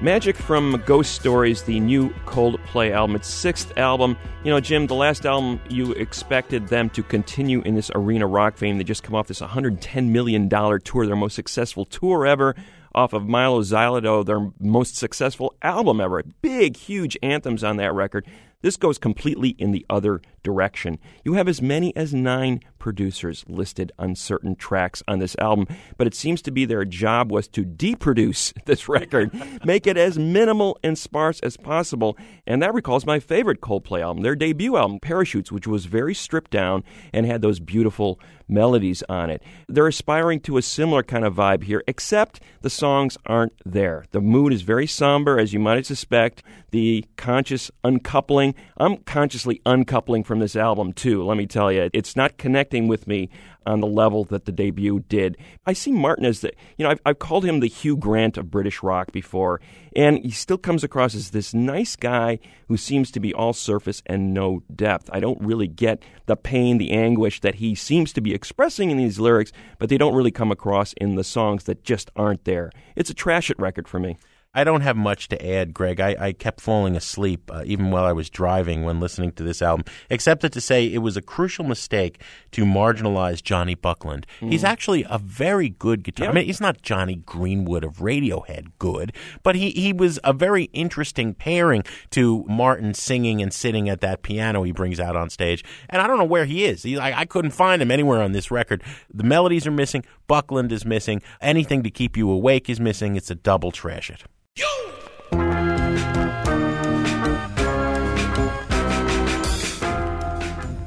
Magic 0.06 0.36
from 0.36 0.84
Ghost 0.86 1.16
Stories, 1.16 1.64
the 1.64 1.80
new 1.80 2.12
Coldplay 2.28 2.92
album, 2.92 3.16
its 3.16 3.28
sixth 3.28 3.76
album. 3.76 4.16
You 4.44 4.52
know, 4.52 4.60
Jim, 4.60 4.86
the 4.86 4.94
last 4.94 5.26
album 5.26 5.60
you 5.68 5.94
expected 5.94 6.68
them 6.68 6.92
to 6.92 7.02
continue 7.02 7.64
in 7.64 7.74
this 7.74 7.90
arena 7.96 8.28
rock 8.28 8.56
fame. 8.56 8.78
They 8.78 8.84
just 8.84 9.02
come 9.02 9.16
off 9.16 9.26
this 9.26 9.42
$110 9.42 10.10
million 10.10 10.48
tour, 10.48 11.08
their 11.08 11.16
most 11.16 11.34
successful 11.34 11.86
tour 11.86 12.24
ever, 12.28 12.56
off 12.94 13.14
of 13.14 13.24
Mylo 13.24 13.64
Xyloto, 13.64 14.24
their 14.24 14.52
most 14.60 14.96
successful 14.96 15.56
album 15.64 16.00
ever. 16.00 16.22
Big, 16.44 16.78
huge 16.78 17.18
anthems 17.24 17.64
on 17.64 17.78
that 17.78 17.96
record. 17.96 18.28
This 18.62 18.78
goes 18.78 19.00
completely 19.00 19.56
in 19.58 19.72
the 19.72 19.88
other 19.90 20.22
direction. 20.44 21.00
You 21.24 21.34
have 21.34 21.48
as 21.48 21.64
many 21.64 21.96
as 21.96 22.14
nine 22.14 22.60
producers 22.86 23.44
listed 23.48 23.92
on 23.98 24.14
certain 24.14 24.56
tracks 24.56 25.02
on 25.08 25.18
this 25.18 25.36
album, 25.40 25.66
but 25.98 26.06
it 26.06 26.14
seems 26.14 26.40
to 26.40 26.52
be 26.52 26.66
their 26.66 26.86
job 26.86 27.32
was 27.32 27.48
to 27.48 27.64
deproduce 27.66 28.54
this 28.66 28.88
record, 28.88 29.32
make 29.66 29.88
it 29.88 29.98
as 29.98 30.20
minimal 30.20 30.78
and 30.84 30.96
sparse 30.96 31.40
as 31.40 31.58
possible. 31.58 32.16
And 32.46 32.62
that 32.62 32.76
recalls 32.76 33.04
my 33.04 33.20
favorite 33.20 33.60
Coldplay 33.60 34.02
album, 34.02 34.22
their 34.22 34.36
debut 34.36 34.78
album, 34.78 35.00
Parachutes, 35.00 35.52
which 35.52 35.66
was 35.66 35.86
very 35.86 36.14
stripped 36.14 36.52
down 36.52 36.84
and 37.12 37.26
had 37.26 37.42
those 37.42 37.60
beautiful 37.60 38.20
melodies 38.48 39.04
on 39.10 39.30
it. 39.30 39.42
They're 39.68 39.88
aspiring 39.88 40.40
to 40.42 40.58
a 40.58 40.62
similar 40.62 41.04
kind 41.04 41.26
of 41.26 41.34
vibe 41.36 41.64
here, 41.64 41.84
except 41.88 42.42
the 42.62 42.70
songs 42.70 43.18
aren't 43.26 43.54
there. 43.66 44.06
The 44.12 44.22
mood 44.22 44.54
is 44.54 44.62
very 44.62 44.88
somber, 44.88 45.40
as 45.40 45.54
you 45.54 45.60
might 45.60 45.86
suspect. 45.86 46.44
The 46.72 47.06
conscious 47.16 47.72
uncoupling. 47.84 48.56
I'm 48.78 48.98
consciously 48.98 49.62
uncoupling 49.66 50.24
from 50.24 50.40
this 50.40 50.56
album, 50.56 50.94
too, 50.94 51.24
let 51.24 51.38
me 51.38 51.46
tell 51.46 51.72
you. 51.72 51.90
It's 51.94 52.16
not 52.16 52.38
connecting 52.76 52.88
with 52.88 53.08
me 53.08 53.30
on 53.66 53.80
the 53.80 53.88
level 53.88 54.26
that 54.26 54.46
the 54.46 54.52
debut 54.52 55.04
did. 55.10 55.38
I 55.66 55.74
see 55.74 55.92
Martin 55.92 56.26
as 56.26 56.42
the, 56.42 56.52
you 56.78 56.84
know, 56.84 56.92
I've, 56.92 57.00
I've 57.06 57.20
called 57.20 57.46
him 57.46 57.60
the 57.60 57.68
Hugh 57.68 57.98
Grant 57.98 58.38
of 58.38 58.52
British 58.52 58.84
rock 58.84 59.12
before, 59.12 59.60
and 59.96 60.20
he 60.20 60.32
still 60.32 60.58
comes 60.58 60.84
across 60.84 61.16
as 61.16 61.32
this 61.32 61.54
nice 61.54 61.96
guy 61.96 62.40
who 62.68 62.78
seems 62.78 63.12
to 63.12 63.20
be 63.20 63.34
all 63.34 63.54
surface 63.54 64.04
and 64.06 64.34
no 64.34 64.62
depth. 64.74 65.10
I 65.12 65.20
don't 65.20 65.42
really 65.42 65.68
get 65.68 66.04
the 66.26 66.36
pain, 66.36 66.78
the 66.78 66.92
anguish 66.92 67.42
that 67.42 67.56
he 67.56 67.76
seems 67.76 68.14
to 68.14 68.22
be 68.22 68.34
expressing 68.34 68.92
in 68.92 68.98
these 68.98 69.20
lyrics, 69.20 69.52
but 69.80 69.90
they 69.90 69.98
don't 69.98 70.16
really 70.16 70.32
come 70.32 70.52
across 70.52 70.94
in 70.94 71.16
the 71.16 71.24
songs 71.24 71.64
that 71.64 71.84
just 71.84 72.12
aren't 72.16 72.44
there. 72.44 72.72
It's 72.96 73.10
a 73.10 73.16
trash 73.16 73.50
it 73.50 73.58
record 73.58 73.88
for 73.88 74.00
me. 74.00 74.18
I 74.56 74.64
don't 74.64 74.82
have 74.82 74.96
much 74.96 75.28
to 75.28 75.46
add, 75.46 75.74
Greg. 75.74 76.00
I, 76.00 76.16
I 76.18 76.32
kept 76.32 76.62
falling 76.62 76.96
asleep 76.96 77.52
uh, 77.54 77.64
even 77.66 77.92
while 77.92 78.06
I 78.06 78.14
was 78.14 78.30
driving 78.30 78.86
when 78.86 79.02
listening 79.02 79.34
to 79.34 79.44
this 79.44 79.62
album, 79.62 79.86
except 80.10 80.42
that 80.42 80.54
to 80.54 80.62
say 80.62 80.86
it 80.86 81.00
was 81.00 81.18
a 81.18 81.22
crucial 81.22 81.66
mistake 81.66 82.22
to 82.52 82.64
marginalize 82.64 83.44
Jonny 83.44 83.76
Buckland. 83.76 84.26
He's 84.40 84.64
actually 84.64 85.06
a 85.10 85.18
very 85.18 85.70
good 85.70 86.04
guitar. 86.04 86.30
I 86.30 86.32
mean, 86.32 86.46
he's 86.46 86.62
not 86.62 86.82
Jonny 86.82 87.16
Greenwood 87.16 87.84
of 87.84 87.98
Radiohead 87.98 88.72
good, 88.80 89.12
but 89.44 89.56
he, 89.56 89.72
he 89.72 89.92
was 89.92 90.20
a 90.24 90.32
very 90.32 90.66
interesting 90.72 91.34
pairing 91.34 91.84
to 92.12 92.46
Martin 92.48 92.94
singing 92.94 93.42
and 93.42 93.54
sitting 93.54 93.90
at 93.90 94.00
that 94.02 94.22
piano 94.22 94.64
he 94.64 94.72
brings 94.72 95.00
out 95.02 95.18
on 95.18 95.30
stage. 95.30 95.66
And 95.90 96.02
I 96.02 96.08
don't 96.08 96.18
know 96.18 96.24
where 96.24 96.46
he 96.46 96.64
is. 96.64 96.84
He, 96.84 96.98
I, 96.98 97.22
I 97.22 97.26
couldn't 97.26 97.52
find 97.52 97.82
him 97.82 97.92
anywhere 97.92 98.22
on 98.22 98.32
this 98.32 98.50
record. 98.50 98.84
The 99.14 99.24
melodies 99.24 99.68
are 99.68 99.72
missing. 99.72 100.06
Buckland 100.28 100.72
is 100.72 100.86
missing. 100.86 101.22
Anything 101.42 101.84
to 101.84 101.90
keep 101.90 102.16
you 102.16 102.32
awake 102.32 102.70
is 102.70 102.80
missing. 102.80 103.18
It's 103.18 103.30
a 103.30 103.36
double 103.36 103.72
trash 103.72 104.10
it. 104.10 104.24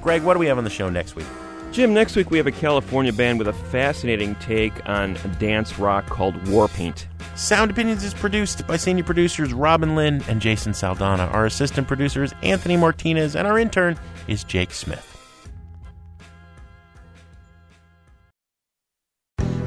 Greg, 0.08 0.22
what 0.22 0.32
do 0.32 0.40
we 0.40 0.46
have 0.46 0.56
on 0.56 0.64
the 0.64 0.70
show 0.70 0.88
next 0.88 1.16
week? 1.16 1.26
Jim, 1.70 1.92
next 1.92 2.16
week 2.16 2.30
we 2.30 2.38
have 2.38 2.46
a 2.46 2.50
California 2.50 3.12
band 3.12 3.38
with 3.38 3.46
a 3.46 3.52
fascinating 3.52 4.34
take 4.36 4.72
on 4.88 5.18
dance 5.38 5.78
rock 5.78 6.06
called 6.06 6.34
Warpaint. 6.44 7.04
Sound 7.36 7.70
Opinions 7.70 8.02
is 8.02 8.14
produced 8.14 8.66
by 8.66 8.78
senior 8.78 9.04
producers 9.04 9.52
Robin 9.52 9.94
Linn 9.94 10.24
and 10.26 10.40
Jason 10.40 10.72
Saldanha. 10.72 11.30
Our 11.34 11.44
assistant 11.44 11.86
producer 11.86 12.24
is 12.24 12.32
Anthony 12.42 12.78
Martinez, 12.78 13.36
and 13.36 13.46
our 13.46 13.58
intern 13.58 13.98
is 14.28 14.44
Jake 14.44 14.70
Smith. 14.70 15.04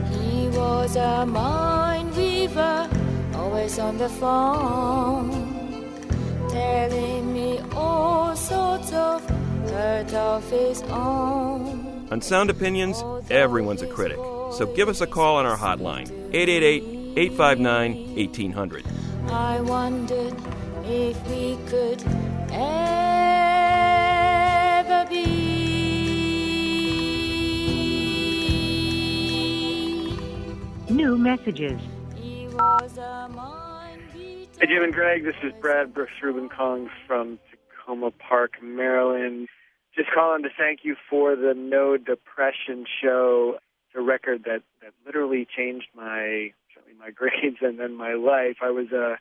He 0.09 0.47
was 0.47 0.95
a 0.95 1.23
mind 1.23 2.17
weaver, 2.17 2.89
always 3.35 3.77
on 3.77 3.99
the 3.99 4.09
phone, 4.09 5.29
telling 6.49 7.31
me 7.31 7.59
all 7.75 8.35
sorts 8.35 8.91
of 8.91 9.40
hurt 9.71 10.13
of 10.13 10.49
his 10.49 10.81
own. 10.83 12.07
On 12.11 12.21
Sound 12.21 12.49
Opinions, 12.49 13.03
everyone's 13.29 13.81
a 13.81 13.87
critic. 13.87 14.17
So 14.17 14.71
give 14.75 14.89
us 14.89 14.99
a 15.01 15.07
call 15.07 15.37
on 15.37 15.45
our 15.45 15.57
hotline, 15.57 16.09
888 16.33 16.83
859 17.17 18.15
1800. 18.15 18.85
I 19.29 19.61
wondered 19.61 20.35
if 20.83 21.27
we 21.27 21.57
could 21.67 22.03
ever 22.51 22.91
be. 25.09 25.25
New 30.89 31.17
messages. 31.17 31.79
He 32.15 32.47
was 32.49 32.97
a 32.97 33.29
mind 33.29 34.01
Hey, 34.59 34.67
Jim 34.67 34.83
and 34.83 34.93
Greg, 34.93 35.23
this 35.23 35.33
is 35.41 35.53
Brad 35.59 35.91
Brooks 35.91 36.11
Rubin 36.21 36.47
calling 36.47 36.87
from 37.07 37.39
Takoma 37.87 38.11
Park, 38.19 38.61
Maryland. 38.61 39.47
Just 39.95 40.09
calling 40.11 40.43
to 40.43 40.49
thank 40.57 40.79
you 40.83 40.95
for 41.09 41.35
the 41.35 41.53
No 41.55 41.97
Depression 41.97 42.85
show. 43.01 43.57
It's 43.87 43.95
a 43.95 44.01
record 44.01 44.43
that, 44.45 44.63
that 44.81 44.93
literally 45.05 45.45
changed 45.45 45.87
my 45.95 46.53
certainly 46.73 46.97
my 46.97 47.11
grades 47.15 47.57
and 47.61 47.79
then 47.79 47.95
my 47.95 48.13
life. 48.13 48.57
I 48.61 48.71
was 48.71 48.91
a 48.91 49.17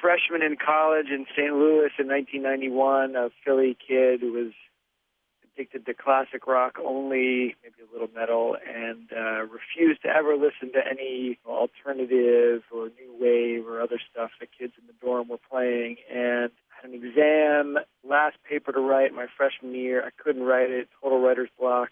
freshman 0.00 0.42
in 0.42 0.56
college 0.56 1.06
in 1.08 1.26
St. 1.36 1.52
Louis 1.52 1.90
in 1.98 2.08
1991, 2.08 3.16
a 3.16 3.30
Philly 3.44 3.76
kid 3.76 4.20
who 4.20 4.32
was 4.32 4.52
addicted 5.56 5.86
to 5.86 5.94
classic 5.94 6.46
rock 6.46 6.78
only, 6.84 7.56
maybe 7.62 7.80
a 7.80 7.92
little 7.92 8.10
metal, 8.14 8.56
and 8.66 9.08
uh, 9.12 9.42
refused 9.46 10.02
to 10.02 10.08
ever 10.08 10.34
listen 10.36 10.72
to 10.72 10.80
any 10.88 11.38
alternative 11.46 12.62
or 12.74 12.90
new 12.98 13.14
wave 13.18 13.66
or 13.66 13.80
other 13.80 13.98
stuff 14.10 14.30
the 14.38 14.46
kids 14.46 14.74
in 14.78 14.86
the 14.86 14.92
dorm 15.00 15.28
were 15.28 15.38
playing. 15.50 15.96
And 16.12 16.50
had 16.80 16.90
an 16.90 16.94
exam, 16.94 17.78
last 18.08 18.36
paper 18.48 18.72
to 18.72 18.80
write 18.80 19.12
my 19.14 19.26
freshman 19.36 19.74
year. 19.74 20.04
I 20.04 20.10
couldn't 20.22 20.42
write 20.42 20.70
it, 20.70 20.88
total 21.02 21.20
writer's 21.20 21.48
block. 21.58 21.90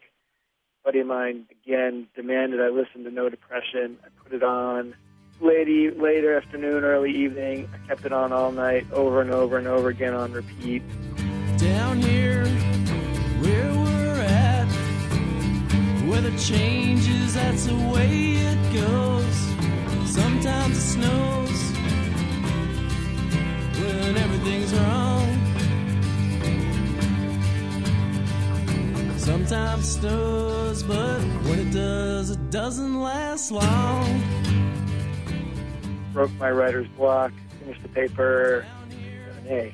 A 0.82 0.88
buddy 0.88 1.00
of 1.00 1.06
mine 1.06 1.46
again 1.64 2.08
demanded 2.14 2.60
I 2.60 2.68
listen 2.68 3.04
to 3.04 3.10
No 3.10 3.28
Depression. 3.28 3.98
I 4.04 4.08
put 4.22 4.32
it 4.32 4.42
on 4.42 4.94
late 5.40 5.98
later 5.98 6.36
afternoon, 6.36 6.84
early 6.84 7.10
evening. 7.10 7.68
I 7.74 7.86
kept 7.88 8.04
it 8.04 8.12
on 8.12 8.32
all 8.32 8.52
night, 8.52 8.86
over 8.92 9.20
and 9.20 9.30
over 9.30 9.56
and 9.58 9.66
over 9.66 9.88
again 9.88 10.14
on 10.14 10.32
repeat. 10.32 10.82
down 11.56 11.98
here 12.00 12.44
where 13.42 13.72
we're 13.74 14.20
at 14.22 14.66
where 16.08 16.20
the 16.20 16.36
changes 16.38 17.34
that's 17.34 17.66
the 17.66 17.74
way 17.94 18.10
it 18.50 18.74
goes 18.74 19.36
sometimes 20.10 20.76
it 20.76 20.80
snows 20.80 21.53
when 24.04 24.16
everything's 24.16 24.72
wrong 24.74 25.26
sometimes 29.18 29.88
it 29.88 30.00
snows 30.00 30.82
but 30.84 31.20
when 31.48 31.58
it 31.58 31.72
does 31.72 32.30
it 32.30 32.50
doesn't 32.50 33.00
last 33.00 33.50
long 33.50 34.44
broke 36.14 36.32
my 36.38 36.50
writer's 36.50 36.86
block, 36.88 37.32
finished 37.60 37.82
the 37.82 37.88
paper, 37.88 38.64
got 38.88 39.36
an 39.38 39.48
A. 39.48 39.72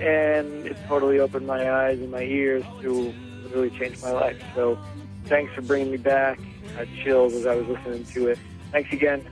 And 0.00 0.66
it 0.66 0.76
totally 0.88 1.20
opened 1.20 1.46
my 1.46 1.70
eyes 1.70 2.00
and 2.00 2.10
my 2.10 2.22
ears 2.22 2.64
to 2.80 3.14
literally 3.42 3.70
change 3.78 4.02
my 4.02 4.10
life. 4.10 4.42
So 4.54 4.78
thanks 5.26 5.54
for 5.54 5.60
bringing 5.60 5.92
me 5.92 5.98
back. 5.98 6.40
I 6.74 6.78
had 6.80 6.88
chills 7.04 7.34
as 7.34 7.46
I 7.46 7.54
was 7.54 7.68
listening 7.68 8.04
to 8.06 8.28
it. 8.28 8.38
Thanks 8.72 8.92
again. 8.92 9.24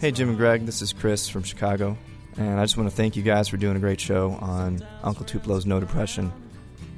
Hey, 0.00 0.10
Jim 0.10 0.28
and 0.28 0.36
Greg, 0.36 0.66
this 0.66 0.82
is 0.82 0.92
Chris 0.92 1.28
from 1.28 1.44
Chicago, 1.44 1.96
and 2.36 2.58
I 2.58 2.64
just 2.64 2.76
want 2.76 2.88
to 2.88 2.96
thank 2.96 3.16
you 3.16 3.22
guys 3.22 3.48
for 3.48 3.56
doing 3.56 3.76
a 3.76 3.80
great 3.80 4.00
show 4.00 4.32
on 4.40 4.84
Uncle 5.02 5.24
Tupelo's 5.24 5.66
No 5.66 5.80
Depression. 5.80 6.32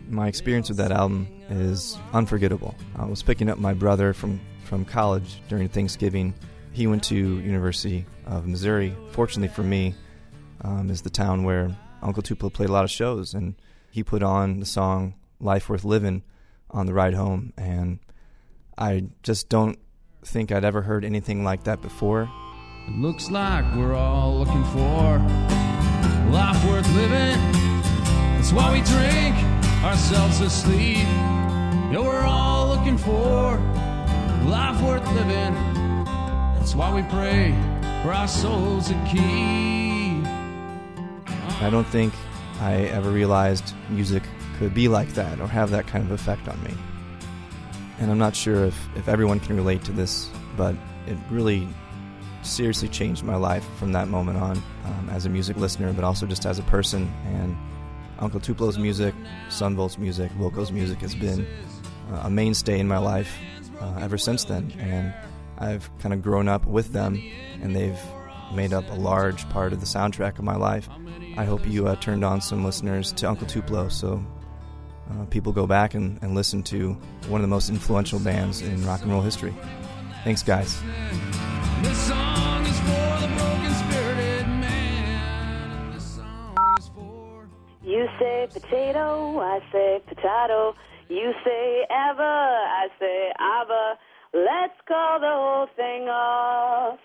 My 0.08 0.28
experience 0.28 0.68
with 0.68 0.78
that 0.78 0.92
album 0.92 1.28
is 1.50 1.98
unforgettable. 2.12 2.74
I 2.96 3.04
was 3.04 3.22
picking 3.22 3.48
up 3.48 3.58
my 3.58 3.74
brother 3.74 4.12
from, 4.12 4.40
from 4.64 4.84
college 4.84 5.42
during 5.48 5.68
Thanksgiving. 5.68 6.34
He 6.72 6.86
went 6.86 7.04
to 7.04 7.16
University 7.16 8.06
of 8.26 8.46
Missouri. 8.46 8.94
Fortunately 9.12 9.48
for 9.48 9.62
me, 9.62 9.94
um, 10.62 10.90
is 10.90 11.02
the 11.02 11.10
town 11.10 11.44
where 11.44 11.76
Uncle 12.02 12.22
Tupelo 12.22 12.50
played 12.50 12.68
a 12.68 12.72
lot 12.72 12.84
of 12.84 12.90
shows, 12.90 13.34
and 13.34 13.54
he 13.90 14.02
put 14.02 14.22
on 14.22 14.60
the 14.60 14.66
song 14.66 15.14
"Life 15.40 15.68
Worth 15.68 15.84
Living" 15.84 16.22
on 16.70 16.86
the 16.86 16.94
ride 16.94 17.14
home, 17.14 17.52
and 17.56 17.98
I 18.76 19.06
just 19.22 19.48
don't 19.48 19.78
think 20.24 20.50
I'd 20.52 20.64
ever 20.64 20.82
heard 20.82 21.04
anything 21.04 21.44
like 21.44 21.64
that 21.64 21.80
before. 21.82 22.30
It 22.88 23.00
looks 23.00 23.30
like 23.32 23.64
we're 23.74 23.94
all 23.94 24.38
looking 24.38 24.62
for 24.66 25.18
life 26.30 26.64
worth 26.64 26.88
living. 26.94 27.36
That's 28.36 28.52
why 28.52 28.72
we 28.72 28.80
drink 28.82 29.34
ourselves 29.82 30.38
to 30.38 30.48
sleep. 30.48 30.98
Yeah, 30.98 31.98
we're 31.98 32.24
all 32.24 32.68
looking 32.68 32.96
for 32.96 33.58
life 34.44 34.80
worth 34.82 35.04
living. 35.14 35.54
That's 36.54 36.76
why 36.76 36.94
we 36.94 37.02
pray 37.02 37.52
for 38.04 38.12
our 38.12 38.28
souls 38.28 38.86
to 38.86 38.94
keep. 39.10 40.24
I 41.60 41.68
don't 41.70 41.86
think 41.88 42.14
I 42.60 42.84
ever 42.92 43.10
realized 43.10 43.74
music 43.90 44.22
could 44.58 44.74
be 44.74 44.86
like 44.86 45.08
that 45.14 45.40
or 45.40 45.48
have 45.48 45.70
that 45.70 45.88
kind 45.88 46.04
of 46.04 46.12
effect 46.12 46.46
on 46.46 46.62
me. 46.62 46.74
And 47.98 48.12
I'm 48.12 48.18
not 48.18 48.36
sure 48.36 48.64
if, 48.64 48.88
if 48.94 49.08
everyone 49.08 49.40
can 49.40 49.56
relate 49.56 49.82
to 49.84 49.92
this, 49.92 50.30
but 50.56 50.76
it 51.08 51.16
really 51.30 51.66
seriously 52.46 52.88
changed 52.88 53.24
my 53.24 53.36
life 53.36 53.66
from 53.78 53.92
that 53.92 54.08
moment 54.08 54.38
on 54.38 54.62
um, 54.84 55.08
as 55.10 55.26
a 55.26 55.28
music 55.28 55.56
listener, 55.56 55.92
but 55.92 56.04
also 56.04 56.26
just 56.26 56.46
as 56.46 56.58
a 56.58 56.62
person. 56.62 57.12
And 57.26 57.56
Uncle 58.18 58.40
Tupelo's 58.40 58.78
music, 58.78 59.14
Son 59.48 59.76
Volt's 59.76 59.98
music, 59.98 60.30
Wilco's 60.38 60.72
music 60.72 61.00
has 61.00 61.14
been 61.14 61.46
uh, 62.12 62.22
a 62.24 62.30
mainstay 62.30 62.78
in 62.78 62.88
my 62.88 62.98
life 62.98 63.36
uh, 63.80 63.98
ever 64.00 64.18
since 64.18 64.44
then. 64.44 64.72
And 64.78 65.14
I've 65.58 65.90
kind 65.98 66.12
of 66.12 66.22
grown 66.22 66.48
up 66.48 66.66
with 66.66 66.92
them, 66.92 67.22
and 67.62 67.74
they've 67.74 67.98
made 68.54 68.72
up 68.72 68.88
a 68.90 68.94
large 68.94 69.48
part 69.50 69.72
of 69.72 69.80
the 69.80 69.86
soundtrack 69.86 70.38
of 70.38 70.44
my 70.44 70.56
life. 70.56 70.88
I 71.36 71.44
hope 71.44 71.66
you 71.66 71.86
uh, 71.88 71.96
turned 71.96 72.24
on 72.24 72.40
some 72.40 72.64
listeners 72.64 73.12
to 73.12 73.28
Uncle 73.28 73.46
Tupelo 73.46 73.88
so 73.88 74.24
uh, 75.10 75.24
people 75.26 75.52
go 75.52 75.66
back 75.66 75.94
and, 75.94 76.18
and 76.22 76.34
listen 76.34 76.62
to 76.64 76.92
one 77.28 77.40
of 77.40 77.42
the 77.42 77.48
most 77.48 77.68
influential 77.68 78.18
bands 78.18 78.62
in 78.62 78.84
rock 78.84 79.02
and 79.02 79.10
roll 79.10 79.22
history. 79.22 79.54
Thanks, 80.24 80.42
guys. 80.42 80.80
Potato, 88.68 89.38
I 89.40 89.60
say 89.72 90.00
potato. 90.06 90.74
You 91.08 91.32
say 91.44 91.86
ever, 91.90 92.22
I 92.22 92.88
say 92.98 93.32
abba. 93.38 93.98
Let's 94.34 94.74
call 94.88 95.20
the 95.20 95.30
whole 95.30 95.66
thing 95.76 96.08
off. 96.08 96.98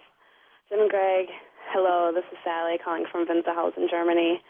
Jim 0.70 0.88
Greg, 0.89 1.28
hello, 1.70 2.12
this 2.14 2.24
is 2.32 2.38
Sally 2.43 2.78
calling 2.84 3.05
from 3.12 3.28
Winterhausen, 3.28 3.89
Germany. 3.89 4.41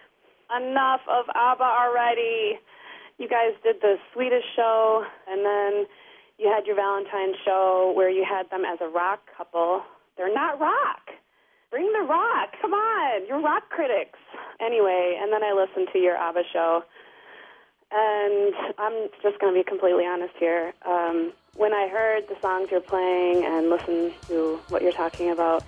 Enough 0.56 1.02
of 1.10 1.26
ABBA 1.36 1.64
already. 1.64 2.60
You 3.18 3.28
guys 3.28 3.54
did 3.64 3.78
the 3.82 3.96
Swedish 4.14 4.46
show, 4.56 5.04
and 5.28 5.46
then 5.46 5.86
you 6.38 6.52
had 6.54 6.66
your 6.66 6.76
Valentine's 6.76 7.36
show 7.46 7.94
where 7.96 8.10
you 8.10 8.26
had 8.28 8.50
them 8.50 8.64
as 8.66 8.80
a 8.82 8.88
rock 8.88 9.20
couple. 9.38 9.82
They're 10.18 10.34
not 10.34 10.60
rock. 10.60 11.12
Bring 11.72 11.92
the 11.94 12.06
rock. 12.06 12.54
Come 12.62 12.74
on. 12.74 13.26
You're 13.28 13.42
rock 13.42 13.70
critics. 13.70 14.20
Anyway, 14.60 15.18
and 15.20 15.32
then 15.32 15.42
I 15.42 15.54
listened 15.54 15.88
to 15.94 16.00
your 16.00 16.18
ABBA 16.18 16.44
show. 16.52 16.84
And 17.94 18.54
I'm 18.78 19.08
just 19.24 19.40
going 19.40 19.54
to 19.54 19.60
be 19.60 19.64
completely 19.64 20.06
honest 20.06 20.34
here. 20.38 20.74
Um, 20.86 21.32
when 21.56 21.74
I 21.74 21.88
heard 21.88 22.28
the 22.28 22.36
songs 22.42 22.70
you're 22.72 22.82
playing 22.82 23.46
and 23.46 23.70
listened 23.70 24.14
to 24.28 24.60
what 24.68 24.82
you're 24.82 24.92
talking 24.92 25.32
about, 25.32 25.64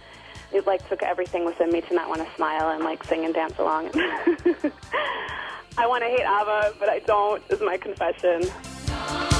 it 0.51 0.67
like 0.67 0.87
took 0.89 1.03
everything 1.03 1.45
within 1.45 1.71
me 1.71 1.81
to 1.81 1.95
not 1.95 2.09
want 2.09 2.25
to 2.25 2.35
smile 2.35 2.69
and 2.69 2.83
like 2.83 3.03
sing 3.05 3.23
and 3.25 3.33
dance 3.33 3.57
along. 3.57 3.89
I 5.77 5.87
want 5.87 6.03
to 6.03 6.09
hate 6.09 6.25
ABBA, 6.25 6.75
but 6.79 6.89
I 6.89 6.99
don't. 6.99 7.41
Is 7.49 7.61
my 7.61 7.77
confession. 7.77 9.31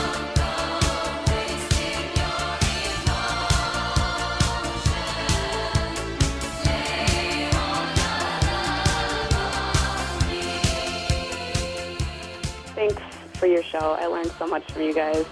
Thanks 12.83 13.01
for 13.39 13.45
your 13.45 13.63
show. 13.63 13.95
I 13.97 14.07
learned 14.07 14.31
so 14.37 14.45
much 14.45 14.69
from 14.69 14.81
you 14.81 14.93
guys. 14.93 15.25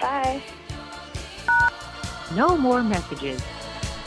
Bye. 0.00 0.42
No 2.34 2.56
more 2.56 2.82
messages. 2.82 3.42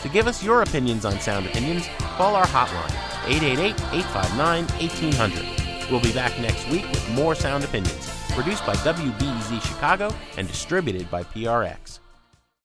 To 0.01 0.09
give 0.09 0.25
us 0.25 0.43
your 0.43 0.63
opinions 0.63 1.05
on 1.05 1.19
Sound 1.19 1.45
Opinions, 1.45 1.87
call 1.99 2.35
our 2.35 2.47
hotline, 2.47 2.89
888-859-1800. 3.25 5.91
We'll 5.91 6.01
be 6.01 6.11
back 6.11 6.39
next 6.39 6.67
week 6.69 6.89
with 6.89 7.07
more 7.11 7.35
Sound 7.35 7.63
Opinions, 7.63 8.09
produced 8.31 8.65
by 8.65 8.73
WBEZ 8.77 9.61
Chicago 9.61 10.11
and 10.35 10.47
distributed 10.47 11.11
by 11.11 11.21
PRX. 11.21 11.99